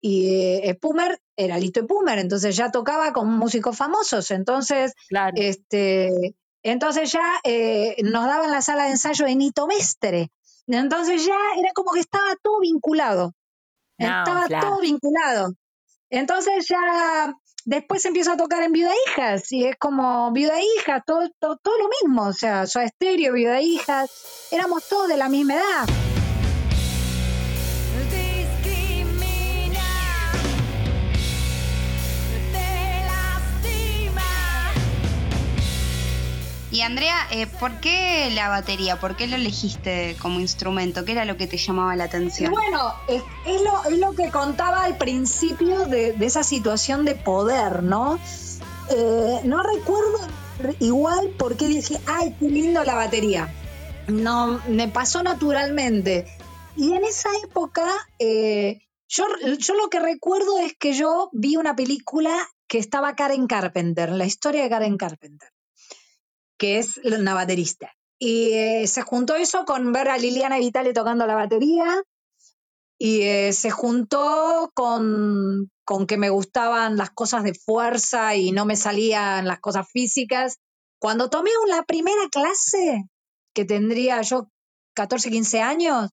y 0.01 0.29
eh, 0.63 0.73
Spumer 0.75 1.19
era 1.35 1.57
Lito 1.57 1.81
Spumer, 1.81 2.19
entonces 2.19 2.55
ya 2.55 2.71
tocaba 2.71 3.13
con 3.13 3.29
músicos 3.29 3.75
famosos, 3.77 4.31
entonces 4.31 4.93
Claro. 5.09 5.33
este, 5.37 6.35
entonces 6.63 7.11
ya 7.11 7.39
eh, 7.43 7.95
nos 8.03 8.25
daban 8.25 8.51
la 8.51 8.61
sala 8.61 8.85
de 8.85 8.91
ensayo 8.91 9.25
de 9.25 9.35
Nito 9.35 9.67
Mestre. 9.67 10.31
Entonces 10.67 11.25
ya 11.25 11.37
era 11.57 11.69
como 11.73 11.91
que 11.93 12.01
estaba 12.01 12.35
todo 12.41 12.59
vinculado. 12.59 13.33
No, 13.97 14.05
estaba 14.07 14.47
claro. 14.47 14.67
todo 14.67 14.81
vinculado. 14.81 15.53
Entonces 16.09 16.67
ya 16.67 17.33
después 17.63 18.03
empiezo 18.05 18.33
a 18.33 18.37
tocar 18.37 18.63
en 18.63 18.73
Viuda 18.73 18.91
Hijas 19.07 19.49
y 19.51 19.65
es 19.65 19.77
como 19.77 20.31
Viuda 20.33 20.55
Hijas, 20.61 21.03
todo, 21.05 21.29
todo, 21.39 21.57
todo 21.57 21.77
lo 21.77 21.89
mismo. 22.01 22.23
O 22.27 22.33
sea, 22.33 22.67
Soda 22.67 22.85
Estéreo, 22.85 23.33
Viuda 23.33 23.61
Hijas, 23.61 24.11
éramos 24.51 24.87
todos 24.89 25.07
de 25.07 25.17
la 25.17 25.29
misma 25.29 25.55
edad. 25.55 26.16
Y 36.77 36.81
Andrea, 36.83 37.15
eh, 37.31 37.47
¿por 37.47 37.79
qué 37.79 38.29
la 38.35 38.49
batería? 38.49 38.99
¿Por 38.99 39.15
qué 39.15 39.25
lo 39.25 39.35
elegiste 39.35 40.15
como 40.21 40.39
instrumento? 40.39 41.05
¿Qué 41.05 41.13
era 41.13 41.25
lo 41.25 41.35
que 41.35 41.47
te 41.47 41.57
llamaba 41.57 41.95
la 41.95 42.03
atención? 42.03 42.51
bueno, 42.51 42.93
es, 43.07 43.23
lo, 43.97 44.11
que 44.13 44.29
contaba 44.29 44.83
al 44.83 44.95
principio 44.95 45.87
de, 45.87 46.15
esa 46.19 46.43
situación 46.43 47.03
de 47.03 47.15
poder, 47.15 47.81
¿no? 47.81 48.19
Eh, 48.91 49.39
no 49.43 49.63
recuerdo 49.63 50.19
re- 50.59 50.75
igual 50.79 51.29
por 51.39 51.57
qué 51.57 51.65
dije, 51.67 51.99
ay, 52.05 52.35
qué 52.39 52.47
lindo 52.47 52.83
la 52.83 52.93
batería. 52.93 53.51
No, 54.07 54.61
me 54.67 54.87
pasó 54.87 55.23
naturalmente. 55.23 56.27
Y 56.75 56.93
en 56.93 57.03
esa 57.05 57.29
época, 57.43 57.87
eh, 58.19 58.81
Yo, 59.09 59.25
yo 59.57 59.73
lo 59.73 59.89
que 59.89 59.99
recuerdo 59.99 60.59
es 60.59 60.75
que 60.77 60.93
yo 60.93 61.31
vi 61.33 61.57
una 61.57 61.75
película 61.75 62.37
que 62.67 62.77
estaba 62.77 63.15
Karen 63.15 63.47
Carpenter, 63.47 64.11
la 64.11 64.25
historia 64.25 64.61
de 64.61 64.69
Karen 64.69 64.97
Carpenter, 64.97 65.49
que 66.57 66.79
es 66.79 66.97
una 66.97 67.33
baterista. 67.33 67.91
Y 68.19 68.53
eh, 68.53 68.87
se 68.87 69.01
juntó 69.03 69.35
eso 69.35 69.65
con 69.65 69.91
ver 69.91 70.09
a 70.09 70.17
Liliana 70.17 70.57
Vitale 70.57 70.93
tocando 70.93 71.27
la 71.27 71.35
batería 71.35 72.03
y 72.99 73.21
eh, 73.21 73.53
se 73.53 73.69
juntó 73.69 74.71
con, 74.73 75.71
con 75.85 76.07
que 76.07 76.17
me 76.17 76.31
gustaban 76.31 76.97
las 76.97 77.11
cosas 77.11 77.43
de 77.43 77.53
fuerza 77.53 78.35
y 78.35 78.51
no 78.51 78.65
me 78.65 78.75
salían 78.75 79.45
las 79.47 79.59
cosas 79.59 79.87
físicas. 79.91 80.57
Cuando 80.99 81.29
tomé 81.29 81.51
la 81.67 81.83
primera 81.83 82.27
clase, 82.31 83.07
que 83.53 83.65
tendría 83.65 84.21
yo 84.23 84.49
14, 84.95 85.29
15 85.29 85.61
años, 85.61 86.09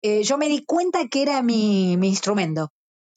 eh, 0.00 0.22
yo 0.22 0.38
me 0.38 0.48
di 0.48 0.64
cuenta 0.64 1.08
que 1.08 1.22
era 1.22 1.42
mi, 1.42 1.98
mi 1.98 2.08
instrumento. 2.08 2.70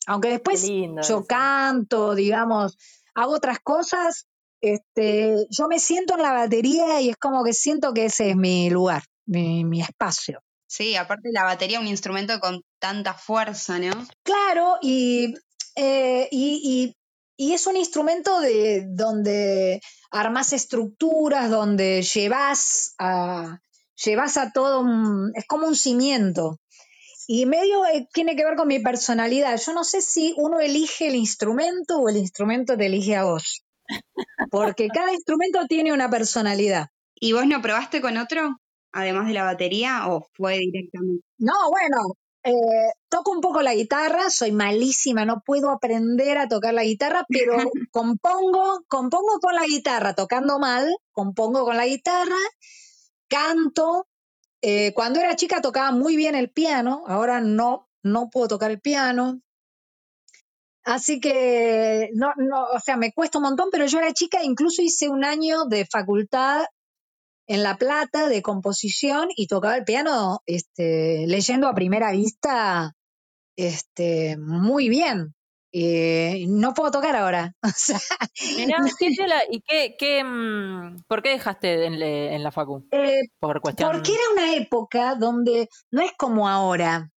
Aunque 0.06 0.28
después 0.28 0.66
yo 0.66 1.00
eso. 1.00 1.26
canto, 1.26 2.14
digamos, 2.14 2.76
hago 3.14 3.32
otras 3.32 3.58
cosas, 3.60 4.27
este, 4.60 5.46
yo 5.50 5.68
me 5.68 5.78
siento 5.78 6.14
en 6.16 6.22
la 6.22 6.32
batería 6.32 7.00
y 7.00 7.10
es 7.10 7.16
como 7.16 7.44
que 7.44 7.52
siento 7.52 7.92
que 7.94 8.06
ese 8.06 8.30
es 8.30 8.36
mi 8.36 8.70
lugar, 8.70 9.02
mi, 9.26 9.64
mi 9.64 9.80
espacio. 9.80 10.40
Sí, 10.66 10.96
aparte 10.96 11.30
la 11.32 11.44
batería, 11.44 11.80
un 11.80 11.86
instrumento 11.86 12.38
con 12.40 12.60
tanta 12.78 13.14
fuerza, 13.14 13.78
¿no? 13.78 14.06
Claro, 14.22 14.76
y, 14.82 15.34
eh, 15.76 16.28
y, 16.30 16.60
y- 16.62 16.94
y 17.40 17.54
es 17.54 17.66
un 17.68 17.76
instrumento 17.76 18.40
de, 18.40 18.84
donde 18.88 19.80
armas 20.10 20.52
estructuras, 20.52 21.48
donde 21.50 22.02
llevas 22.02 22.94
a, 22.98 23.60
llevas 24.04 24.36
a 24.36 24.50
todo, 24.52 24.80
un- 24.80 25.30
es 25.34 25.46
como 25.46 25.66
un 25.68 25.76
cimiento. 25.76 26.58
Y 27.28 27.46
medio 27.46 27.84
eh, 27.86 28.08
tiene 28.12 28.34
que 28.36 28.44
ver 28.44 28.56
con 28.56 28.68
mi 28.68 28.80
personalidad. 28.80 29.56
Yo 29.64 29.72
no 29.72 29.84
sé 29.84 30.00
si 30.02 30.34
uno 30.36 30.60
elige 30.60 31.08
el 31.08 31.14
instrumento 31.14 31.98
o 31.98 32.08
el 32.08 32.16
instrumento 32.16 32.76
te 32.76 32.86
elige 32.86 33.16
a 33.16 33.24
vos. 33.24 33.62
Porque 34.50 34.88
cada 34.88 35.12
instrumento 35.12 35.66
tiene 35.66 35.92
una 35.92 36.10
personalidad. 36.10 36.88
¿Y 37.14 37.32
vos 37.32 37.46
no 37.46 37.60
probaste 37.60 38.00
con 38.00 38.16
otro, 38.16 38.60
además 38.92 39.26
de 39.26 39.34
la 39.34 39.44
batería, 39.44 40.08
o 40.08 40.26
fue 40.34 40.58
directamente? 40.58 41.24
No, 41.38 41.54
bueno, 41.70 42.14
eh, 42.44 42.92
toco 43.08 43.32
un 43.32 43.40
poco 43.40 43.62
la 43.62 43.74
guitarra, 43.74 44.30
soy 44.30 44.52
malísima, 44.52 45.24
no 45.24 45.42
puedo 45.44 45.70
aprender 45.70 46.38
a 46.38 46.48
tocar 46.48 46.72
la 46.72 46.84
guitarra, 46.84 47.24
pero 47.28 47.56
compongo, 47.90 48.84
compongo 48.88 49.38
con 49.40 49.54
la 49.54 49.66
guitarra, 49.66 50.14
tocando 50.14 50.58
mal, 50.58 50.88
compongo 51.12 51.64
con 51.64 51.76
la 51.76 51.86
guitarra, 51.86 52.36
canto. 53.28 54.06
Eh, 54.60 54.92
cuando 54.94 55.20
era 55.20 55.36
chica 55.36 55.60
tocaba 55.60 55.92
muy 55.92 56.16
bien 56.16 56.34
el 56.34 56.50
piano, 56.50 57.04
ahora 57.06 57.40
no, 57.40 57.88
no 58.02 58.28
puedo 58.30 58.48
tocar 58.48 58.70
el 58.70 58.80
piano. 58.80 59.40
Así 60.88 61.20
que, 61.20 62.08
no, 62.14 62.32
no, 62.38 62.64
o 62.74 62.80
sea, 62.80 62.96
me 62.96 63.12
cuesta 63.12 63.36
un 63.38 63.44
montón, 63.44 63.68
pero 63.70 63.84
yo 63.84 63.98
era 63.98 64.12
chica, 64.14 64.42
incluso 64.42 64.80
hice 64.80 65.10
un 65.10 65.22
año 65.22 65.66
de 65.66 65.84
facultad 65.84 66.64
en 67.46 67.62
La 67.62 67.76
Plata 67.76 68.28
de 68.28 68.40
composición 68.40 69.28
y 69.36 69.48
tocaba 69.48 69.76
el 69.76 69.84
piano 69.84 70.40
este, 70.46 71.26
leyendo 71.26 71.68
a 71.68 71.74
primera 71.74 72.12
vista 72.12 72.94
este, 73.56 74.36
muy 74.38 74.88
bien. 74.88 75.34
Eh, 75.72 76.46
no 76.48 76.72
puedo 76.72 76.90
tocar 76.90 77.14
ahora. 77.16 77.54
O 77.62 77.68
sea, 77.74 78.00
Mirá, 78.56 78.78
qué. 78.98 79.08
¿Y 79.50 79.60
qué, 79.60 79.94
qué, 79.98 80.24
mm, 80.24 81.02
por 81.06 81.22
qué 81.22 81.30
dejaste 81.30 81.84
en, 81.84 81.98
le- 81.98 82.34
en 82.34 82.42
la 82.42 82.50
facu? 82.50 82.86
eh, 82.92 83.20
Por 83.38 83.60
cuestión... 83.60 83.90
porque 83.92 84.12
era 84.12 84.22
una 84.32 84.54
época 84.56 85.14
donde 85.16 85.68
no 85.90 86.00
es 86.00 86.12
como 86.16 86.48
ahora. 86.48 87.10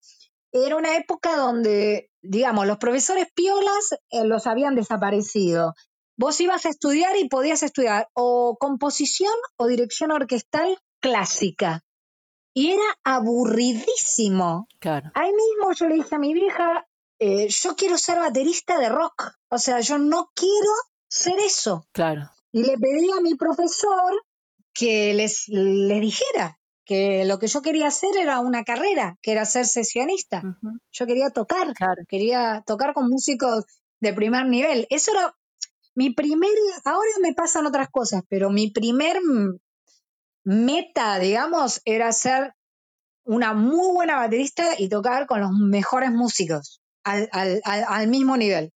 Era 0.52 0.76
una 0.76 0.98
época 0.98 1.38
donde, 1.38 2.10
digamos, 2.22 2.68
los 2.68 2.78
profesores 2.78 3.28
piolas 3.34 3.94
eh, 4.10 4.26
los 4.26 4.48
habían 4.48 4.76
desaparecido. 4.76 5.74
Vos 6.18 6.40
ibas 6.42 6.66
a 6.66 6.70
estudiar 6.70 7.18
y 7.18 7.30
podías 7.30 7.64
estudiar 7.64 8.10
o 8.14 8.58
composición 8.60 9.34
o 9.58 9.68
dirección 9.68 10.12
orquestal 10.12 10.78
clásica. 11.00 11.84
Y 12.54 12.72
era 12.72 12.84
aburridísimo. 13.04 14.68
Claro. 14.80 15.10
Ahí 15.16 15.32
mismo 15.32 15.72
yo 15.74 15.88
le 15.88 15.96
dije 15.96 16.16
a 16.16 16.20
mi 16.20 16.34
vieja, 16.34 16.86
eh, 17.20 17.48
yo 17.48 17.76
quiero 17.76 17.98
ser 17.98 18.20
baterista 18.20 18.78
de 18.78 18.90
rock. 18.90 19.32
O 19.50 19.58
sea, 19.58 19.80
yo 19.80 19.98
no 19.98 20.32
quiero 20.36 20.72
ser 21.08 21.40
eso. 21.40 21.86
Claro. 21.94 22.30
Y 22.52 22.64
le 22.64 22.78
pedí 22.78 23.10
a 23.12 23.22
mi 23.22 23.36
profesor 23.36 24.22
que 24.74 25.14
les, 25.14 25.48
les 25.48 26.02
dijera 26.02 26.60
que 26.86 27.26
lo 27.26 27.40
que 27.40 27.48
yo 27.48 27.62
quería 27.62 27.88
hacer 27.88 28.10
era 28.18 28.40
una 28.40 28.64
carrera, 28.64 29.18
que 29.22 29.32
era 29.32 29.46
ser 29.46 29.66
sesionista. 29.66 30.42
Yo 30.92 31.06
quería 31.06 31.30
tocar, 31.30 31.74
Claro. 31.74 32.04
quería 32.08 32.64
tocar 32.66 32.94
con 32.94 33.08
músicos 33.10 33.66
de 34.00 34.14
primer 34.14 34.46
nivel. 34.48 34.88
Eso 34.90 35.12
era 35.12 35.34
mi 35.96 36.10
primer, 36.14 36.50
ahora 36.86 37.10
me 37.22 37.34
pasan 37.34 37.66
otras 37.68 37.90
cosas, 37.90 38.24
pero 38.30 38.50
mi 38.50 38.72
primer 38.72 39.20
meta, 40.44 41.20
digamos, 41.20 41.82
era 41.86 42.12
ser 42.12 42.54
una 43.24 43.54
muy 43.54 43.94
buena 43.94 44.16
baterista 44.18 44.70
y 44.78 44.90
tocar 44.90 45.28
con 45.28 45.42
los 45.42 45.52
mejores 45.52 46.12
músicos 46.12 46.82
al, 47.04 47.30
al- 47.32 47.62
al- 47.64 47.86
al 47.88 48.08
mismo 48.08 48.36
nivel. 48.38 48.72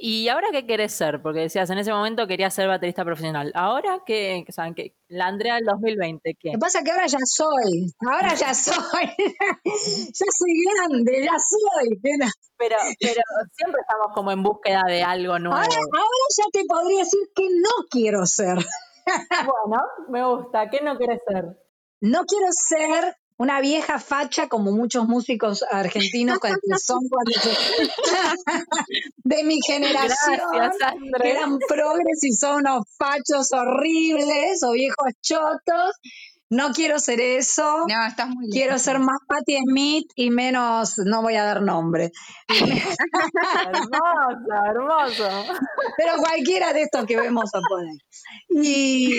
¿Y 0.00 0.28
ahora 0.28 0.48
qué 0.52 0.66
querés 0.66 0.92
ser? 0.92 1.20
Porque 1.22 1.40
decías, 1.40 1.68
en 1.70 1.78
ese 1.78 1.92
momento 1.92 2.26
querías 2.26 2.54
ser 2.54 2.68
baterista 2.68 3.04
profesional. 3.04 3.50
¿Ahora 3.54 4.00
qué? 4.06 4.44
O 4.48 4.52
sea, 4.52 4.72
¿qué? 4.74 4.94
La 5.08 5.26
Andrea 5.26 5.56
del 5.56 5.64
2020, 5.64 6.36
¿qué? 6.38 6.48
Lo 6.48 6.52
que 6.52 6.58
pasa 6.58 6.78
es 6.78 6.84
que 6.84 6.90
ahora 6.92 7.06
ya 7.06 7.18
soy, 7.24 7.94
ahora 8.06 8.34
ya 8.34 8.54
soy, 8.54 8.74
ya 9.64 10.26
soy 10.38 10.52
grande, 10.74 11.24
ya 11.24 11.36
soy. 11.38 11.98
nena. 12.02 12.30
Pero, 12.56 12.76
pero 13.00 13.22
siempre 13.52 13.80
estamos 13.80 14.14
como 14.14 14.32
en 14.32 14.42
búsqueda 14.42 14.82
de 14.86 15.02
algo 15.02 15.38
nuevo. 15.38 15.56
Ahora, 15.56 15.76
ahora 15.76 16.26
ya 16.36 16.44
te 16.52 16.64
podría 16.68 16.98
decir 17.00 17.20
que 17.34 17.44
no 17.44 17.86
quiero 17.90 18.26
ser. 18.26 18.58
Bueno, 19.30 19.82
me 20.08 20.24
gusta. 20.24 20.68
¿Qué 20.68 20.80
no 20.82 20.98
querés 20.98 21.20
ser? 21.26 21.44
No 22.00 22.24
quiero 22.24 22.46
ser 22.50 23.16
una 23.38 23.60
vieja 23.60 24.00
facha 24.00 24.48
como 24.48 24.72
muchos 24.72 25.06
músicos 25.06 25.64
argentinos 25.70 26.40
que 26.40 26.48
son 26.84 26.98
de 29.24 29.44
mi 29.44 29.60
generación. 29.64 30.40
Gracias, 30.52 30.94
que 31.22 31.30
eran 31.30 31.58
progres 31.68 32.22
y 32.22 32.32
son 32.32 32.66
unos 32.66 32.82
fachos 32.98 33.52
horribles 33.52 34.62
o 34.64 34.72
viejos 34.72 35.12
chotos. 35.22 35.92
No 36.50 36.72
quiero 36.72 36.98
ser 36.98 37.20
eso. 37.20 37.84
No, 37.86 38.06
estás 38.06 38.28
muy 38.28 38.48
Quiero 38.48 38.78
ser 38.78 38.98
más 38.98 39.18
Patti 39.28 39.58
Smith 39.58 40.10
y 40.16 40.30
menos, 40.30 40.96
no 40.96 41.20
voy 41.20 41.36
a 41.36 41.44
dar 41.44 41.60
nombre, 41.60 42.10
Hermoso, 42.48 44.48
hermoso. 44.66 45.28
pero 45.96 46.14
cualquiera 46.16 46.72
de 46.72 46.82
estos 46.82 47.04
que 47.04 47.20
vemos 47.20 47.50
a 47.54 47.60
poner. 47.60 47.98
Y 48.48 49.12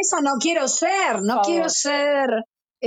eso 0.00 0.20
no 0.22 0.34
quiero 0.40 0.68
ser, 0.68 1.22
no 1.22 1.38
Por 1.38 1.46
quiero 1.46 1.68
ser 1.68 2.44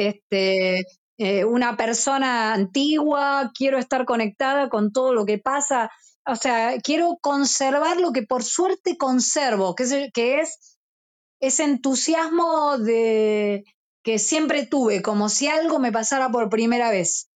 este, 0.07 0.83
eh, 1.17 1.45
una 1.45 1.75
persona 1.75 2.53
antigua, 2.53 3.51
quiero 3.53 3.77
estar 3.77 4.05
conectada 4.05 4.69
con 4.69 4.91
todo 4.91 5.13
lo 5.13 5.25
que 5.25 5.37
pasa. 5.37 5.91
O 6.25 6.35
sea, 6.35 6.77
quiero 6.83 7.17
conservar 7.21 7.99
lo 7.99 8.11
que 8.11 8.23
por 8.23 8.43
suerte 8.43 8.97
conservo, 8.97 9.75
que 9.75 9.83
es, 9.83 9.95
que 10.13 10.39
es 10.41 10.77
ese 11.41 11.63
entusiasmo 11.63 12.77
de 12.77 13.63
que 14.03 14.19
siempre 14.19 14.65
tuve, 14.65 15.01
como 15.01 15.27
si 15.29 15.47
algo 15.47 15.79
me 15.79 15.91
pasara 15.91 16.29
por 16.29 16.49
primera 16.49 16.89
vez. 16.91 17.29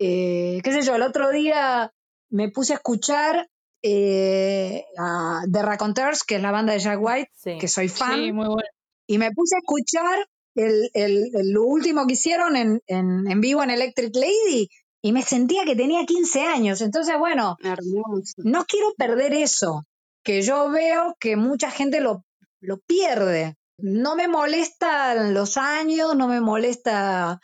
Eh, 0.00 0.60
qué 0.62 0.72
sé 0.72 0.82
yo, 0.82 0.94
el 0.94 1.02
otro 1.02 1.30
día 1.30 1.92
me 2.30 2.50
puse 2.50 2.72
a 2.72 2.76
escuchar 2.76 3.48
eh, 3.82 4.84
a 4.98 5.42
The 5.52 5.62
Raconteurs, 5.62 6.24
que 6.24 6.36
es 6.36 6.42
la 6.42 6.50
banda 6.52 6.72
de 6.72 6.78
Jack 6.78 6.98
White, 7.00 7.30
Sí. 7.34 7.58
que 7.58 7.68
soy 7.68 7.88
fan, 7.88 8.14
Sí, 8.14 8.32
muy 8.32 8.46
bueno. 8.46 8.68
y 9.06 9.18
me 9.18 9.30
puse 9.32 9.56
a 9.56 9.58
escuchar 9.58 10.26
el, 10.58 10.90
el- 11.34 11.56
último 11.58 12.06
que 12.06 12.14
hicieron 12.14 12.56
en, 12.56 12.80
en- 12.86 13.30
en 13.30 13.40
vivo 13.40 13.62
en 13.62 13.70
Electric 13.70 14.14
Lady 14.14 14.68
y 15.02 15.12
me 15.12 15.22
sentía 15.22 15.64
que 15.64 15.76
tenía 15.76 16.04
15 16.06 16.42
años. 16.42 16.80
Entonces, 16.80 17.16
bueno, 17.18 17.56
Hermoso. 17.62 18.34
no 18.38 18.64
quiero 18.66 18.92
perder 18.96 19.32
eso, 19.34 19.84
que 20.24 20.42
yo 20.42 20.68
veo 20.70 21.16
que 21.20 21.36
mucha 21.36 21.70
gente 21.70 22.00
lo, 22.00 22.24
lo 22.60 22.78
pierde. 22.80 23.54
No 23.78 24.16
me 24.16 24.26
molestan 24.26 25.34
los 25.34 25.56
años, 25.56 26.16
no 26.16 26.26
me 26.26 26.40
molesta, 26.40 27.40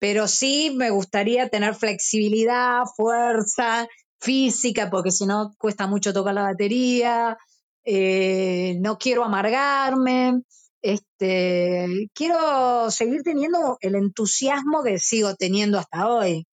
pero 0.00 0.26
sí 0.26 0.72
me 0.76 0.90
gustaría 0.90 1.48
tener 1.48 1.74
flexibilidad, 1.76 2.82
fuerza 2.96 3.86
física, 4.20 4.90
porque 4.90 5.12
si 5.12 5.24
no 5.26 5.52
cuesta 5.58 5.86
mucho 5.86 6.12
tocar 6.12 6.34
la 6.34 6.42
batería. 6.42 7.38
Eh, 7.84 8.76
no 8.80 8.98
quiero 8.98 9.24
amargarme. 9.24 10.42
Este, 10.82 12.08
quiero 12.14 12.90
seguir 12.90 13.22
teniendo 13.22 13.78
el 13.80 13.94
entusiasmo 13.96 14.82
que 14.82 14.98
sigo 14.98 15.34
teniendo 15.34 15.78
hasta 15.78 16.08
hoy. 16.08 16.46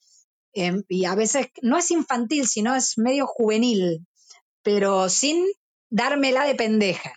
Em, 0.53 0.83
y 0.87 1.05
a 1.05 1.15
veces 1.15 1.47
no 1.61 1.77
es 1.77 1.91
infantil, 1.91 2.47
sino 2.47 2.75
es 2.75 2.97
medio 2.97 3.27
juvenil, 3.27 4.05
pero 4.63 5.09
sin 5.09 5.45
dármela 5.89 6.45
de 6.45 6.55
pendeja. 6.55 7.13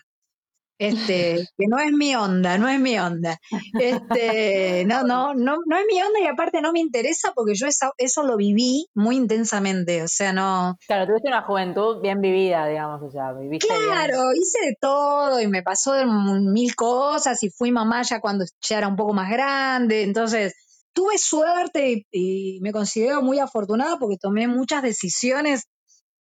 Este, 0.79 1.45
que 1.57 1.65
no 1.67 1.77
es 1.77 1.91
mi 1.91 2.15
onda, 2.15 2.57
no 2.57 2.67
es 2.69 2.79
mi 2.79 2.97
onda. 2.97 3.37
Este, 3.77 4.85
no, 4.85 5.03
no, 5.03 5.33
no, 5.33 5.57
no 5.65 5.77
es 5.77 5.85
mi 5.91 6.01
onda 6.01 6.19
y 6.21 6.27
aparte 6.27 6.61
no 6.61 6.71
me 6.71 6.79
interesa 6.79 7.31
porque 7.35 7.53
yo 7.55 7.67
esa- 7.67 7.91
eso 7.97 8.23
lo 8.23 8.37
viví 8.37 8.87
muy 8.93 9.17
intensamente. 9.17 10.01
O 10.03 10.07
sea, 10.07 10.31
no. 10.33 10.77
Claro, 10.87 11.07
tuviste 11.07 11.27
una 11.27 11.43
juventud 11.43 12.01
bien 12.01 12.21
vivida, 12.21 12.65
digamos, 12.67 13.01
o 13.03 13.11
sea, 13.11 13.33
viviste 13.33 13.67
bien. 13.67 13.89
Claro, 13.89 14.23
hice 14.33 14.67
de 14.67 14.75
todo 14.79 15.41
y 15.41 15.47
me 15.47 15.63
pasó 15.63 15.93
mil 16.05 16.75
cosas 16.75 17.43
y 17.43 17.49
fui 17.49 17.71
mamá 17.71 18.01
ya 18.03 18.19
cuando 18.21 18.45
ya 18.61 18.77
era 18.77 18.87
un 18.87 18.95
poco 18.95 19.13
más 19.13 19.29
grande. 19.29 20.03
Entonces, 20.03 20.53
tuve 20.93 21.17
suerte 21.17 22.05
y, 22.11 22.55
y 22.57 22.59
me 22.61 22.71
considero 22.71 23.21
muy 23.21 23.39
afortunada 23.39 23.97
porque 23.99 24.17
tomé 24.17 24.47
muchas 24.47 24.81
decisiones 24.81 25.65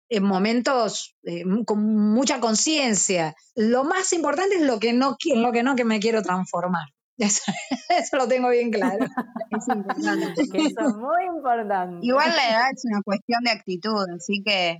en 0.09 0.23
momentos 0.23 1.15
eh, 1.23 1.43
con 1.65 1.83
mucha 2.13 2.39
conciencia. 2.39 3.35
Lo 3.55 3.83
más 3.83 4.11
importante 4.13 4.55
es 4.55 4.61
lo 4.61 4.79
que 4.79 4.93
no, 4.93 5.15
lo 5.35 5.51
que 5.51 5.63
no 5.63 5.75
que 5.75 5.85
me 5.85 5.99
quiero 5.99 6.21
transformar. 6.21 6.87
Eso, 7.19 7.51
eso 7.89 8.15
lo 8.15 8.29
tengo 8.29 8.49
bien 8.49 8.71
claro. 8.71 9.05
Es 9.51 9.67
importante. 9.67 10.47
Que 10.49 10.57
eso 10.57 10.79
es 10.87 10.95
muy 10.95 11.25
importante. 11.27 11.99
Igual 12.01 12.29
la 12.33 12.49
edad 12.49 12.71
es 12.73 12.85
una 12.85 13.01
cuestión 13.03 13.43
de 13.43 13.51
actitud, 13.51 14.05
así 14.15 14.41
que 14.41 14.79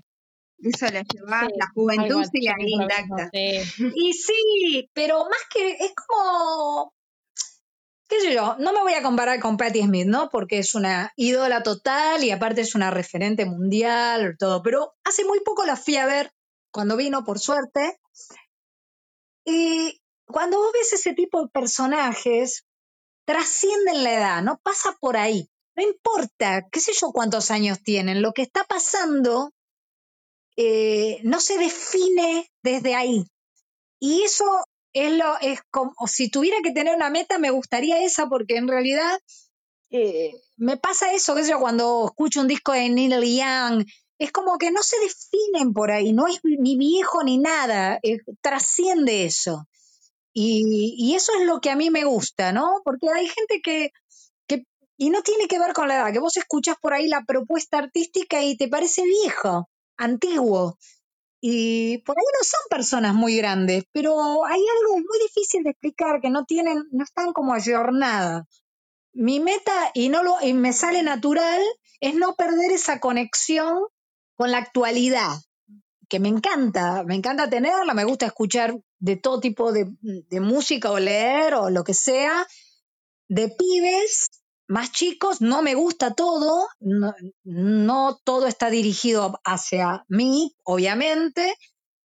eso 0.61 0.86
la 0.86 1.01
llevás, 1.01 1.47
Sí, 1.47 1.53
la 1.57 1.67
juventud 1.73 2.23
sigue 2.32 2.49
ahí 2.49 2.73
intacta. 2.73 3.30
sí. 3.34 3.91
Y 3.93 4.13
sí, 4.13 4.89
pero 4.93 5.25
más 5.25 5.39
que 5.53 5.71
es 5.71 5.91
como, 5.95 6.93
qué 8.10 8.20
sé 8.20 8.34
yo, 8.34 8.55
no 8.57 8.74
me 8.74 8.82
voy 8.82 8.93
a 8.93 9.03
comparar 9.03 9.39
con 9.39 9.55
Patti 9.55 9.84
Smith, 9.84 10.07
¿no? 10.07 10.30
Porque 10.30 10.57
es 10.57 10.74
una 10.74 11.14
ídola 11.16 11.62
total 11.62 12.24
y 12.24 12.32
aparte 12.32 12.62
es 12.62 12.74
una 12.74 12.89
referente 12.89 13.45
mundial, 13.45 14.36
todo. 14.38 14.64
Pero 14.64 14.95
hace 15.03 15.24
muy 15.24 15.39
poco 15.41 15.66
la 15.66 15.76
fui 15.76 15.95
a 15.95 16.07
ver 16.07 16.32
cuando 16.72 16.97
vino, 16.97 17.24
por 17.24 17.39
suerte. 17.39 17.99
Y 19.45 20.01
cuando 20.26 20.57
vos 20.57 20.72
ves 20.74 20.93
ese 20.93 21.14
tipo 21.14 21.41
de 21.43 21.49
personajes, 21.49 22.66
trascienden 23.26 24.03
la 24.03 24.14
edad, 24.14 24.41
no 24.41 24.60
pasa 24.64 24.97
por 24.99 25.16
ahí. 25.16 25.47
No 25.76 25.84
importa, 25.84 26.68
qué 26.72 26.80
sé 26.80 26.93
yo 26.93 27.12
cuántos 27.12 27.51
años 27.51 27.82
tienen, 27.84 28.24
lo 28.24 28.34
que 28.34 28.41
está 28.41 28.64
pasando 28.64 29.51
eh, 30.57 31.22
no 31.24 31.39
se 31.39 31.60
define 31.60 32.51
desde 32.64 32.95
ahí. 32.95 33.26
Y 33.99 34.24
eso 34.24 34.45
es 34.94 35.12
lo, 35.14 35.40
es 35.42 35.60
como, 35.72 35.94
si 36.08 36.30
tuviera 36.30 36.58
que 36.64 36.72
tener 36.72 36.96
una 36.96 37.10
meta, 37.10 37.38
me 37.38 37.52
gustaría 37.52 38.04
esa, 38.04 38.28
porque 38.28 38.58
en 38.58 38.68
realidad 38.68 39.20
eh, 39.92 40.34
me 40.58 40.78
pasa 40.78 41.14
eso, 41.14 41.36
sé 41.36 41.50
yo, 41.50 41.60
cuando 41.60 42.08
escucho 42.08 42.42
un 42.42 42.48
disco 42.48 42.74
de 42.74 42.90
Neil 42.90 43.22
Young, 43.24 43.86
es 44.20 44.32
como 44.32 44.58
que 44.58 44.72
no 44.72 44.84
se 44.84 44.98
definen 45.00 45.74
por 45.74 45.92
ahí, 45.92 46.14
no 46.14 46.28
es 46.28 46.40
ni 46.44 46.78
viejo 46.78 47.24
ni 47.24 47.38
nada, 47.38 48.00
eh, 48.04 48.20
trasciende 48.42 49.26
eso. 49.26 49.68
Y, 50.34 50.96
y 50.98 51.16
eso 51.16 51.32
es 51.40 51.46
lo 51.46 51.60
que 51.60 51.70
a 51.72 51.76
mí 51.76 51.90
me 51.90 52.06
gusta, 52.06 52.52
¿no? 52.52 52.82
Porque 52.84 53.08
hay 53.10 53.28
gente 53.28 53.62
que, 53.64 53.92
que, 54.48 54.64
y 54.98 55.10
no 55.10 55.24
tiene 55.24 55.48
que 55.48 55.60
ver 55.60 55.74
con 55.74 55.88
la 55.88 55.96
edad, 55.96 56.14
que 56.14 56.20
vos 56.20 56.38
escuchás 56.38 56.76
por 56.82 56.94
ahí 56.94 57.08
la 57.08 57.24
propuesta 57.26 57.78
artística 57.80 58.44
y 58.44 58.58
te 58.58 58.68
parece 58.68 59.04
viejo, 59.04 59.70
antiguo. 59.98 60.78
Y 61.42 62.00
por 62.00 62.18
ahí 62.18 62.26
no 62.38 62.44
son 62.44 62.60
personas 62.70 63.14
muy 63.14 63.38
grandes, 63.38 63.86
pero 63.94 64.46
hay 64.46 64.62
algo 64.82 64.98
muy 64.98 65.20
difícil 65.28 65.64
de 65.64 65.72
explicar 65.72 66.20
que 66.22 66.30
no 66.30 66.46
tienen, 66.46 66.84
no 66.92 67.04
están 67.04 67.32
como 67.32 67.54
ayornadas. 67.54 68.46
Mi 69.14 69.40
meta, 69.40 69.92
y 69.94 70.10
no 70.10 70.24
lo, 70.24 70.36
y 70.42 70.54
me 70.54 70.74
sale 70.74 71.02
natural, 71.02 71.62
es 72.02 72.16
no 72.16 72.36
perder 72.36 72.72
esa 72.72 73.00
conexión 73.00 73.80
con 74.36 74.52
la 74.52 74.58
actualidad, 74.58 75.38
que 76.10 76.20
me 76.20 76.30
encanta, 76.30 77.04
me 77.04 77.16
encanta 77.16 77.50
tenerla, 77.50 77.94
me 77.94 78.04
gusta 78.04 78.26
escuchar 78.26 78.76
de 79.00 79.16
todo 79.16 79.40
tipo 79.40 79.72
de, 79.72 79.88
de 80.02 80.40
música 80.42 80.92
o 80.92 81.00
leer 81.00 81.54
o 81.54 81.70
lo 81.70 81.84
que 81.84 81.94
sea, 81.94 82.46
de 83.28 83.50
pibes 83.50 84.30
más 84.70 84.93
chicos, 84.93 85.41
no 85.41 85.63
me 85.63 85.76
gusta 85.76 86.13
todo, 86.15 86.67
no, 87.43 88.20
todo 88.24 88.47
está 88.47 88.70
dirigido 88.70 89.39
hacia 89.45 90.05
mí, 90.09 90.55
obviamente, 90.63 91.55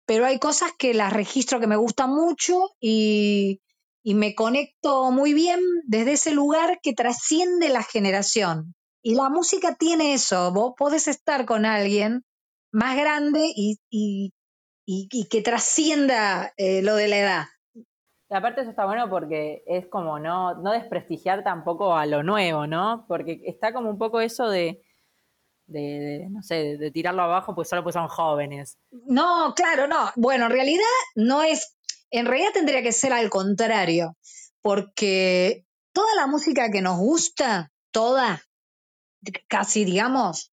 pero 0.05 0.25
hay 0.25 0.39
cosas 0.39 0.71
que 0.77 0.93
las 0.93 1.13
registro 1.13 1.59
que 1.59 1.67
me 1.67 1.77
gustan 1.77 2.11
mucho 2.11 2.69
y, 2.79 3.61
y 4.03 4.15
me 4.15 4.35
conecto 4.35 5.11
muy 5.11 5.33
bien 5.33 5.61
desde 5.85 6.13
ese 6.13 6.31
lugar 6.31 6.79
que 6.83 6.93
trasciende 6.93 7.69
la 7.69 7.83
generación. 7.83 8.75
Y 9.03 9.15
la 9.15 9.29
música 9.29 9.75
tiene 9.75 10.13
eso, 10.13 10.51
vos 10.51 10.73
podés 10.77 11.07
estar 11.07 11.45
con 11.45 11.65
alguien 11.65 12.23
más 12.71 12.97
grande 12.97 13.51
y, 13.55 13.79
y, 13.89 14.33
y- 14.85 15.07
y 15.11 15.25
que 15.29 15.41
trascienda 15.41 16.53
eh, 16.57 16.81
lo 16.83 16.95
de 16.95 17.07
la 17.09 17.17
edad. 17.19 17.45
Y 18.29 18.33
aparte 18.33 18.61
eso 18.61 18.71
está 18.71 18.85
bueno 18.85 19.09
porque 19.09 19.63
es 19.67 19.87
como 19.87 20.17
no, 20.19 20.55
no 20.55 20.71
desprestigiar 20.71 21.43
tampoco 21.43 21.95
a 21.95 22.05
lo 22.05 22.23
nuevo, 22.23 22.65
¿no? 22.65 23.05
Porque 23.07 23.41
está 23.45 23.71
como 23.71 23.89
un 23.89 23.99
poco 23.99 24.19
eso 24.19 24.49
de, 24.49 24.81
de, 25.67 25.79
de, 25.79 26.29
no 26.29 26.41
sé, 26.41 26.77
de, 26.77 26.91
tirarlo 26.91 27.21
abajo 27.21 27.53
pues 27.53 27.69
solo 27.69 27.83
pues 27.83 27.93
son 27.93 28.07
jóvenes. 28.07 28.77
No, 28.91 29.53
claro, 29.55 29.87
no. 29.87 30.11
Bueno, 30.15 30.45
en 30.45 30.51
realidad 30.51 30.83
no 31.15 31.43
es, 31.43 31.77
en 32.09 32.25
realidad 32.25 32.51
tendría 32.53 32.81
que 32.81 32.91
ser 32.91 33.13
al 33.13 33.29
contrario, 33.29 34.17
porque 34.61 35.65
toda 35.93 36.15
la 36.15 36.27
música 36.27 36.71
que 36.71 36.81
nos 36.81 36.97
gusta, 36.97 37.71
toda, 37.91 38.41
casi 39.47 39.85
digamos, 39.85 40.51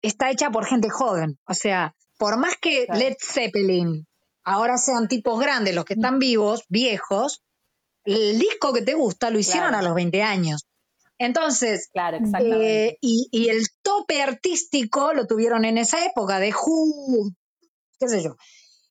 está 0.00 0.30
hecha 0.30 0.50
por 0.50 0.64
gente 0.64 0.90
joven. 0.90 1.38
O 1.44 1.54
sea, 1.54 1.94
por 2.18 2.38
más 2.38 2.56
que 2.56 2.86
Claro. 2.86 3.00
Led 3.00 3.16
Zeppelin 3.20 4.07
ahora 4.48 4.78
sean 4.78 5.08
tipos 5.08 5.38
grandes, 5.40 5.74
los 5.74 5.84
que 5.84 5.94
están 5.94 6.18
vivos, 6.18 6.64
viejos, 6.68 7.42
el 8.04 8.38
disco 8.38 8.72
que 8.72 8.82
te 8.82 8.94
gusta 8.94 9.30
lo 9.30 9.38
hicieron 9.38 9.68
Claro. 9.70 9.84
a 9.84 9.88
los 9.88 9.94
20 9.94 10.22
años. 10.22 10.64
Entonces, 11.18 11.88
Claro, 11.92 12.16
exactamente. 12.18 12.86
eh, 12.90 12.98
y, 13.00 13.28
y 13.32 13.48
el 13.48 13.66
tope 13.82 14.22
artístico 14.22 15.12
lo 15.14 15.26
tuvieron 15.26 15.64
en 15.64 15.76
esa 15.78 16.04
época, 16.04 16.38
de 16.38 16.52
Who, 16.54 17.30
qué 17.98 18.08
sé 18.08 18.22
yo. 18.22 18.36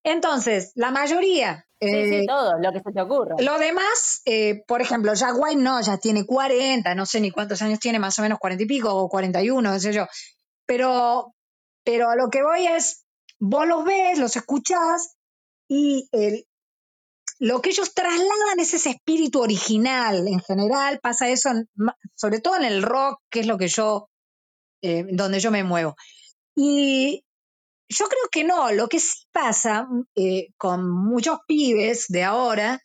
Entonces, 0.04 0.72
la 0.76 0.92
mayoría, 0.92 1.66
sí, 1.82 1.88
eh, 1.88 2.20
sí, 2.22 2.26
todo, 2.28 2.58
lo 2.60 2.72
que 2.72 2.80
se 2.80 2.92
te 2.94 3.02
ocurra. 3.02 3.36
lo 3.40 3.58
demás, 3.60 4.22
eh, 4.26 4.64
por 4.68 4.82
ejemplo, 4.82 5.14
Jack 5.14 5.36
White 5.38 5.62
no, 5.62 5.82
ya 5.82 5.98
tiene 5.98 6.26
40, 6.26 6.96
no 6.96 7.06
sé 7.06 7.20
ni 7.22 7.32
cuántos 7.32 7.62
años 7.62 7.80
tiene, 7.80 8.00
más 8.00 8.18
o 8.20 8.22
menos 8.22 8.40
40 8.40 8.64
y 8.64 8.68
pico, 8.68 8.94
o 8.94 9.10
41, 9.10 9.74
qué 9.74 9.80
sé 9.80 9.94
yo. 9.94 10.06
Pero, 10.66 11.34
pero 11.84 12.10
a 12.10 12.16
lo 12.16 12.30
que 12.30 12.44
voy 12.44 12.68
es, 12.68 13.06
vos 13.40 13.66
los 13.68 13.84
ves, 13.86 14.18
los 14.20 14.36
escuchás, 14.36 15.17
y 15.68 16.08
el, 16.12 16.46
lo 17.40 17.62
que 17.62 17.70
ellos 17.70 17.94
trasladan 17.94 18.60
es 18.60 18.74
ese 18.74 18.92
espíritu 18.92 19.42
original. 19.42 20.28
En 20.28 20.40
general 20.40 21.00
pasa 21.02 21.30
eso, 21.30 21.50
sobre 22.16 22.40
todo 22.40 22.56
en 22.56 22.64
el 22.64 22.82
rock, 22.82 23.22
que 23.30 23.42
es 23.42 23.48
lo 23.48 23.58
que 23.58 23.68
yo, 23.68 24.10
eh, 24.82 25.06
donde 25.12 25.40
yo 25.40 25.52
me 25.52 25.64
muevo. 25.64 25.96
Y 26.56 27.24
yo 27.90 28.08
creo 28.08 28.28
que 28.32 28.44
no, 28.44 28.72
lo 28.72 28.88
que 28.88 29.00
sí 29.00 29.26
pasa 29.32 29.88
eh, 30.16 30.50
con 30.58 30.90
muchos 30.90 31.40
pibes 31.48 32.06
de 32.08 32.24
ahora, 32.24 32.82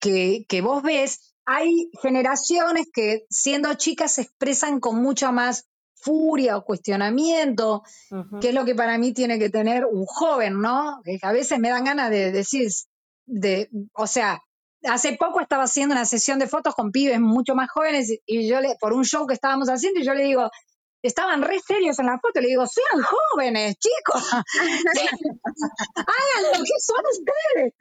que, 0.00 0.44
que 0.48 0.60
vos 0.60 0.82
ves, 0.82 1.34
hay 1.44 1.90
generaciones 2.02 2.86
que 2.92 3.24
siendo 3.30 3.72
chicas 3.74 4.14
se 4.14 4.22
expresan 4.22 4.80
con 4.80 5.00
mucha 5.00 5.32
más 5.32 5.67
furia 6.00 6.56
o 6.56 6.64
cuestionamiento, 6.64 7.82
que 8.40 8.48
es 8.48 8.54
lo 8.54 8.64
que 8.64 8.74
para 8.74 8.98
mí 8.98 9.12
tiene 9.12 9.38
que 9.38 9.50
tener 9.50 9.84
un 9.84 10.04
joven, 10.06 10.60
¿no? 10.60 11.00
Que 11.04 11.18
a 11.22 11.32
veces 11.32 11.58
me 11.58 11.70
dan 11.70 11.84
ganas 11.84 12.10
de 12.10 12.32
decir, 12.32 12.68
de, 13.26 13.68
o 13.94 14.06
sea, 14.06 14.40
hace 14.84 15.16
poco 15.16 15.40
estaba 15.40 15.64
haciendo 15.64 15.94
una 15.94 16.04
sesión 16.04 16.38
de 16.38 16.46
fotos 16.46 16.74
con 16.74 16.92
pibes 16.92 17.20
mucho 17.20 17.54
más 17.54 17.70
jóvenes 17.70 18.12
y 18.26 18.48
yo 18.48 18.60
le, 18.60 18.76
por 18.80 18.92
un 18.92 19.04
show 19.04 19.26
que 19.26 19.34
estábamos 19.34 19.68
haciendo 19.68 20.00
y 20.00 20.04
yo 20.04 20.14
le 20.14 20.24
digo, 20.24 20.50
estaban 21.02 21.42
re 21.42 21.60
serios 21.60 21.98
en 21.98 22.06
la 22.06 22.18
foto, 22.18 22.40
le 22.40 22.48
digo, 22.48 22.66
sean 22.66 23.02
jóvenes, 23.02 23.76
chicos, 23.78 24.22
hagan 25.94 26.42
lo 26.44 26.64
que 26.64 26.80
son 26.80 27.02
ustedes, 27.10 27.74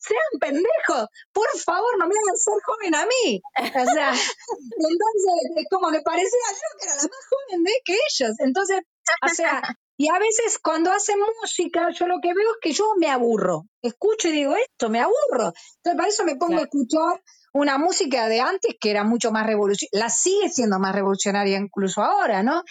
sean 0.00 0.40
pendejos, 0.40 1.08
por 1.32 1.48
favor, 1.58 1.98
no 1.98 2.06
me 2.06 2.14
hagan 2.14 2.36
ser 2.36 2.54
joven 2.64 2.94
a 2.94 3.06
mí. 3.06 3.42
O 3.58 3.94
sea, 3.94 4.10
entonces, 4.90 5.34
es 5.56 5.66
como 5.70 5.90
me 5.90 6.00
parecía 6.02 6.48
yo 6.50 6.78
que 6.78 6.86
era 6.86 6.96
la 6.96 7.02
más 7.02 7.28
joven 7.28 7.64
de 7.64 7.72
que 7.84 7.94
ellos. 7.94 8.36
Entonces, 8.38 8.80
o 9.24 9.28
sea, 9.28 9.62
y 9.96 10.08
a 10.08 10.18
veces 10.18 10.58
cuando 10.58 10.90
hacen 10.90 11.18
música, 11.40 11.90
yo 11.90 12.06
lo 12.06 12.20
que 12.20 12.34
veo 12.34 12.50
es 12.52 12.58
que 12.60 12.72
yo 12.72 12.94
me 12.98 13.08
aburro. 13.08 13.66
Escucho 13.82 14.28
y 14.28 14.32
digo, 14.32 14.56
esto, 14.56 14.88
me 14.88 15.00
aburro. 15.00 15.52
Entonces, 15.76 15.96
para 15.96 16.08
eso 16.08 16.24
me 16.24 16.36
pongo 16.36 16.58
a 16.58 16.62
escuchar 16.62 17.22
una 17.52 17.78
música 17.78 18.28
de 18.28 18.40
antes 18.40 18.76
que 18.80 18.90
era 18.90 19.04
mucho 19.04 19.30
más 19.30 19.46
revolucionaria, 19.46 20.04
la 20.06 20.10
sigue 20.10 20.48
siendo 20.48 20.78
más 20.78 20.94
revolucionaria 20.94 21.58
incluso 21.58 22.02
ahora, 22.02 22.42
¿no? 22.42 22.62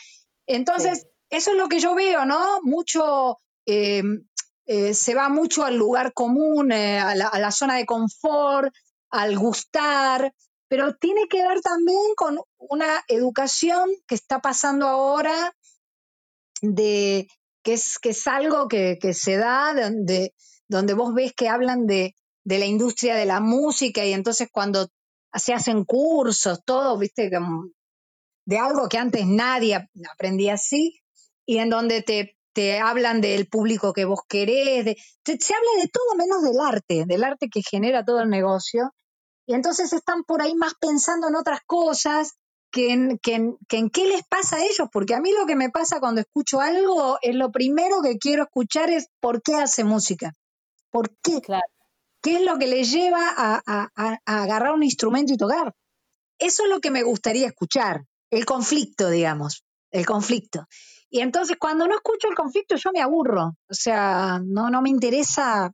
Entonces, 0.48 1.08
eso 1.30 1.52
es 1.52 1.58
lo 1.58 1.70
que 1.70 1.80
yo 1.80 1.96
veo, 1.96 2.26
¿no? 2.26 2.62
Mucho, 2.64 3.38
eh, 3.66 4.04
eh, 4.66 4.94
se 4.94 5.16
va 5.16 5.30
mucho 5.30 5.64
al 5.64 5.78
lugar 5.78 6.14
común, 6.14 6.72
eh, 6.72 7.00
a, 7.00 7.16
la, 7.16 7.28
a 7.28 7.40
la 7.40 7.52
zona 7.52 7.76
de 7.76 7.86
confort, 7.86 8.74
al 9.12 9.38
gustar, 9.38 10.34
pero 10.68 10.96
tiene 10.96 11.28
que 11.28 11.46
ver 11.46 11.62
también 11.62 12.16
con 12.16 12.40
una 12.58 13.04
educación 13.08 13.90
que 14.08 14.16
está 14.16 14.40
pasando 14.40 14.88
ahora 14.88 15.54
de 16.62 17.28
que 17.64 17.74
es, 17.74 18.00
que 18.00 18.10
es 18.10 18.28
algo 18.28 18.68
que, 18.68 18.98
que 19.00 19.14
se 19.14 19.38
da, 19.38 19.74
donde, 19.74 20.34
donde 20.68 20.94
vos 20.94 21.14
ves 21.14 21.34
que 21.34 21.50
hablan 21.50 21.86
de, 21.88 22.16
de 22.44 22.60
la 22.60 22.66
industria 22.66 23.16
de 23.16 23.26
la 23.26 23.40
música 23.40 24.06
y 24.06 24.14
entonces 24.14 24.50
cuando 24.52 24.88
se 25.34 25.54
hacen 25.54 25.86
cursos, 25.86 26.62
todo, 26.66 26.98
viste, 26.98 27.32
como 27.32 27.66
de 28.46 28.58
algo 28.58 28.90
que 28.90 28.98
antes 28.98 29.26
nadie 29.26 29.76
ap- 29.76 29.90
aprendía 30.12 30.56
así, 30.56 31.00
y 31.46 31.58
en 31.60 31.70
donde 31.70 32.02
te, 32.02 32.38
te 32.54 32.80
hablan 32.80 33.22
del 33.22 33.48
público 33.48 33.94
que 33.94 34.06
vos 34.06 34.22
querés, 34.28 34.86
de- 34.86 34.98
se 35.26 35.54
habla 35.54 35.70
de 35.82 35.88
todo 35.90 36.16
menos 36.18 36.44
del 36.44 36.60
arte, 36.60 37.06
del 37.08 37.24
arte 37.24 37.48
que 37.50 37.62
genera 37.62 38.04
todo 38.04 38.22
el 38.22 38.30
negocio, 38.30 38.92
y 39.48 39.54
entonces 39.54 39.94
están 39.94 40.24
por 40.24 40.42
ahí 40.42 40.56
más 40.56 40.74
pensando 40.80 41.28
en 41.28 41.36
otras 41.36 41.60
cosas 41.66 42.34
que 42.72 42.92
en, 42.92 43.20
que, 43.20 43.36
en, 43.36 43.58
que 43.68 43.78
en 43.78 43.90
qué 43.90 44.06
les 44.06 44.24
pasa 44.28 44.58
a 44.58 44.64
ellos, 44.66 44.88
porque 44.92 45.14
a 45.14 45.20
mí 45.22 45.32
lo 45.34 45.46
que 45.46 45.56
me 45.56 45.70
pasa 45.70 46.00
cuando 46.00 46.22
escucho 46.22 46.62
algo 46.62 47.18
es 47.22 47.36
lo 47.36 47.52
primero 47.52 48.02
que 48.02 48.18
quiero 48.18 48.44
escuchar 48.44 48.90
es 48.90 49.08
por 49.20 49.42
qué 49.42 49.56
hace 49.56 49.84
música, 49.84 50.34
por 50.90 51.10
qué, 51.22 51.42
Claro. 51.42 51.64
Qué 52.22 52.36
es 52.38 52.42
lo 52.44 52.58
que 52.58 52.68
le 52.68 52.84
lleva 52.84 53.30
a, 53.36 53.62
a- 53.66 53.90
a- 53.96 54.20
agarrar 54.26 54.74
un 54.74 54.84
instrumento 54.84 55.34
y 55.34 55.38
tocar. 55.38 55.74
Eso 56.40 56.64
es 56.64 56.70
lo 56.70 56.80
que 56.80 56.92
me 56.92 57.04
gustaría 57.04 57.48
escuchar, 57.48 58.04
el 58.32 58.46
conflicto, 58.46 59.10
digamos, 59.10 59.64
el 59.92 60.06
conflicto. 60.06 60.66
Y 61.10 61.20
entonces 61.22 61.58
cuando 61.60 61.88
no 61.88 61.96
escucho 61.96 62.28
el 62.30 62.36
conflicto 62.36 62.76
yo 62.78 62.92
me 62.94 63.02
aburro, 63.02 63.56
o 63.70 63.74
sea, 63.74 64.40
no, 64.44 64.70
no 64.70 64.82
me 64.82 64.90
interesa, 64.90 65.72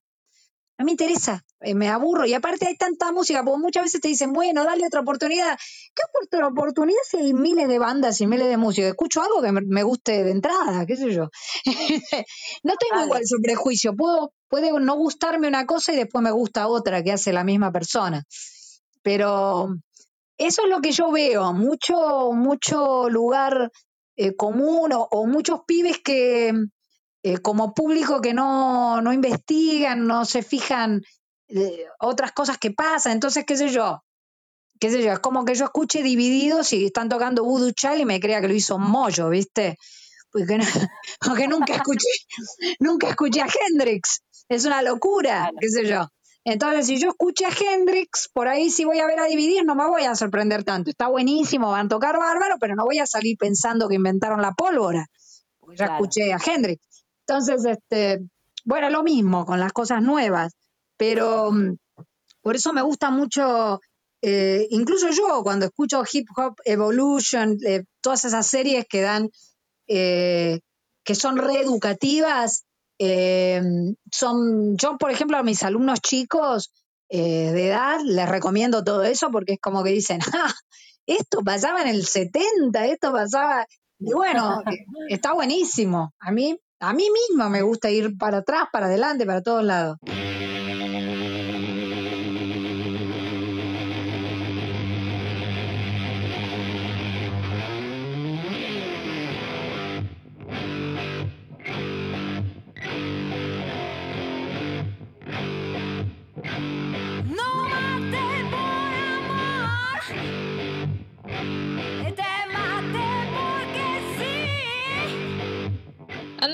no 0.80 0.86
me 0.86 0.92
interesa, 0.92 1.44
eh, 1.62 1.74
me 1.74 1.90
aburro. 1.90 2.26
Y 2.26 2.34
aparte 2.34 2.68
hay 2.68 2.76
tanta 2.76 3.12
música, 3.12 3.44
porque 3.44 3.60
muchas 3.60 3.84
veces 3.84 4.02
te 4.02 4.08
dicen, 4.08 4.34
bueno, 4.34 4.64
dale 4.64 4.86
otra 4.86 5.02
oportunidad. 5.02 5.58
¿Qué 5.96 6.04
otra 6.24 6.48
oportunidad 6.48 7.00
si 7.10 7.18
hay 7.18 7.34
miles 7.34 7.68
de 7.68 7.80
bandas 7.80 8.22
y 8.22 8.28
miles 8.28 8.48
de 8.48 8.58
música? 8.58 8.88
Escucho 8.88 9.22
algo 9.22 9.42
que 9.42 9.52
me, 9.52 9.84
guste 9.84 10.24
de 10.24 10.32
entrada, 10.32 10.86
qué 10.86 10.96
sé 10.96 11.12
yo. 11.12 11.30
no 12.64 12.74
tengo 12.76 13.06
igual 13.06 13.24
su 13.26 13.42
prejuicio, 13.42 13.96
puedo, 13.96 14.34
puede 14.48 14.72
no 14.80 14.96
gustarme 14.96 15.48
una 15.48 15.66
cosa 15.66 15.94
y 15.94 15.98
después 15.98 16.24
me 16.24 16.32
gusta 16.32 16.68
otra 16.68 17.04
que 17.04 17.14
hace 17.14 17.34
la 17.34 17.44
misma 17.44 17.72
persona. 17.72 18.24
Pero 19.02 19.76
eso 20.38 20.64
es 20.64 20.70
lo 20.70 20.82
que 20.82 20.92
yo 20.92 21.12
veo, 21.12 21.54
mucho, 21.54 22.32
mucho 22.34 23.10
lugar 23.10 23.72
eh, 24.16 24.36
común 24.36 24.94
o, 24.94 25.08
o 25.10 25.26
muchos 25.26 25.62
pibes 25.66 26.00
que 26.00 26.54
eh, 27.24 27.40
como 27.40 27.74
público 27.74 28.22
que 28.22 28.34
no, 28.34 29.02
no 29.02 29.12
investigan, 29.12 30.08
no 30.08 30.24
se 30.24 30.44
fijan 30.44 31.02
eh, 31.50 31.86
otras 32.00 32.32
cosas 32.32 32.58
que 32.58 32.72
pasan. 32.72 33.14
Entonces, 33.14 33.46
qué 33.46 33.58
sé 33.58 33.70
yo, 33.70 34.04
qué 34.80 34.90
sé 34.90 35.02
yo, 35.04 35.12
es 35.14 35.20
como 35.20 35.46
que 35.46 35.56
yo 35.56 35.66
escuche 35.66 36.02
divididos 36.04 36.74
y 36.74 36.86
están 36.86 37.10
tocando 37.10 37.44
Voodoo 37.44 37.72
Child 37.72 38.00
y 38.02 38.06
me 38.06 38.20
crea 38.20 38.42
que 38.42 38.48
lo 38.48 38.54
hizo 38.54 38.78
Moyo, 38.78 39.30
¿viste? 39.30 39.78
Porque, 40.32 40.58
no- 40.58 40.66
porque 41.26 41.48
nunca 41.48 41.76
escuché, 41.76 42.08
nunca 42.80 43.10
escuché 43.10 43.42
a 43.42 43.48
Hendrix. 43.48 44.22
Es 44.50 44.66
una 44.66 44.82
locura, 44.82 45.52
qué 45.60 45.70
sé 45.70 45.86
yo. 45.88 46.08
Entonces, 46.46 46.86
si 46.88 46.98
yo 46.98 47.10
escuché 47.10 47.46
a 47.46 47.50
Hendrix, 47.50 48.30
por 48.32 48.48
ahí 48.48 48.70
si 48.70 48.86
voy 48.86 49.00
a 49.00 49.06
ver 49.06 49.20
a 49.20 49.26
dividir, 49.26 49.66
no 49.66 49.76
me 49.76 49.86
voy 49.86 50.04
a 50.04 50.16
sorprender 50.16 50.64
tanto. 50.64 50.90
Está 50.90 51.08
buenísimo, 51.10 51.72
van 51.72 51.88
a 51.88 51.90
tocar 51.90 52.18
bárbaro, 52.18 52.56
pero 52.60 52.74
no 52.76 52.86
voy 52.86 53.00
a 53.00 53.06
salir 53.06 53.36
pensando 53.38 53.90
que 53.90 53.96
inventaron 53.96 54.42
la 54.42 54.54
pólvora, 54.54 55.08
porque 55.60 55.76
ya 55.76 55.86
Claro. 55.88 56.06
escuché 56.06 56.32
a 56.32 56.38
Hendrix. 56.38 56.82
Entonces, 57.28 57.66
este, 57.66 58.20
bueno, 58.64 58.90
lo 58.90 59.04
mismo 59.04 59.46
con 59.46 59.60
las 59.60 59.74
cosas 59.74 60.02
nuevas, 60.02 60.54
pero 60.98 61.52
mm, 61.52 61.78
por 62.42 62.56
eso 62.56 62.74
me 62.74 62.82
gusta 62.82 63.10
mucho, 63.12 63.82
eh, 64.22 64.68
incluso 64.70 65.10
yo 65.12 65.44
cuando 65.44 65.66
escucho 65.66 66.04
Hip 66.12 66.28
Hop 66.38 66.56
Evolution, 66.64 67.58
eh, 67.66 67.84
todas 68.02 68.26
esas 68.26 68.48
series 68.48 68.86
que 68.90 69.02
dan, 69.02 69.30
eh, 69.88 70.62
que 71.04 71.16
son 71.16 71.38
reeducativas, 71.38 72.64
eh, 73.00 73.62
son, 74.12 74.78
yo 74.78 74.98
por 74.98 75.12
ejemplo 75.12 75.38
a 75.38 75.44
mis 75.44 75.62
alumnos 75.64 76.00
chicos 76.02 76.72
de 77.10 77.68
edad 77.68 78.00
les 78.04 78.28
recomiendo 78.28 78.84
todo 78.84 79.04
eso 79.04 79.30
porque 79.30 79.54
es 79.54 79.60
como 79.62 79.84
que 79.84 79.92
dicen, 79.92 80.20
ah, 80.34 80.54
esto 81.06 81.42
pasaba 81.44 81.82
en 81.82 81.90
el 81.90 82.06
70, 82.06 82.86
esto 82.86 83.12
pasaba, 83.12 83.66
y 84.00 84.14
bueno, 84.14 84.62
está 85.10 85.34
buenísimo, 85.34 86.14
a 86.20 86.32
mí, 86.32 86.58
a 86.80 86.94
mí 86.94 87.08
misma 87.10 87.50
me 87.50 87.62
gusta 87.62 87.90
ir 87.90 88.18
para 88.18 88.38
atrás, 88.38 88.68
para 88.72 88.86
adelante, 88.86 89.26
para 89.26 89.42
todos 89.42 89.64
lados. 89.64 89.98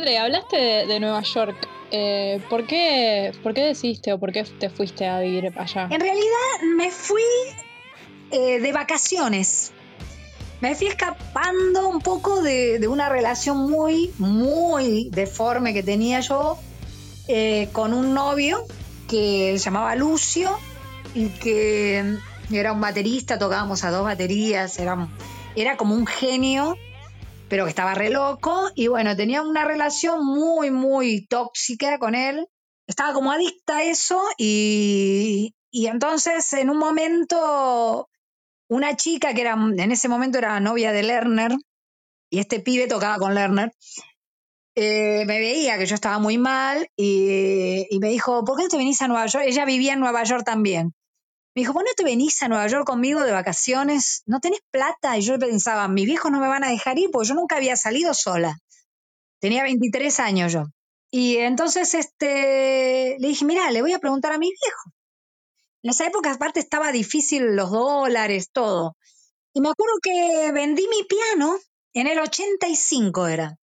Hablaste 0.05 0.85
de, 0.85 0.99
Nueva 0.99 1.21
York. 1.21 1.55
Eh, 1.91 2.41
¿por, 2.49 2.65
qué, 2.65 3.31
¿Por 3.41 3.53
qué 3.53 3.61
decidiste 3.61 4.11
o 4.11 4.19
por 4.19 4.33
qué 4.33 4.43
te 4.43 4.69
fuiste 4.69 5.07
a 5.07 5.19
vivir 5.19 5.53
allá? 5.57 5.87
En 5.89 6.01
realidad 6.01 6.61
me 6.75 6.91
fui 6.91 7.21
eh, 8.31 8.59
de 8.59 8.71
vacaciones. 8.73 9.71
Me 10.59 10.75
fui 10.75 10.87
escapando 10.87 11.87
un 11.87 11.99
poco 11.99 12.41
de, 12.41 12.85
una 12.87 13.09
relación 13.09 13.69
muy, 13.69 14.13
muy 14.17 15.09
deforme 15.11 15.73
que 15.73 15.83
tenía 15.83 16.19
yo 16.19 16.57
eh, 17.27 17.69
con 17.71 17.93
un 17.93 18.13
novio 18.13 18.65
que 19.07 19.57
se 19.57 19.65
llamaba 19.65 19.95
Lucio 19.95 20.57
y 21.15 21.29
que 21.29 22.17
era 22.51 22.73
un 22.73 22.81
baterista, 22.81 23.39
tocábamos 23.39 23.83
a 23.83 23.91
dos 23.91 24.03
baterías, 24.03 24.79
era 24.79 25.77
como 25.77 25.95
un 25.95 26.05
genio, 26.05 26.77
pero 27.53 27.65
que 27.65 27.69
estaba 27.69 27.93
re 27.93 28.09
loco 28.09 28.71
y 28.73 28.87
bueno, 28.87 29.15
tenía 29.15 29.43
una 29.43 29.63
relación 29.63 30.25
muy, 30.25 30.71
muy 30.71 31.27
tóxica 31.27 31.99
con 31.99 32.15
él 32.15 32.47
estaba 32.87 33.13
como 33.13 33.31
adicta 33.31 33.77
a 33.77 33.83
eso 33.83 34.19
y, 34.39 35.53
y 35.69 35.85
entonces 35.85 36.51
en 36.53 36.71
un 36.71 36.79
momento 36.79 38.09
una 38.69 38.95
chica 38.95 39.35
que 39.35 39.41
era 39.41 39.53
en 39.53 39.91
ese 39.91 40.09
momento 40.09 40.39
era 40.39 40.59
novia 40.61 40.91
de 40.93 41.03
Lerner 41.03 41.51
y 42.31 42.39
este 42.39 42.59
pibe 42.59 42.87
tocaba 42.87 43.17
con 43.17 43.35
Lerner 43.35 43.71
eh, 44.73 45.23
me 45.27 45.37
veía 45.37 45.77
que 45.77 45.85
yo 45.85 45.93
estaba 45.93 46.17
muy 46.17 46.39
mal 46.39 46.87
y, 46.95 47.85
y 47.87 47.99
me 47.99 48.09
dijo 48.09 48.43
¿por 48.43 48.57
qué 48.57 48.63
no 48.63 48.69
te 48.69 48.77
venís 48.77 48.99
a 49.03 49.07
Nueva 49.07 49.27
York? 49.27 49.45
ella 49.45 49.65
vivía 49.65 49.93
en 49.93 49.99
Nueva 49.99 50.23
York 50.23 50.43
también 50.43 50.95
me 51.55 51.61
dijo 51.61 51.73
¿por 51.73 51.83
qué 51.83 51.89
no 51.89 51.95
te 51.95 52.03
venís 52.03 52.41
a 52.43 52.47
Nueva 52.47 52.67
York 52.67 52.85
conmigo 52.85 53.21
de 53.21 53.31
vacaciones? 53.31 54.23
¿no 54.25 54.39
tenés 54.39 54.61
plata? 54.71 55.17
y 55.17 55.21
yo 55.21 55.37
pensaba 55.39 55.87
mis 55.87 56.05
viejos 56.05 56.31
no 56.31 56.39
me 56.39 56.47
van 56.47 56.63
a 56.63 56.69
dejar 56.69 56.97
ir 56.99 57.09
porque 57.11 57.29
yo 57.29 57.35
nunca 57.35 57.57
había 57.57 57.75
salido 57.75 58.13
sola 58.13 58.57
tenía 59.39 59.63
23 59.63 60.19
años 60.19 60.53
yo 60.53 60.65
y 61.15 61.37
entonces 61.37 61.93
este, 61.93 63.17
le 63.19 63.27
dije, 63.27 63.45
mira, 63.45 63.69
le 63.69 63.83
voy 63.83 63.93
a 63.93 63.99
preguntar 63.99 64.31
a 64.31 64.39
mi 64.39 64.47
viejo. 64.47 64.91
En 65.83 65.91
esa 65.91 66.07
época 66.07 66.31
aparte 66.31 66.59
estaba 66.59 66.91
difícil 66.91 67.55
los 67.55 67.69
dólares, 67.69 68.49
todo. 68.51 68.97
Y 69.53 69.61
me 69.61 69.69
acuerdo 69.69 69.93
que 70.01 70.51
vendí 70.51 70.87
mi 70.87 71.03
piano, 71.03 71.55
en 71.93 72.07
el 72.07 72.17
85 72.17 73.27
era. 73.27 73.55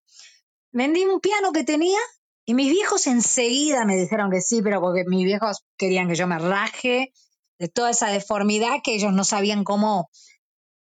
Vendí 0.70 1.04
un 1.04 1.18
piano 1.18 1.50
que 1.50 1.64
tenía 1.64 1.98
y 2.44 2.54
mis 2.54 2.70
viejos 2.70 3.08
enseguida 3.08 3.84
me 3.84 3.96
dijeron 3.96 4.30
que 4.30 4.42
sí, 4.42 4.62
pero 4.62 4.80
porque 4.80 5.02
mis 5.08 5.24
viejos 5.24 5.64
querían 5.76 6.06
que 6.06 6.14
yo 6.14 6.28
me 6.28 6.38
raje 6.38 7.12
de 7.60 7.68
toda 7.68 7.90
esa 7.90 8.08
deformidad 8.08 8.80
que 8.82 8.94
ellos 8.94 9.12
no 9.12 9.22
sabían 9.22 9.64
cómo, 9.64 10.10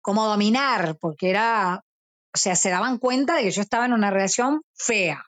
cómo 0.01 0.27
dominar, 0.27 0.97
porque 0.99 1.29
era, 1.29 1.85
o 2.35 2.39
sea, 2.39 2.57
se 2.57 2.71
daban 2.71 2.99
cuenta 2.99 3.37
de 3.37 3.43
que 3.43 3.51
yo 3.51 3.61
estaba 3.61 3.85
en 3.85 3.93
una 3.93 4.11
relación 4.11 4.63
fea. 4.75 5.23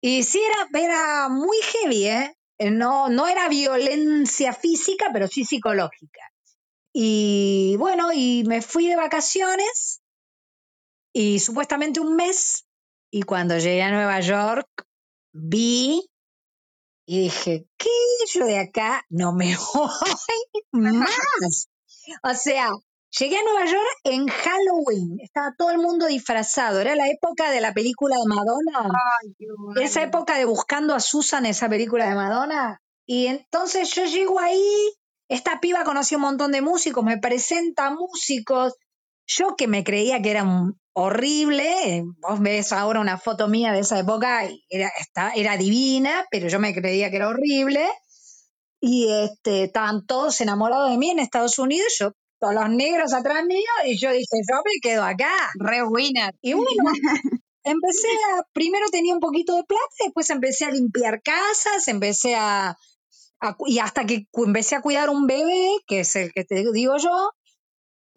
Y 0.00 0.22
sí, 0.24 0.40
era, 0.40 0.84
era 0.84 1.28
muy 1.28 1.58
heavy, 1.58 2.06
¿eh? 2.06 2.34
Eh, 2.58 2.70
No, 2.70 3.10
no 3.10 3.28
era 3.28 3.48
violencia 3.48 4.54
física, 4.54 5.10
pero 5.12 5.28
sí 5.28 5.44
psicológica. 5.44 6.22
Y 6.94 7.76
bueno, 7.78 8.10
y 8.14 8.42
me 8.46 8.62
fui 8.62 8.88
de 8.88 8.96
vacaciones 8.96 10.00
y 11.12 11.40
supuestamente 11.40 12.00
un 12.00 12.16
mes. 12.16 12.64
Y 13.10 13.22
cuando 13.22 13.58
llegué 13.58 13.82
a 13.82 13.90
Nueva 13.90 14.20
York, 14.20 14.68
vi 15.32 16.08
y 17.10 17.22
dije, 17.22 17.66
¿qué? 17.78 17.88
Yo 18.34 18.44
de 18.44 18.58
acá 18.58 19.02
no 19.08 19.32
me 19.32 19.56
voy 19.74 19.90
más. 20.72 21.68
O 22.22 22.34
sea, 22.34 22.68
llegué 23.18 23.38
a 23.38 23.42
Nueva 23.44 23.64
York 23.64 23.96
en 24.04 24.28
Halloween. 24.28 25.16
Estaba 25.22 25.54
todo 25.56 25.70
el 25.70 25.78
mundo 25.78 26.04
disfrazado. 26.04 26.80
Era 26.80 26.94
la 26.96 27.08
época 27.08 27.50
de 27.50 27.62
la 27.62 27.72
película 27.72 28.16
de 28.16 28.28
Madonna 28.28 28.90
Ay, 29.22 29.34
bueno. 29.56 29.80
esa 29.80 30.02
época 30.02 30.36
de 30.36 30.44
Buscando 30.44 30.94
a 30.94 31.00
Susan, 31.00 31.46
esa 31.46 31.70
película 31.70 32.10
de 32.10 32.14
Madonna. 32.14 32.82
Y 33.06 33.28
entonces 33.28 33.90
yo 33.94 34.04
llego 34.04 34.38
ahí, 34.38 34.92
esta 35.28 35.60
piba 35.60 35.84
conoció 35.84 36.18
un 36.18 36.24
montón 36.24 36.52
de 36.52 36.60
músicos, 36.60 37.02
me 37.02 37.16
presenta 37.16 37.90
músicos. 37.90 38.74
Yo 39.28 39.54
que 39.56 39.68
me 39.68 39.84
creía 39.84 40.20
que 40.22 40.30
era 40.32 40.42
un- 40.44 40.78
horrible, 40.94 42.02
vos 42.20 42.40
ves 42.40 42.72
ahora 42.72 42.98
una 43.00 43.18
foto 43.18 43.46
mía 43.46 43.72
de 43.72 43.80
esa 43.80 43.98
época, 44.00 44.46
y 44.50 44.64
era, 44.68 44.90
está- 44.98 45.32
era 45.36 45.56
divina, 45.56 46.26
pero 46.30 46.48
yo 46.48 46.58
me 46.58 46.74
creía 46.74 47.10
que 47.10 47.16
era 47.16 47.28
horrible. 47.28 47.86
y 48.80 49.08
este, 49.10 49.64
estaban 49.64 50.06
todos 50.06 50.40
enamorados 50.40 50.90
de 50.90 50.98
mí 50.98 51.10
en 51.10 51.18
Estados 51.18 51.58
Unidos, 51.58 51.88
yo 51.98 52.12
con 52.40 52.54
los 52.54 52.68
negros 52.70 53.12
atrás 53.12 53.44
mío 53.44 53.58
y 53.86 53.98
yo 53.98 54.10
dije, 54.12 54.26
yo 54.48 54.56
me 54.64 54.80
quedo 54.80 55.02
acá. 55.04 55.32
Re 55.58 55.82
winner. 55.82 56.32
Y 56.42 56.52
bueno, 56.54 56.68
empecé 57.64 58.08
a, 58.36 58.42
primero 58.52 58.86
tenía 58.90 59.14
un 59.14 59.20
poquito 59.20 59.56
de 59.56 59.64
plata, 59.64 59.82
después 60.04 60.30
empecé 60.30 60.64
a 60.66 60.70
limpiar 60.70 61.22
casas, 61.22 61.88
empecé 61.88 62.36
a, 62.36 62.76
a 63.40 63.56
y 63.66 63.78
hasta 63.80 64.06
que 64.06 64.26
empecé 64.34 64.76
a 64.76 64.82
cuidar 64.82 65.10
un 65.10 65.26
bebé, 65.26 65.70
que 65.86 66.00
es 66.00 66.14
el 66.16 66.32
que 66.32 66.44
te 66.44 66.64
digo 66.72 66.96
yo, 66.98 67.32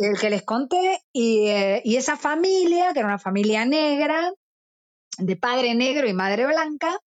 el 0.03 0.19
que 0.19 0.29
les 0.29 0.43
conté, 0.43 1.01
y, 1.13 1.47
eh, 1.47 1.81
y 1.85 1.95
esa 1.95 2.17
familia, 2.17 2.93
que 2.93 2.99
era 2.99 3.07
una 3.07 3.19
familia 3.19 3.65
negra, 3.65 4.31
de 5.17 5.35
padre 5.35 5.75
negro 5.75 6.07
y 6.07 6.13
madre 6.13 6.45
blanca, 6.45 6.97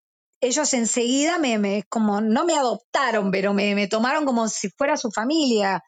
ellos 0.40 0.74
enseguida 0.74 1.38
me, 1.38 1.58
me 1.58 1.84
como 1.88 2.20
no 2.20 2.44
me 2.44 2.54
adoptaron, 2.54 3.30
pero 3.30 3.54
me, 3.54 3.88
tomaron 3.88 4.24
como 4.24 4.48
si 4.48 4.68
fuera 4.70 4.96
su 4.96 5.10
familia. 5.10 5.82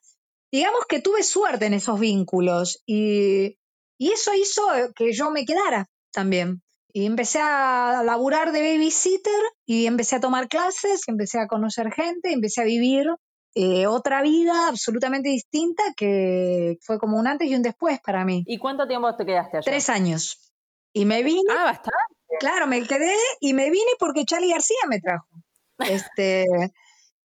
Digamos 0.50 0.86
que 0.88 1.00
tuve 1.00 1.22
suerte 1.22 1.66
en 1.66 1.74
esos 1.74 2.00
vínculos 2.00 2.82
y, 2.86 3.58
y 3.98 4.12
eso 4.12 4.32
hizo 4.34 4.62
que 4.94 5.12
yo 5.12 5.30
me 5.30 5.44
quedara 5.44 5.88
también. 6.12 6.62
Y 6.92 7.04
empecé 7.04 7.40
a 7.42 8.02
laburar 8.04 8.52
de 8.52 8.62
babysitter 8.62 9.42
y 9.66 9.86
empecé 9.86 10.16
a 10.16 10.20
tomar 10.20 10.48
clases, 10.48 11.02
empecé 11.08 11.38
a 11.38 11.46
conocer 11.46 11.92
gente, 11.92 12.32
empecé 12.32 12.62
a 12.62 12.64
vivir 12.64 13.06
eh, 13.58 13.86
otra 13.86 14.20
vida 14.22 14.68
absolutamente 14.68 15.30
distinta 15.30 15.82
que 15.96 16.76
fue 16.82 16.98
como 16.98 17.18
un 17.18 17.26
antes 17.26 17.48
y 17.48 17.54
un 17.54 17.62
después 17.62 17.98
para 18.04 18.22
mí. 18.24 18.44
¿Y 18.46 18.58
cuánto 18.58 18.86
tiempo 18.86 19.16
te 19.16 19.24
quedaste 19.24 19.56
allá? 19.56 19.64
Tres 19.64 19.88
años. 19.88 20.52
Y 20.92 21.06
me 21.06 21.22
vine, 21.22 21.40
Ah, 21.58 21.64
bastante. 21.64 21.90
claro, 22.38 22.66
me 22.66 22.86
quedé 22.86 23.14
y 23.40 23.54
me 23.54 23.70
vine 23.70 23.90
porque 23.98 24.24
Charlie 24.26 24.50
García 24.52 24.76
me 24.88 25.00
trajo. 25.00 25.26
Este, 25.78 26.44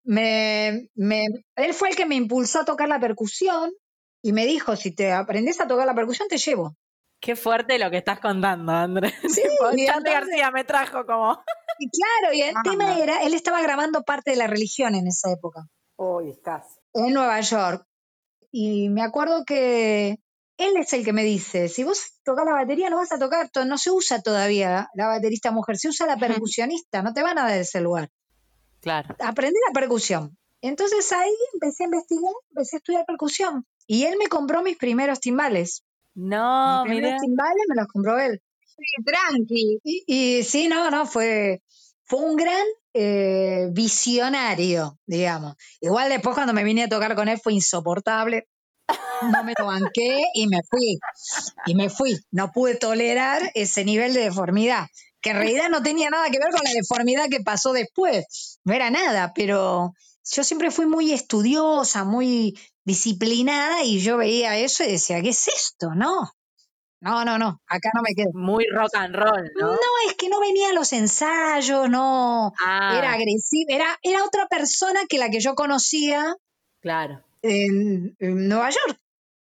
me, 0.04 0.88
me- 0.94 1.26
él 1.56 1.74
fue 1.74 1.90
el 1.90 1.96
que 1.96 2.06
me 2.06 2.14
impulsó 2.16 2.60
a 2.60 2.64
tocar 2.64 2.88
la 2.88 3.00
percusión 3.00 3.70
y 4.22 4.32
me 4.32 4.46
dijo, 4.46 4.76
si 4.76 4.94
te 4.94 5.12
aprendes 5.12 5.60
a 5.60 5.66
tocar 5.66 5.86
la 5.86 5.94
percusión, 5.94 6.28
te 6.28 6.38
llevo. 6.38 6.76
Qué 7.20 7.36
fuerte 7.36 7.78
lo 7.78 7.90
que 7.90 7.98
estás 7.98 8.18
contando, 8.20 8.72
Andrés. 8.72 9.14
Sí, 9.28 9.42
Charlie 9.60 9.86
entonces- 9.86 10.12
García 10.12 10.50
me 10.50 10.64
trajo 10.64 11.04
como. 11.06 11.42
Y 11.78 11.88
claro, 11.90 12.34
y 12.34 12.42
el 12.42 12.56
Ah. 12.56 12.60
tema 12.64 12.98
era, 12.98 13.22
él 13.22 13.34
estaba 13.34 13.60
grabando 13.62 14.02
parte 14.02 14.30
de 14.32 14.36
la 14.36 14.46
religión 14.46 14.94
en 14.94 15.06
esa 15.06 15.30
época, 15.32 15.60
Casi. 16.42 16.78
en 16.94 17.12
Nueva 17.14 17.40
York. 17.40 17.86
Y 18.50 18.88
me 18.90 19.02
acuerdo 19.02 19.44
que 19.46 20.18
él 20.58 20.76
es 20.76 20.92
el 20.92 21.04
que 21.04 21.12
me 21.12 21.24
dice, 21.24 21.68
si 21.68 21.84
vos 21.84 22.18
tocas 22.24 22.44
la 22.44 22.52
batería 22.52 22.90
no 22.90 22.96
vas 22.98 23.12
a 23.12 23.18
tocar, 23.18 23.48
to- 23.50 23.64
no 23.64 23.78
se 23.78 23.90
usa 23.90 24.20
todavía 24.20 24.88
la 24.94 25.06
baterista 25.06 25.50
mujer, 25.50 25.76
se 25.78 25.88
usa 25.88 26.06
la 26.06 26.16
percusionista, 26.50 27.02
no 27.02 27.12
te 27.14 27.22
van 27.22 27.38
a 27.38 27.42
dar 27.48 27.58
ese 27.58 27.80
lugar. 27.80 28.10
Claro. 28.80 29.14
aprendí 29.20 29.56
la 29.68 29.72
percusión. 29.72 30.36
Entonces 30.60 31.10
ahí 31.12 31.32
empecé 31.54 31.84
a 31.84 31.86
investigar, 31.86 32.32
empecé 32.50 32.76
a 32.76 32.78
estudiar 32.78 33.04
percusión. 33.06 33.64
Y 33.86 34.04
él 34.04 34.16
me 34.18 34.26
compró 34.28 34.62
mis 34.62 34.76
primeros 34.76 35.20
timbales. 35.20 35.82
No, 36.14 36.82
mis 36.84 36.92
primeros 36.92 37.10
mira. 37.12 37.20
timbales 37.20 37.62
me 37.68 37.76
los 37.76 37.86
compró 37.88 38.18
él. 38.18 38.42
Sí, 38.66 39.04
tranqui. 39.04 39.80
Y, 39.84 40.04
y 40.38 40.42
sí, 40.44 40.68
no, 40.68 40.90
no, 40.90 41.06
fue, 41.06 41.62
fue 42.04 42.20
un 42.20 42.36
gran 42.36 42.64
eh, 42.94 43.68
visionario, 43.72 44.98
digamos. 45.06 45.56
Igual 45.80 46.10
después 46.10 46.34
cuando 46.34 46.52
me 46.52 46.64
vine 46.64 46.84
a 46.84 46.88
tocar 46.88 47.14
con 47.14 47.28
él 47.28 47.40
fue 47.42 47.54
insoportable. 47.54 48.48
No 49.22 49.44
me 49.44 49.54
lo 49.58 49.66
banqué 49.66 50.22
y 50.34 50.46
me 50.48 50.60
fui. 50.68 50.98
Y 51.66 51.74
me 51.74 51.88
fui. 51.88 52.18
No 52.30 52.50
pude 52.52 52.74
tolerar 52.74 53.50
ese 53.54 53.84
nivel 53.84 54.14
de 54.14 54.24
deformidad. 54.24 54.86
Que 55.20 55.30
en 55.30 55.36
realidad 55.36 55.68
no 55.68 55.82
tenía 55.82 56.10
nada 56.10 56.28
que 56.30 56.38
ver 56.38 56.50
con 56.50 56.64
la 56.64 56.72
deformidad 56.72 57.28
que 57.30 57.40
pasó 57.40 57.72
después. 57.72 58.58
No 58.64 58.74
era 58.74 58.90
nada, 58.90 59.32
pero 59.34 59.92
yo 60.24 60.44
siempre 60.44 60.70
fui 60.70 60.86
muy 60.86 61.12
estudiosa, 61.12 62.04
muy 62.04 62.58
disciplinada 62.84 63.84
y 63.84 64.00
yo 64.00 64.16
veía 64.16 64.58
eso 64.58 64.82
y 64.82 64.92
decía, 64.92 65.22
¿qué 65.22 65.30
es 65.30 65.48
esto? 65.48 65.94
No. 65.94 66.32
No, 67.02 67.24
no, 67.24 67.36
no. 67.36 67.60
Acá 67.66 67.90
no 67.94 68.00
me 68.02 68.14
quedo. 68.14 68.30
Muy 68.32 68.64
rock 68.72 68.94
and 68.94 69.14
roll, 69.14 69.50
¿no? 69.60 69.72
No, 69.72 69.78
es 70.08 70.14
que 70.14 70.28
no 70.28 70.38
venía 70.40 70.70
a 70.70 70.72
los 70.72 70.92
ensayos, 70.92 71.90
no. 71.90 72.52
Ah, 72.64 72.94
Era 72.96 73.12
agresiva, 73.14 73.74
era, 73.74 73.98
era 74.02 74.24
otra 74.24 74.46
persona 74.46 75.00
que 75.08 75.18
la 75.18 75.28
que 75.28 75.40
yo 75.40 75.54
conocía 75.56 76.36
claro. 76.80 77.20
en, 77.42 78.14
en 78.20 78.48
Nueva 78.48 78.70
York, 78.70 79.00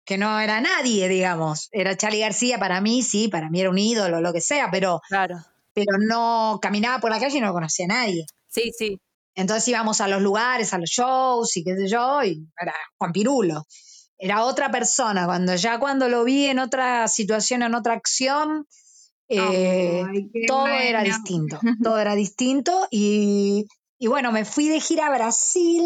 que 0.05 0.19
no 0.19 0.39
era 0.39 0.61
nadie, 0.61 1.07
digamos. 1.09 1.69
Era 1.71 1.97
Charlie 1.97 2.19
García 2.19 2.59
para 2.59 2.81
mí, 2.81 3.01
sí, 3.01 3.29
para 3.29 3.49
mí 3.49 3.59
era 3.61 3.71
un 3.71 3.79
ídolo, 3.79 4.21
lo 4.21 4.31
que 4.31 4.41
sea, 4.41 4.69
pero, 4.71 5.01
Claro. 5.07 5.37
pero 5.73 5.97
no 5.97 6.59
caminaba 6.61 6.99
por 6.99 7.09
la 7.09 7.19
calle 7.19 7.39
y 7.39 7.41
no 7.41 7.51
conocía 7.51 7.85
a 7.85 7.93
nadie. 7.95 8.25
Sí, 8.47 8.71
sí. 8.77 8.99
Entonces 9.33 9.67
íbamos 9.69 10.01
a 10.01 10.07
los 10.07 10.21
lugares, 10.21 10.71
a 10.73 10.77
los 10.77 10.89
shows 10.89 11.57
y 11.57 11.63
qué 11.63 11.75
sé 11.75 11.87
yo, 11.87 12.21
y 12.23 12.45
era 12.61 12.75
Juan 12.97 13.11
Pirulo. 13.11 13.63
Era 14.19 14.43
otra 14.43 14.69
persona. 14.69 15.25
Cuando 15.25 15.55
ya 15.55 15.79
cuando 15.79 16.09
lo 16.09 16.23
vi 16.25 16.45
en 16.45 16.59
otra 16.59 17.07
situación, 17.07 17.63
en 17.63 17.73
otra 17.73 17.93
acción, 17.93 18.67
eh, 19.29 20.03
Ay, 20.07 20.29
todo 20.45 20.67
era 20.67 21.03
distinto. 21.03 21.59
Todo 21.83 21.99
era 21.99 22.15
distinto. 22.15 22.87
Y, 22.91 23.67
y 23.97 24.07
bueno, 24.07 24.31
me 24.31 24.43
fui 24.43 24.67
de 24.67 24.81
gira 24.81 25.07
a 25.07 25.15
Brasil 25.15 25.83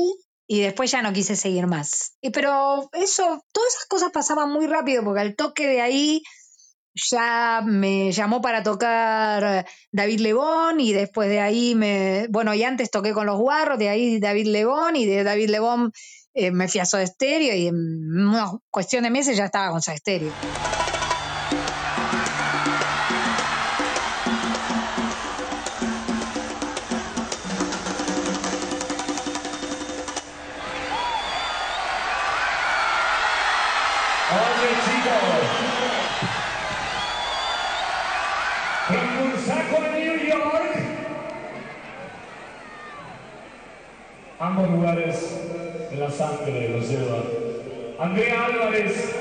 y 0.47 0.61
después 0.61 0.91
ya 0.91 1.01
no 1.01 1.13
quise 1.13 1.35
seguir 1.35 1.67
más. 1.67 2.15
Y, 2.21 2.31
pero 2.31 2.89
eso, 2.93 3.43
todas 3.51 3.73
esas 3.73 3.85
cosas 3.87 4.11
pasaban 4.11 4.51
muy 4.51 4.67
rápido 4.67 5.03
porque 5.03 5.21
al 5.21 5.35
toque 5.35 5.67
de 5.67 5.81
ahí 5.81 6.23
ya 6.95 7.61
me 7.65 8.11
llamó 8.11 8.41
para 8.41 8.63
tocar 8.63 9.65
David 9.91 10.19
Lebón 10.19 10.79
y 10.79 10.93
después 10.93 11.27
de 11.27 11.39
ahí 11.39 11.75
me, 11.75 12.27
bueno, 12.29 12.53
y 12.53 12.63
antes 12.63 12.91
toqué 12.91 13.13
con 13.13 13.25
los 13.25 13.39
guarros, 13.39 13.79
de 13.79 13.89
ahí 13.89 14.19
David 14.19 14.47
Lebón 14.47 14.95
y 14.95 15.05
de 15.05 15.23
David 15.23 15.49
Lebón 15.49 15.91
eh, 16.33 16.51
me 16.51 16.67
fui 16.67 16.81
a 16.81 16.85
Soda 16.85 17.05
Stereo 17.05 17.55
y 17.55 17.67
en 17.67 17.75
una 17.75 18.51
cuestión 18.69 19.03
de 19.03 19.09
meses 19.09 19.37
ya 19.37 19.45
estaba 19.45 19.71
con 19.71 19.81
Soda 19.81 19.97
Stereo. 19.97 20.31
Ambos 44.39 44.69
lugares 44.71 45.42
la 46.03 46.11
sangre 46.11 46.69
los 46.69 46.89
lleva. 46.89 47.23
Andrea 47.99 48.45
Álvarez, 48.45 49.13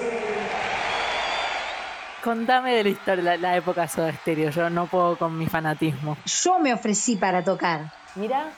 Contame 2.25 2.77
de 2.77 2.85
la 2.85 2.89
historia, 2.91 3.25
la, 3.25 3.37
la 3.37 3.57
época 3.57 3.89
Soda 3.89 4.13
Stereo. 4.13 4.51
Yo 4.51 4.71
no 4.71 4.87
puedo 4.87 5.19
con 5.19 5.37
mi 5.37 5.47
fanatismo. 5.47 6.17
Yo 6.25 6.59
me 6.61 6.73
ofrecí 6.73 7.17
para 7.17 7.43
tocar 7.43 7.93
Mira. 8.15 8.53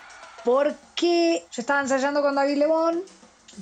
porque 0.45 1.43
yo 1.51 1.61
estaba 1.63 1.81
ensayando 1.81 2.21
con 2.21 2.35
David 2.35 2.57
Lebón. 2.59 3.01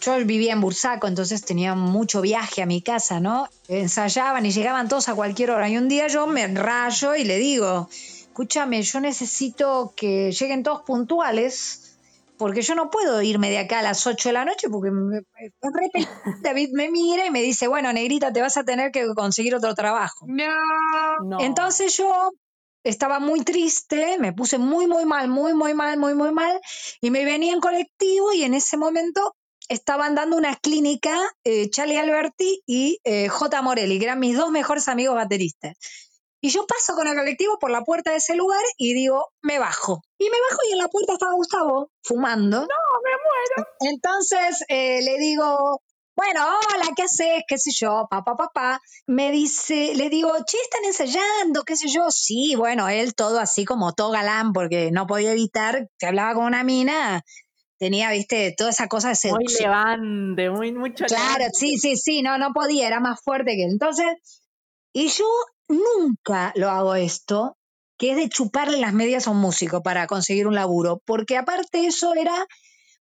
Yo 0.01 0.17
vivía 0.25 0.55
en 0.55 0.61
Bursaco, 0.61 1.07
entonces 1.07 1.45
tenía 1.45 1.75
mucho 1.75 2.21
viaje 2.21 2.63
a 2.63 2.67
mi 2.67 2.81
casa, 2.83 3.21
¿no? 3.21 3.47
Ensayaban 3.69 4.45
y 4.47 4.51
llegaban 4.51 4.89
todos 4.89 5.09
a 5.09 5.15
cualquier 5.15 5.51
hora. 5.51 5.69
Y 5.69 5.77
un 5.77 5.89
día 5.89 6.09
yo 6.09 6.27
me 6.27 6.49
rayo 6.49 7.15
y 7.15 7.25
le 7.25 7.37
digo, 7.39 7.89
escúchame, 7.91 8.83
yo 8.83 9.01
necesito 9.01 9.93
que 9.95 10.33
lleguen 10.33 10.63
todos 10.63 10.83
puntuales, 10.83 11.92
porque 12.43 12.63
yo 12.63 12.75
no 12.75 12.91
puedo 12.91 13.23
irme 13.23 13.49
de 13.51 13.59
acá 13.59 13.79
a 13.79 13.83
las 13.83 14.07
8 14.07 14.29
de 14.29 14.33
la 14.35 14.45
noche, 14.45 14.69
porque 14.69 14.91
me- 14.91 15.21
me- 15.21 15.51
David 16.43 16.71
me 16.73 16.91
mira 16.91 17.25
y 17.27 17.31
me 17.31 17.41
dice, 17.43 17.69
bueno, 17.69 17.93
negrita, 17.93 18.33
te 18.33 18.41
vas 18.41 18.57
a 18.57 18.65
tener 18.65 18.91
que 18.91 19.07
conseguir 19.15 19.55
otro 19.55 19.75
trabajo. 19.75 20.27
No. 20.29 20.53
No. 21.25 21.41
Entonces 21.41 21.97
yo 21.97 22.33
estaba 22.85 23.21
muy 23.21 23.43
triste, 23.45 24.19
me 24.19 24.33
puse 24.33 24.59
muy, 24.59 24.87
muy 24.87 25.05
mal, 25.07 25.29
muy, 25.29 25.55
muy 25.55 25.73
mal, 25.73 25.99
muy, 25.99 26.15
muy 26.15 26.33
mal, 26.33 26.61
y 27.01 27.11
me 27.11 27.25
venía 27.25 27.53
en 27.53 27.61
colectivo 27.61 28.33
y 28.33 28.43
en 28.43 28.55
ese 28.55 28.77
momento 28.77 29.37
estaban 29.69 30.15
dando 30.17 30.37
una 30.37 30.57
clínica 30.57 31.17
eh, 31.45 31.71
Charlie 31.71 31.97
Alberti 31.99 32.61
y 32.67 32.99
eh, 33.05 33.29
J. 33.29 33.63
Morelli, 33.63 33.99
que 33.99 34.05
eran 34.07 34.19
mis 34.19 34.37
dos 34.37 34.51
mejores 34.51 34.89
amigos 34.89 35.15
bateristas. 35.15 35.77
Y 36.45 36.51
yo 36.51 36.67
paso 36.67 36.95
con 36.95 37.07
el 37.07 37.15
colectivo 37.17 37.57
por 37.61 37.71
la 37.71 37.83
puerta 37.83 38.11
de 38.11 38.17
ese 38.17 38.35
lugar 38.35 38.63
y 38.77 38.95
digo, 38.95 39.27
me 39.43 39.59
bajo. 39.61 40.03
Y 40.19 40.25
me 40.25 40.37
bajo 40.51 40.59
y 40.69 40.73
en 40.73 40.79
la 40.79 40.89
puerta 40.89 41.13
estaba 41.13 41.33
Gustavo 41.35 41.91
fumando. 42.03 42.63
No, 42.63 42.67
me 42.67 43.11
muero. 43.11 43.71
Entonces 43.81 44.65
eh, 44.69 45.03
le 45.03 45.19
digo, 45.19 45.81
bueno, 46.17 46.45
hola, 46.45 46.87
¿qué 46.97 47.05
haces? 47.05 47.45
¿Qué 47.47 47.59
sé 47.59 47.71
yo? 47.73 48.09
Papá, 48.11 48.35
papá. 48.37 48.81
Me 49.07 49.31
dice, 49.31 49.95
le 49.95 50.11
digo, 50.11 50.33
che, 50.45 50.59
están 50.59 50.85
ensayando, 50.85 51.63
qué 51.63 51.77
sé 51.77 51.87
yo. 51.89 52.11
Sí, 52.11 52.57
bueno, 52.57 52.89
él 52.89 53.15
todo 53.15 53.39
así 53.39 53.65
como 53.65 53.93
todo 53.93 54.11
galán, 54.11 54.53
porque 54.53 54.91
no 54.91 55.07
podía 55.07 55.31
evitar, 55.33 55.89
que 55.97 56.07
hablaba 56.07 56.35
con 56.35 56.45
una 56.45 56.65
mina, 56.65 57.23
tenía, 57.79 58.11
viste, 58.11 58.53
toda 58.59 58.71
esa 58.71 58.89
cosa 58.89 59.09
de 59.11 59.31
Muy 59.31 59.47
seducción. 59.49 59.71
levante, 59.71 60.51
muy 60.51 60.73
mucho 60.73 61.05
Claro, 61.07 61.39
levante. 61.39 61.57
sí, 61.57 61.79
sí, 61.79 61.97
sí, 61.97 62.23
no, 62.23 62.37
no 62.37 62.53
podía, 62.53 62.89
era 62.89 62.99
más 62.99 63.21
fuerte 63.23 63.53
que 63.57 63.65
él. 63.65 63.71
Entonces, 63.71 64.07
y 64.93 65.09
yo 65.09 65.25
nunca 65.69 66.53
lo 66.57 66.71
hago 66.71 66.95
esto, 66.95 67.57
que 67.99 68.11
es 68.11 68.17
de 68.17 68.29
chuparle 68.29 68.79
las 68.79 68.93
medias 68.93 69.27
a 69.27 69.31
un 69.31 69.39
músico 69.39 69.83
para 69.83 70.07
conseguir 70.07 70.47
un 70.47 70.55
laburo, 70.55 71.01
porque 71.05 71.37
aparte 71.37 71.87
eso 71.87 72.15
era 72.15 72.47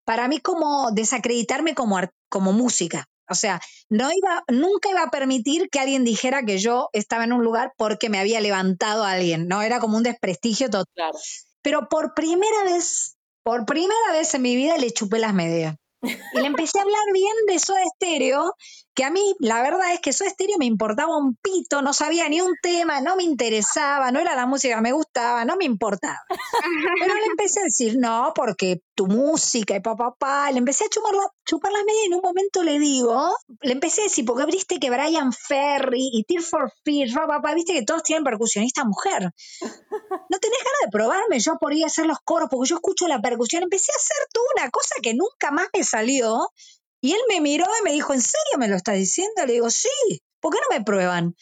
para 0.06 0.28
mí 0.28 0.40
como 0.40 0.92
desacreditarme 0.92 1.76
como, 1.76 2.00
como 2.30 2.54
música. 2.54 3.06
O 3.30 3.36
sea, 3.36 3.62
no 3.90 4.10
iba, 4.12 4.44
nunca 4.50 4.90
iba 4.90 5.04
a 5.04 5.10
permitir 5.10 5.70
que 5.70 5.80
alguien 5.80 6.04
dijera 6.04 6.44
que 6.44 6.58
yo 6.58 6.90
estaba 6.92 7.24
en 7.24 7.32
un 7.32 7.44
lugar 7.44 7.72
porque 7.78 8.10
me 8.10 8.20
había 8.20 8.42
levantado 8.42 9.06
a 9.06 9.12
alguien, 9.12 9.48
¿no? 9.48 9.62
Era 9.62 9.80
como 9.80 9.98
un 9.98 10.04
desprestigio 10.04 10.70
total. 10.70 10.86
Claro. 10.94 11.18
Pero 11.62 11.88
por 11.90 12.14
primera 12.14 12.64
vez, 12.66 13.16
por 13.44 13.66
primera 13.66 14.12
vez 14.12 14.34
en 14.34 14.42
mi 14.42 14.56
vida 14.56 14.78
le 14.78 14.92
chupé 14.92 15.20
las 15.20 15.34
medias. 15.34 15.76
Y 16.02 16.40
le 16.40 16.48
empecé 16.48 16.80
a 16.80 16.82
hablar 16.82 17.04
bien 17.14 17.36
de 17.48 17.60
Soda 17.60 17.84
Stereo, 17.96 18.54
que 19.02 19.06
a 19.06 19.10
mí 19.10 19.34
la 19.40 19.64
verdad 19.64 19.92
es 19.96 20.00
que 20.00 20.14
Soda 20.14 20.30
Stereo 20.30 20.58
me 20.60 20.66
importaba 20.68 21.18
un 21.18 21.36
pito, 21.36 21.82
no 21.82 21.92
sabía 21.92 22.30
ni 22.30 22.40
un 22.40 22.54
tema, 22.62 23.02
no 23.02 23.16
me 23.16 23.24
interesaba, 23.24 24.12
no 24.12 24.20
era 24.20 24.36
la 24.36 24.46
música 24.46 24.76
que 24.76 24.82
me 24.82 24.92
gustaba, 24.92 25.44
no 25.44 25.56
me 25.56 25.66
importaba. 25.66 26.20
Pero 27.00 27.16
le 27.16 27.26
empecé 27.26 27.62
a 27.62 27.64
decir, 27.64 27.96
no, 27.98 28.32
porque 28.36 28.82
tu 28.94 29.08
música 29.08 29.76
y 29.76 29.80
papá, 29.80 30.14
pa, 30.20 30.52
le 30.52 30.60
empecé 30.60 30.86
a 30.86 30.90
chupar, 30.90 31.16
la- 31.16 31.32
chupar 31.48 31.72
las 31.72 31.84
medias 31.84 32.04
y 32.04 32.08
en 32.10 32.14
un 32.14 32.22
momento 32.22 32.62
le 32.62 32.78
digo, 32.78 33.36
le 33.62 33.72
empecé 33.72 34.02
a 34.02 34.04
decir, 34.04 34.24
porque 34.24 34.46
viste 34.46 34.80
que 34.80 34.92
Brian 34.92 35.34
Ferry 35.34 36.10
y 36.14 36.24
Tear 36.26 36.44
for 36.44 36.72
Fears, 36.86 37.16
pa, 37.16 37.26
pa, 37.26 37.42
pa, 37.42 37.56
viste 37.56 37.74
que 37.74 37.82
todos 37.84 38.04
tienen 38.04 38.24
percusionista 38.24 38.84
mujer. 38.86 39.32
¿No 39.62 40.38
tenés 40.40 40.60
ganas 40.60 40.82
de 40.86 40.92
probarme? 40.92 41.40
Yo 41.40 41.58
podría 41.60 41.88
hacer 41.88 42.06
los 42.06 42.20
coros 42.24 42.50
porque 42.52 42.70
yo 42.70 42.76
escucho 42.76 43.08
la 43.08 43.20
percusión. 43.20 43.64
Empecé 43.64 43.92
a 43.92 43.96
hacer 43.98 44.28
toda 44.32 44.46
una 44.58 44.70
cosa 44.70 44.94
que 45.02 45.14
nunca 45.16 45.50
más 45.52 45.68
me 45.76 45.84
salió. 45.84 46.50
Y 47.02 47.14
él 47.14 47.22
me 47.28 47.42
miró 47.42 47.66
y 47.80 47.84
me 47.84 47.92
dijo, 47.92 48.14
¿en 48.14 48.22
serio 48.22 48.58
me 48.58 48.68
lo 48.68 48.76
estás 48.76 48.96
diciendo? 48.96 49.46
Le 49.46 49.54
digo, 49.54 49.70
sí, 49.70 49.90
¿por 50.40 50.54
qué 50.54 50.60
no 50.62 50.78
me 50.78 50.84
prueban? 50.84 51.36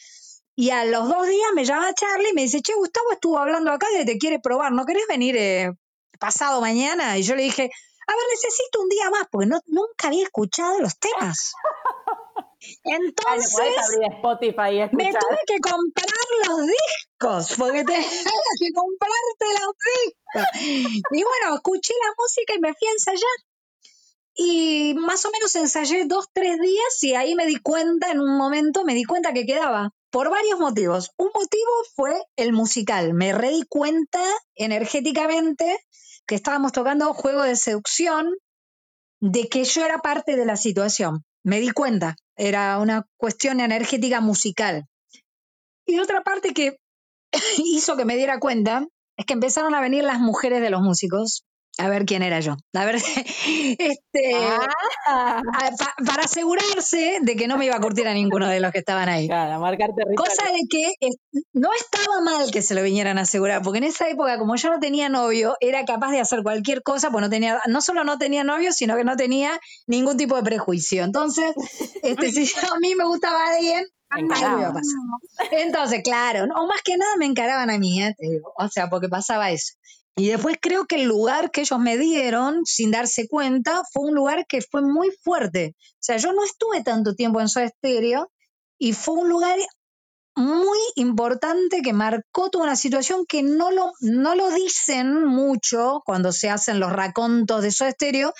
Y 0.56 0.70
a 0.70 0.84
los 0.84 1.08
dos 1.08 1.26
días 1.26 1.50
me 1.54 1.64
llama 1.64 1.94
Charlie 1.94 2.30
y 2.30 2.34
me 2.34 2.42
dice, 2.42 2.60
che, 2.60 2.74
Gustavo 2.74 3.12
estuvo 3.12 3.38
hablando 3.38 3.70
acá 3.70 3.86
que 3.96 4.04
te 4.04 4.18
quiere 4.18 4.40
probar, 4.40 4.72
¿no 4.72 4.84
querés 4.84 5.06
venir 5.08 5.36
eh, 5.36 5.72
pasado 6.18 6.60
mañana? 6.60 7.16
Y 7.18 7.22
yo 7.22 7.34
le 7.34 7.44
dije, 7.44 7.70
a 8.06 8.12
ver, 8.12 8.24
necesito 8.30 8.80
un 8.80 8.88
día 8.88 9.10
más, 9.10 9.26
porque 9.30 9.46
no, 9.46 9.60
nunca 9.66 10.08
había 10.08 10.24
escuchado 10.24 10.80
los 10.80 10.98
temas. 10.98 11.52
Entonces, 12.84 13.54
abrir 13.56 14.12
Spotify 14.16 14.82
y 14.92 14.96
me 14.96 15.12
tuve 15.12 15.38
que 15.46 15.60
comprar 15.60 16.26
los 16.46 16.66
discos, 16.66 17.56
porque 17.58 17.84
tenía 17.84 18.50
que 18.58 18.72
comprarte 18.74 19.46
los 19.60 19.74
discos. 19.94 21.02
Y 21.10 21.22
bueno, 21.22 21.54
escuché 21.54 21.94
la 21.94 22.12
música 22.18 22.54
y 22.54 22.60
me 22.60 22.74
fui 22.74 22.88
a 22.88 22.92
ensayar. 22.92 23.49
Y 24.42 24.94
más 24.94 25.26
o 25.26 25.30
menos 25.30 25.54
ensayé 25.54 26.06
dos, 26.06 26.28
tres 26.32 26.58
días 26.58 27.02
y 27.02 27.14
ahí 27.14 27.34
me 27.34 27.44
di 27.44 27.56
cuenta, 27.56 28.10
en 28.10 28.20
un 28.20 28.38
momento 28.38 28.86
me 28.86 28.94
di 28.94 29.04
cuenta 29.04 29.34
que 29.34 29.44
quedaba. 29.44 29.90
Por 30.10 30.30
varios 30.30 30.58
motivos. 30.58 31.10
Un 31.18 31.28
motivo 31.34 31.70
fue 31.94 32.22
el 32.36 32.54
musical. 32.54 33.12
Me 33.12 33.34
redí 33.34 33.64
cuenta 33.68 34.22
energéticamente 34.54 35.78
que 36.26 36.36
estábamos 36.36 36.72
tocando 36.72 37.12
juego 37.12 37.42
de 37.42 37.54
seducción, 37.54 38.30
de 39.20 39.46
que 39.46 39.64
yo 39.64 39.84
era 39.84 39.98
parte 39.98 40.36
de 40.36 40.46
la 40.46 40.56
situación. 40.56 41.22
Me 41.44 41.60
di 41.60 41.70
cuenta. 41.70 42.16
Era 42.34 42.78
una 42.78 43.06
cuestión 43.18 43.60
energética 43.60 44.22
musical. 44.22 44.86
Y 45.84 45.98
otra 45.98 46.22
parte 46.22 46.54
que 46.54 46.78
hizo 47.58 47.94
que 47.94 48.06
me 48.06 48.16
diera 48.16 48.40
cuenta 48.40 48.86
es 49.18 49.26
que 49.26 49.34
empezaron 49.34 49.74
a 49.74 49.82
venir 49.82 50.02
las 50.02 50.18
mujeres 50.18 50.62
de 50.62 50.70
los 50.70 50.80
músicos 50.80 51.44
a 51.78 51.88
ver 51.88 52.04
quién 52.04 52.22
era 52.22 52.40
yo. 52.40 52.56
A 52.74 52.84
ver, 52.84 52.96
este, 53.78 54.34
Ah, 55.06 55.40
a- 55.42 55.70
pa- 55.78 55.94
para 56.06 56.24
asegurarse 56.24 57.18
de 57.22 57.36
que 57.36 57.48
no 57.48 57.56
me 57.56 57.66
iba 57.66 57.76
a 57.76 57.80
curtir 57.80 58.06
a 58.08 58.14
ninguno 58.14 58.48
de 58.48 58.60
los 58.60 58.70
que 58.72 58.78
estaban 58.80 59.08
ahí. 59.08 59.26
claro, 59.28 59.58
marcar. 59.60 59.90
Cosa 60.16 60.44
de 60.52 60.60
que 60.68 60.92
no 61.54 61.70
estaba 61.72 62.20
mal 62.20 62.50
que 62.50 62.62
se 62.62 62.74
lo 62.74 62.82
vinieran 62.82 63.18
a 63.18 63.22
asegurar, 63.22 63.62
porque 63.62 63.78
en 63.78 63.84
esa 63.84 64.08
época, 64.08 64.38
como 64.38 64.56
yo 64.56 64.70
no 64.70 64.78
tenía 64.80 65.08
novio, 65.08 65.56
era 65.60 65.84
capaz 65.84 66.10
de 66.12 66.20
hacer 66.20 66.42
cualquier 66.42 66.82
cosa, 66.82 67.10
pues 67.10 67.22
no 67.22 67.30
tenía, 67.30 67.60
no 67.66 67.80
solo 67.80 68.04
no 68.04 68.18
tenía 68.18 68.44
novio, 68.44 68.72
sino 68.72 68.96
que 68.96 69.04
no 69.04 69.16
tenía 69.16 69.58
ningún 69.86 70.16
tipo 70.16 70.36
de 70.36 70.42
prejuicio. 70.42 71.02
Entonces, 71.04 71.52
este, 72.02 72.30
si 72.32 72.44
yo- 72.46 72.74
a 72.74 72.78
mí 72.78 72.94
me 72.94 73.04
gustaba 73.04 73.48
alguien, 73.54 73.84
a 74.12 74.16
pasar. 74.28 74.72
Entonces, 75.52 76.00
claro, 76.02 76.44
o 76.56 76.66
más 76.66 76.82
que 76.82 76.96
nada 76.96 77.16
me 77.16 77.26
encaraban 77.26 77.70
a 77.70 77.78
mí, 77.78 78.02
¿eh? 78.02 78.14
O 78.58 78.68
sea, 78.68 78.88
porque 78.90 79.08
pasaba 79.08 79.50
eso. 79.50 79.74
Y 80.16 80.28
después 80.28 80.56
creo 80.60 80.86
que 80.86 80.96
el 80.96 81.04
lugar 81.04 81.50
que 81.50 81.62
ellos 81.62 81.78
me 81.78 81.96
dieron, 81.96 82.64
sin 82.64 82.90
darse 82.90 83.28
cuenta, 83.28 83.82
fue 83.92 84.08
un 84.08 84.14
lugar 84.14 84.46
que 84.46 84.60
fue 84.60 84.82
muy 84.82 85.10
fuerte. 85.22 85.74
O 85.76 85.98
sea, 85.98 86.16
yo 86.16 86.32
no 86.32 86.44
estuve 86.44 86.82
tanto 86.82 87.14
tiempo 87.14 87.40
en 87.40 87.48
Soda 87.48 87.68
Stereo 87.68 88.30
y 88.78 88.92
fue 88.92 89.14
un 89.14 89.28
lugar 89.28 89.58
muy 90.36 90.78
importante 90.96 91.82
que 91.82 91.92
marcó 91.92 92.50
toda 92.50 92.64
una 92.64 92.76
situación 92.76 93.24
que 93.26 93.42
no 93.42 93.70
lo, 93.70 93.92
no 94.00 94.34
lo 94.34 94.50
dicen 94.50 95.24
mucho 95.24 96.02
cuando 96.04 96.32
se 96.32 96.50
hacen 96.50 96.80
los 96.80 96.92
racontos 96.92 97.62
de 97.62 97.70
Soda 97.70 97.90
Stereo, 97.92 98.32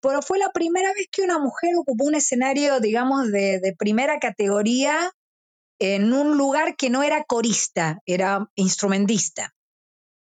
pero 0.00 0.22
fue 0.22 0.38
la 0.38 0.50
primera 0.52 0.92
vez 0.92 1.08
que 1.10 1.22
una 1.22 1.38
mujer 1.38 1.70
ocupó 1.76 2.04
un 2.04 2.14
escenario, 2.14 2.80
digamos, 2.80 3.30
de, 3.32 3.60
de 3.60 3.74
primera 3.76 4.18
categoría 4.18 5.10
en 5.78 6.12
un 6.12 6.36
lugar 6.36 6.76
que 6.76 6.90
no 6.90 7.02
era 7.02 7.24
corista, 7.24 8.00
era 8.06 8.48
instrumentista. 8.54 9.55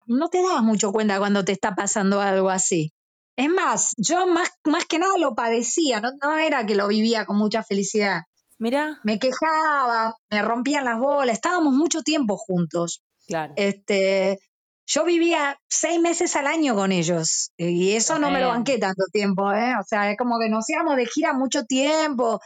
No 0.06 0.30
te 0.30 0.42
das 0.42 0.62
mucho 0.62 0.92
cuenta 0.92 1.20
cuando 1.20 1.44
te 1.44 1.52
está 1.52 1.76
pasando 1.76 2.22
algo 2.22 2.50
así. 2.50 2.92
Es 3.38 3.50
más, 3.50 3.94
yo 3.98 4.28
más, 4.28 4.50
más 4.64 4.86
que 4.86 5.00
nada 5.00 5.18
lo 5.18 5.36
padecía, 5.36 6.00
no, 6.00 6.12
no 6.22 6.38
era 6.38 6.66
que 6.66 6.76
lo 6.76 6.88
vivía 6.88 7.26
con 7.26 7.38
mucha 7.38 7.64
felicidad 7.64 8.22
Mira, 8.58 9.00
me 9.04 9.20
quejaba, 9.20 10.16
me 10.30 10.42
rompían 10.42 10.86
las 10.86 10.98
bolas, 10.98 11.36
estábamos 11.36 11.74
mucho 11.74 12.02
tiempo 12.02 12.38
juntos. 12.38 13.02
claro. 13.28 13.54
Este, 13.58 14.40
yo 14.88 15.04
vivía 15.04 15.58
seis 15.68 16.00
meses 16.00 16.36
al 16.36 16.48
año 16.48 16.76
con 16.76 16.92
ellos 16.92 17.52
y 17.58 17.94
eso 17.94 18.20
no 18.20 18.30
me 18.30 18.40
lo 18.40 18.50
banqué 18.50 18.78
tanto 18.78 19.04
tiempo, 19.12 19.52
¿eh? 19.52 19.74
O 19.80 19.84
sea, 19.84 20.12
es 20.12 20.18
como 20.18 20.40
que 20.40 20.48
nos 20.48 20.70
íbamos 20.70 20.96
de 20.96 21.08
gira 21.08 21.34
mucho 21.34 21.66
tiempo. 21.66 22.40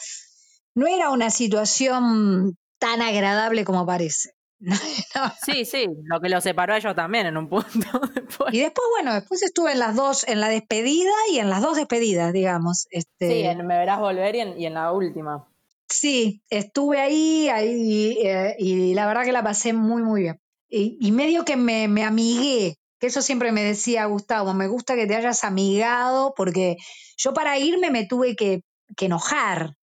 No 0.74 0.88
era 0.88 1.10
una 1.10 1.32
situación 1.32 2.56
tan 2.80 3.02
agradable 3.02 3.66
como 3.66 3.86
parece. 3.86 4.32
Sí, 5.46 5.66
sí, 5.66 5.88
lo 6.04 6.20
que 6.20 6.30
los 6.30 6.44
separó 6.44 6.74
a 6.74 6.78
ellos 6.78 6.96
también 6.96 7.28
en 7.28 7.38
un 7.38 7.48
punto. 7.48 7.68
después. 8.16 8.54
Y 8.54 8.60
después, 8.60 8.86
bueno, 8.92 9.14
después 9.14 9.42
estuve 9.42 9.72
en 9.72 9.80
las 9.80 9.96
dos, 9.96 10.28
en 10.28 10.40
la 10.40 10.50
despedida 10.50 11.12
y 11.32 11.40
en 11.40 11.50
las 11.50 11.62
dos 11.62 11.78
despedidas, 11.78 12.34
digamos. 12.34 12.88
Este, 12.92 13.30
Sí, 13.30 13.42
en 13.42 13.66
Me 13.66 13.78
Verás 13.78 14.00
Volver 14.00 14.36
y 14.36 14.40
en, 14.40 14.60
y 14.60 14.66
en 14.66 14.74
la 14.74 14.92
última. 14.92 15.48
Sí, 15.88 16.44
estuve 16.50 17.00
ahí, 17.00 17.50
ahí 17.50 18.18
eh, 18.24 18.56
y 18.60 18.94
la 18.94 19.08
verdad 19.08 19.24
que 19.24 19.32
la 19.32 19.44
pasé 19.44 19.74
muy, 19.74 20.04
muy 20.04 20.22
bien. 20.22 20.40
Y, 20.70 20.98
y 21.02 21.12
medio 21.12 21.46
que 21.46 21.56
me, 21.56 21.88
me 21.88 22.04
amigué, 22.04 22.78
que 23.00 23.08
eso 23.08 23.22
siempre 23.22 23.52
me 23.52 23.64
decía 23.64 24.06
Gustavo, 24.06 24.54
me 24.54 24.68
gusta 24.68 24.96
que 24.96 25.08
te 25.08 25.16
hayas 25.16 25.44
amigado, 25.44 26.34
porque 26.36 26.78
yo 27.18 27.34
para 27.34 27.58
irme 27.58 27.90
me 27.90 28.06
tuve 28.06 28.36
que, 28.36 28.62
que 28.96 29.06
enojar, 29.08 29.76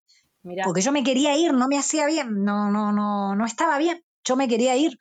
porque 0.65 0.81
yo 0.81 0.93
me 0.93 1.03
quería 1.03 1.37
ir, 1.37 1.53
no 1.53 1.67
me 1.67 1.79
hacía 1.79 2.07
bien, 2.07 2.45
no, 2.45 2.71
no, 2.71 2.93
no, 2.93 3.35
no 3.35 3.45
estaba 3.45 3.79
bien, 3.79 4.01
yo 4.27 4.37
me 4.37 4.49
quería 4.49 4.77
ir. 4.77 4.99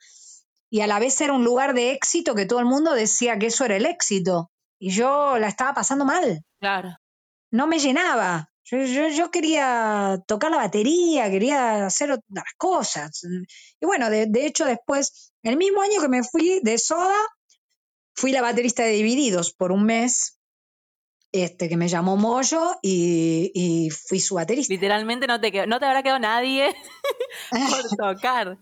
Y 0.70 0.80
a 0.80 0.86
la 0.86 0.98
vez 0.98 1.20
era 1.20 1.32
un 1.32 1.44
lugar 1.44 1.74
de 1.74 1.92
éxito 1.92 2.34
que 2.34 2.46
todo 2.46 2.58
el 2.60 2.66
mundo 2.66 2.92
decía 2.94 3.38
que 3.38 3.46
eso 3.46 3.64
era 3.64 3.76
el 3.76 3.86
éxito. 3.86 4.50
Y 4.78 4.90
yo 4.90 5.38
la 5.38 5.48
estaba 5.48 5.74
pasando 5.74 6.04
mal 6.04 6.42
claro. 6.60 6.96
no 7.50 7.66
me 7.66 7.78
llenaba. 7.78 8.50
Yo, 8.68 8.78
yo, 8.78 9.08
yo 9.08 9.30
quería 9.30 10.18
tocar 10.26 10.50
la 10.50 10.56
batería, 10.56 11.30
quería 11.30 11.86
hacer 11.86 12.10
otras 12.10 12.44
cosas. 12.58 13.22
Y 13.80 13.86
bueno, 13.86 14.10
de, 14.10 14.26
de 14.26 14.44
hecho 14.46 14.64
después, 14.64 15.32
el 15.44 15.56
mismo 15.56 15.82
año 15.82 16.00
que 16.00 16.08
me 16.08 16.24
fui 16.24 16.58
de 16.64 16.76
Soda, 16.76 17.14
fui 18.14 18.32
la 18.32 18.42
baterista 18.42 18.82
de 18.82 18.90
Divididos 18.90 19.52
por 19.52 19.70
un 19.70 19.84
mes, 19.84 20.40
este, 21.32 21.68
que 21.68 21.76
me 21.76 21.86
llamó 21.86 22.16
Moyo 22.16 22.76
y, 22.82 23.52
y 23.54 23.90
fui 23.90 24.18
su 24.18 24.34
baterista. 24.34 24.72
Literalmente 24.74 25.28
no 25.28 25.40
te, 25.40 25.52
quedó- 25.52 25.66
no 25.66 25.78
te 25.78 25.86
habrá 25.86 26.02
quedado 26.02 26.18
nadie 26.18 26.74
por 27.50 27.96
tocar. 28.14 28.58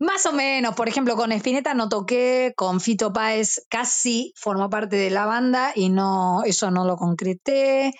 Más 0.00 0.26
o 0.26 0.32
menos, 0.32 0.74
por 0.74 0.88
ejemplo, 0.88 1.16
con 1.16 1.32
Spinetta 1.32 1.74
no 1.74 1.88
toqué, 1.88 2.52
con 2.56 2.80
Fito 2.80 3.12
Páez 3.12 3.64
casi 3.68 4.32
formó 4.36 4.68
parte 4.68 4.96
de 4.96 5.10
la 5.10 5.26
banda 5.26 5.72
y 5.74 5.88
no, 5.88 6.42
eso 6.44 6.70
no 6.70 6.84
lo 6.84 6.96
concreté. 6.96 7.92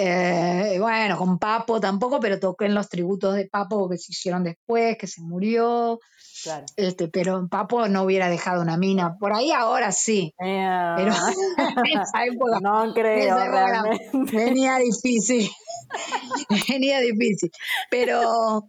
Eh, 0.00 0.76
bueno, 0.78 1.18
con 1.18 1.40
Papo 1.40 1.80
tampoco, 1.80 2.20
pero 2.20 2.38
toqué 2.38 2.66
en 2.66 2.74
los 2.74 2.88
tributos 2.88 3.34
de 3.34 3.48
Papo 3.48 3.88
que 3.88 3.98
se 3.98 4.12
hicieron 4.12 4.44
después, 4.44 4.96
que 4.96 5.08
se 5.08 5.20
murió. 5.22 5.98
Claro. 6.44 6.66
Este, 6.76 7.08
pero 7.08 7.48
Papo 7.48 7.88
no 7.88 8.04
hubiera 8.04 8.28
dejado 8.28 8.62
una 8.62 8.76
mina. 8.76 9.16
Por 9.18 9.32
ahí 9.32 9.50
ahora 9.50 9.90
sí, 9.90 10.32
pero 10.38 11.12
en 11.84 12.00
esa 12.00 12.26
época 12.26 12.60
no 12.60 12.94
creo 12.94 13.18
esa 13.18 13.44
época 13.44 13.66
realmente. 13.66 14.36
venía 14.36 14.76
difícil. 14.76 15.50
venía 16.68 17.00
difícil. 17.00 17.50
Pero, 17.90 18.64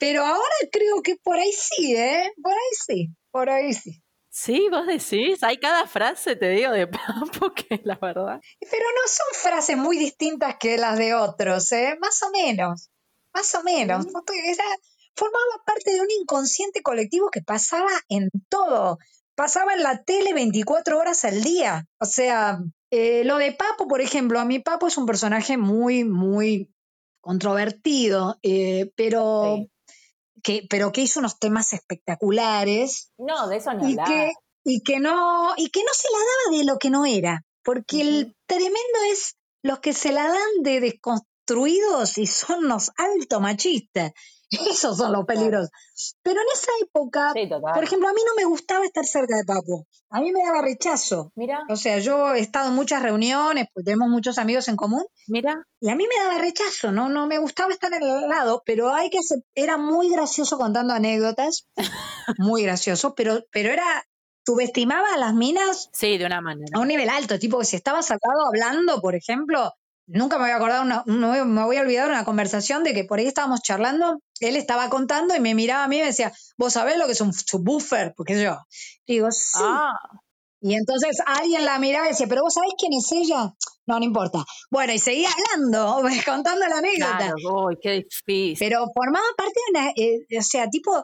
pero 0.00 0.24
ahora 0.24 0.54
creo 0.72 1.02
que 1.02 1.14
por 1.22 1.38
ahí 1.38 1.52
sí, 1.52 1.94
¿eh? 1.94 2.32
Por 2.42 2.52
ahí 2.52 2.74
sí, 2.86 3.08
por 3.30 3.48
ahí 3.50 3.72
sí. 3.74 4.02
Sí, 4.32 4.68
vos 4.70 4.86
decís, 4.86 5.42
hay 5.42 5.58
cada 5.58 5.86
frase, 5.86 6.36
te 6.36 6.48
digo, 6.50 6.72
de 6.72 6.86
Papo, 7.42 7.52
que 7.54 7.80
la 7.84 7.96
verdad. 8.00 8.40
Pero 8.60 8.84
no 8.96 9.06
son 9.08 9.26
frases 9.34 9.76
muy 9.76 9.98
distintas 9.98 10.56
que 10.58 10.78
las 10.78 10.98
de 10.98 11.14
otros, 11.14 11.70
¿eh? 11.72 11.96
Más 12.00 12.22
o 12.22 12.30
menos. 12.30 12.90
Más 13.34 13.54
o 13.54 13.62
menos. 13.62 14.06
Era, 14.06 14.64
formaba 15.14 15.62
parte 15.66 15.92
de 15.92 16.00
un 16.00 16.10
inconsciente 16.10 16.80
colectivo 16.82 17.28
que 17.30 17.42
pasaba 17.42 17.90
en 18.08 18.28
todo. 18.48 18.98
Pasaba 19.34 19.74
en 19.74 19.82
la 19.82 20.02
tele 20.04 20.32
24 20.32 20.98
horas 20.98 21.24
al 21.24 21.42
día. 21.42 21.84
O 22.00 22.06
sea, 22.06 22.58
Eh, 22.92 23.22
lo 23.24 23.38
de 23.38 23.52
Papo, 23.52 23.86
por 23.86 24.00
ejemplo, 24.00 24.40
a 24.40 24.44
mí 24.44 24.58
Papo 24.58 24.88
es 24.88 24.98
un 24.98 25.06
personaje 25.06 25.56
muy, 25.56 26.02
muy 26.02 26.72
controvertido, 27.20 28.38
eh, 28.42 28.90
pero, 28.96 29.56
Sí. 29.56 29.70
Que, 30.42 30.66
pero 30.68 30.92
que 30.92 31.02
hizo 31.02 31.20
unos 31.20 31.38
temas 31.38 31.72
espectaculares 31.72 33.12
No, 33.18 33.48
de 33.48 33.56
eso 33.56 33.72
ni 33.74 33.92
y 33.92 33.96
que, 33.96 34.32
y, 34.64 34.82
que 34.82 35.00
no, 35.00 35.54
y 35.56 35.70
que 35.70 35.80
no 35.80 35.92
se 35.92 36.08
la 36.12 36.18
daba 36.18 36.58
de 36.58 36.64
lo 36.64 36.78
que 36.78 36.90
no 36.90 37.06
era, 37.06 37.44
porque 37.62 38.00
el 38.00 38.36
tremendo 38.46 38.98
es 39.10 39.36
los 39.62 39.80
que 39.80 39.92
se 39.92 40.12
la 40.12 40.24
dan 40.24 40.62
de 40.62 40.80
desconstruidos 40.80 42.18
y 42.18 42.26
son 42.26 42.68
los 42.68 42.90
alto 42.96 43.40
machistas. 43.40 44.12
Esos 44.70 44.96
son 44.96 45.12
los 45.12 45.24
peligrosos. 45.26 45.70
Pero 46.22 46.40
en 46.40 46.46
esa 46.52 46.70
época, 46.82 47.32
Sí, 47.34 47.48
por 47.48 47.84
ejemplo, 47.84 48.08
a 48.08 48.12
mí 48.12 48.20
no 48.26 48.34
me 48.36 48.44
gustaba 48.44 48.84
estar 48.84 49.04
cerca 49.04 49.36
de 49.36 49.44
Papo. 49.44 49.86
A 50.10 50.20
mí 50.20 50.32
me 50.32 50.42
daba 50.44 50.62
rechazo. 50.62 51.30
Mira, 51.36 51.60
O 51.68 51.76
sea, 51.76 51.98
yo 51.98 52.34
he 52.34 52.40
estado 52.40 52.68
en 52.70 52.74
muchas 52.74 53.02
reuniones, 53.02 53.66
pues 53.72 53.84
tenemos 53.84 54.08
muchos 54.08 54.38
amigos 54.38 54.66
en 54.68 54.76
común, 54.76 55.04
mira. 55.28 55.64
y 55.80 55.88
a 55.88 55.94
mí 55.94 56.04
me 56.06 56.24
daba 56.24 56.38
rechazo, 56.40 56.90
no, 56.90 57.08
no 57.08 57.26
me 57.28 57.38
gustaba 57.38 57.72
estar 57.72 57.92
en 57.92 58.02
el 58.02 58.28
lado, 58.28 58.62
pero 58.66 58.92
hay 58.92 59.08
que 59.10 59.18
era 59.54 59.76
muy 59.76 60.10
gracioso 60.10 60.58
contando 60.58 60.94
anécdotas, 60.94 61.68
muy 62.38 62.62
gracioso, 62.64 63.14
pero, 63.14 63.44
pero 63.52 63.70
era, 63.72 64.04
subestimaba 64.44 65.14
a 65.14 65.18
las 65.18 65.34
minas 65.34 65.90
Sí, 65.92 66.18
de 66.18 66.26
una 66.26 66.40
manera. 66.40 66.70
a 66.76 66.80
un 66.80 66.88
nivel 66.88 67.08
alto, 67.08 67.38
tipo 67.38 67.58
que 67.60 67.64
si 67.66 67.76
estabas 67.76 68.10
al 68.10 68.18
lado 68.26 68.46
hablando, 68.48 69.00
por 69.00 69.14
ejemplo, 69.14 69.72
nunca 70.12 70.36
me 70.38 70.44
voy 70.44 70.52
a 70.52 70.56
acordar, 70.56 70.82
una, 70.84 71.02
no 71.06 71.44
me- 71.44 71.64
voy 71.64 71.76
a 71.76 71.80
olvidar 71.82 72.08
una 72.08 72.24
conversación 72.24 72.84
de 72.84 72.92
que 72.94 73.04
por 73.04 73.18
ahí 73.18 73.26
estábamos 73.26 73.60
charlando, 73.62 74.20
él 74.40 74.56
estaba 74.56 74.88
contando 74.90 75.34
y 75.34 75.40
me 75.40 75.54
miraba 75.54 75.84
a 75.84 75.88
mí 75.88 75.96
y 75.96 76.00
me 76.00 76.06
decía, 76.06 76.32
vos 76.56 76.72
sabés 76.72 76.96
lo 76.98 77.06
que 77.06 77.12
es 77.12 77.20
un 77.20 77.32
subwoofer, 77.32 78.14
porque 78.16 78.42
yo, 78.42 78.58
digo, 79.06 79.30
sí, 79.30 79.58
Ah, 79.62 79.92
y 80.62 80.74
entonces 80.74 81.18
alguien 81.24 81.64
la 81.64 81.78
miraba 81.78 82.06
y 82.06 82.10
decía, 82.10 82.26
¿pero 82.28 82.42
vos 82.42 82.52
sabés 82.54 82.72
quién 82.78 82.92
es 82.92 83.10
ella? 83.12 83.54
No, 83.86 83.98
no 83.98 84.04
importa. 84.04 84.44
Bueno, 84.70 84.92
y 84.92 84.98
seguía 84.98 85.28
hablando, 85.30 86.02
contando 86.26 86.66
la 86.66 86.78
anécdota. 86.78 87.16
claro. 87.18 87.68
Qué 87.80 88.04
difícil. 88.04 88.56
Pero 88.58 88.84
formaba 88.94 89.24
parte 89.36 89.54
de 89.54 89.70
una, 89.80 89.90
eh, 89.96 90.38
o 90.38 90.42
sea, 90.42 90.68
tipo 90.68 91.02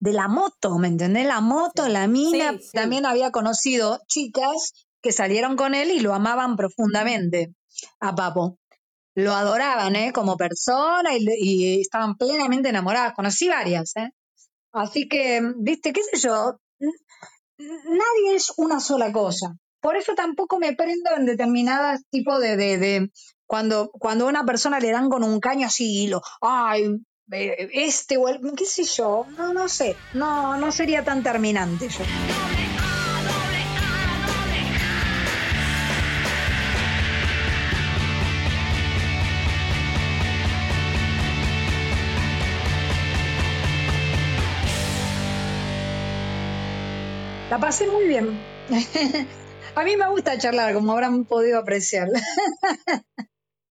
de 0.00 0.12
la 0.12 0.26
moto, 0.28 0.78
¿me 0.78 0.88
entendés? 0.88 1.26
La 1.26 1.40
moto, 1.40 1.86
la 1.88 2.06
mina. 2.06 2.52
Sí, 2.52 2.58
sí. 2.62 2.70
También 2.72 3.04
había 3.06 3.30
conocido 3.30 4.00
chicas 4.08 4.72
que 5.02 5.12
salieron 5.12 5.56
con 5.56 5.74
él 5.74 5.90
y 5.90 6.00
lo 6.00 6.14
amaban 6.14 6.56
profundamente 6.56 7.52
a 8.00 8.14
Papo. 8.14 8.58
Lo 9.16 9.32
adoraban, 9.32 9.94
¿eh? 9.96 10.12
Como 10.12 10.36
persona 10.36 11.16
y, 11.16 11.24
y 11.38 11.80
estaban 11.80 12.16
plenamente 12.16 12.68
enamoradas. 12.70 13.14
Conocí 13.14 13.48
varias, 13.48 13.96
¿eh? 13.96 14.10
Así 14.72 15.08
que, 15.08 15.40
viste, 15.56 15.92
qué 15.92 16.02
sé 16.02 16.18
yo, 16.18 16.58
nadie 17.58 18.34
es 18.34 18.52
una 18.56 18.80
sola 18.80 19.12
cosa. 19.12 19.54
Por 19.80 19.96
eso 19.96 20.14
tampoco 20.14 20.58
me 20.58 20.74
prendo 20.74 21.10
en 21.16 21.26
determinadas 21.26 22.02
tipos 22.10 22.40
de, 22.40 22.56
de, 22.56 22.78
de- 22.78 23.10
cuando, 23.46 23.90
cuando 23.90 24.26
a 24.26 24.30
una 24.30 24.44
persona 24.44 24.80
le 24.80 24.90
dan 24.90 25.08
con 25.10 25.22
un 25.22 25.38
caño 25.38 25.66
así 25.66 26.04
y 26.04 26.06
lo, 26.08 26.22
ay, 26.40 26.96
eh, 27.30 27.68
este 27.74 28.16
o 28.16 28.28
el, 28.28 28.40
qué 28.56 28.64
sé 28.64 28.82
yo, 28.84 29.26
no, 29.36 29.52
no 29.52 29.68
sé, 29.68 29.96
no, 30.14 30.56
no 30.56 30.72
sería 30.72 31.04
tan 31.04 31.22
terminante 31.22 31.88
yo. 31.88 32.04
La 47.54 47.60
pasé 47.60 47.86
muy 47.86 48.08
bien. 48.08 48.36
A 49.76 49.84
mí 49.84 49.96
me 49.96 50.08
gusta 50.08 50.36
charlar, 50.36 50.74
como 50.74 50.90
habrán 50.90 51.24
podido 51.24 51.60
apreciar. 51.60 52.08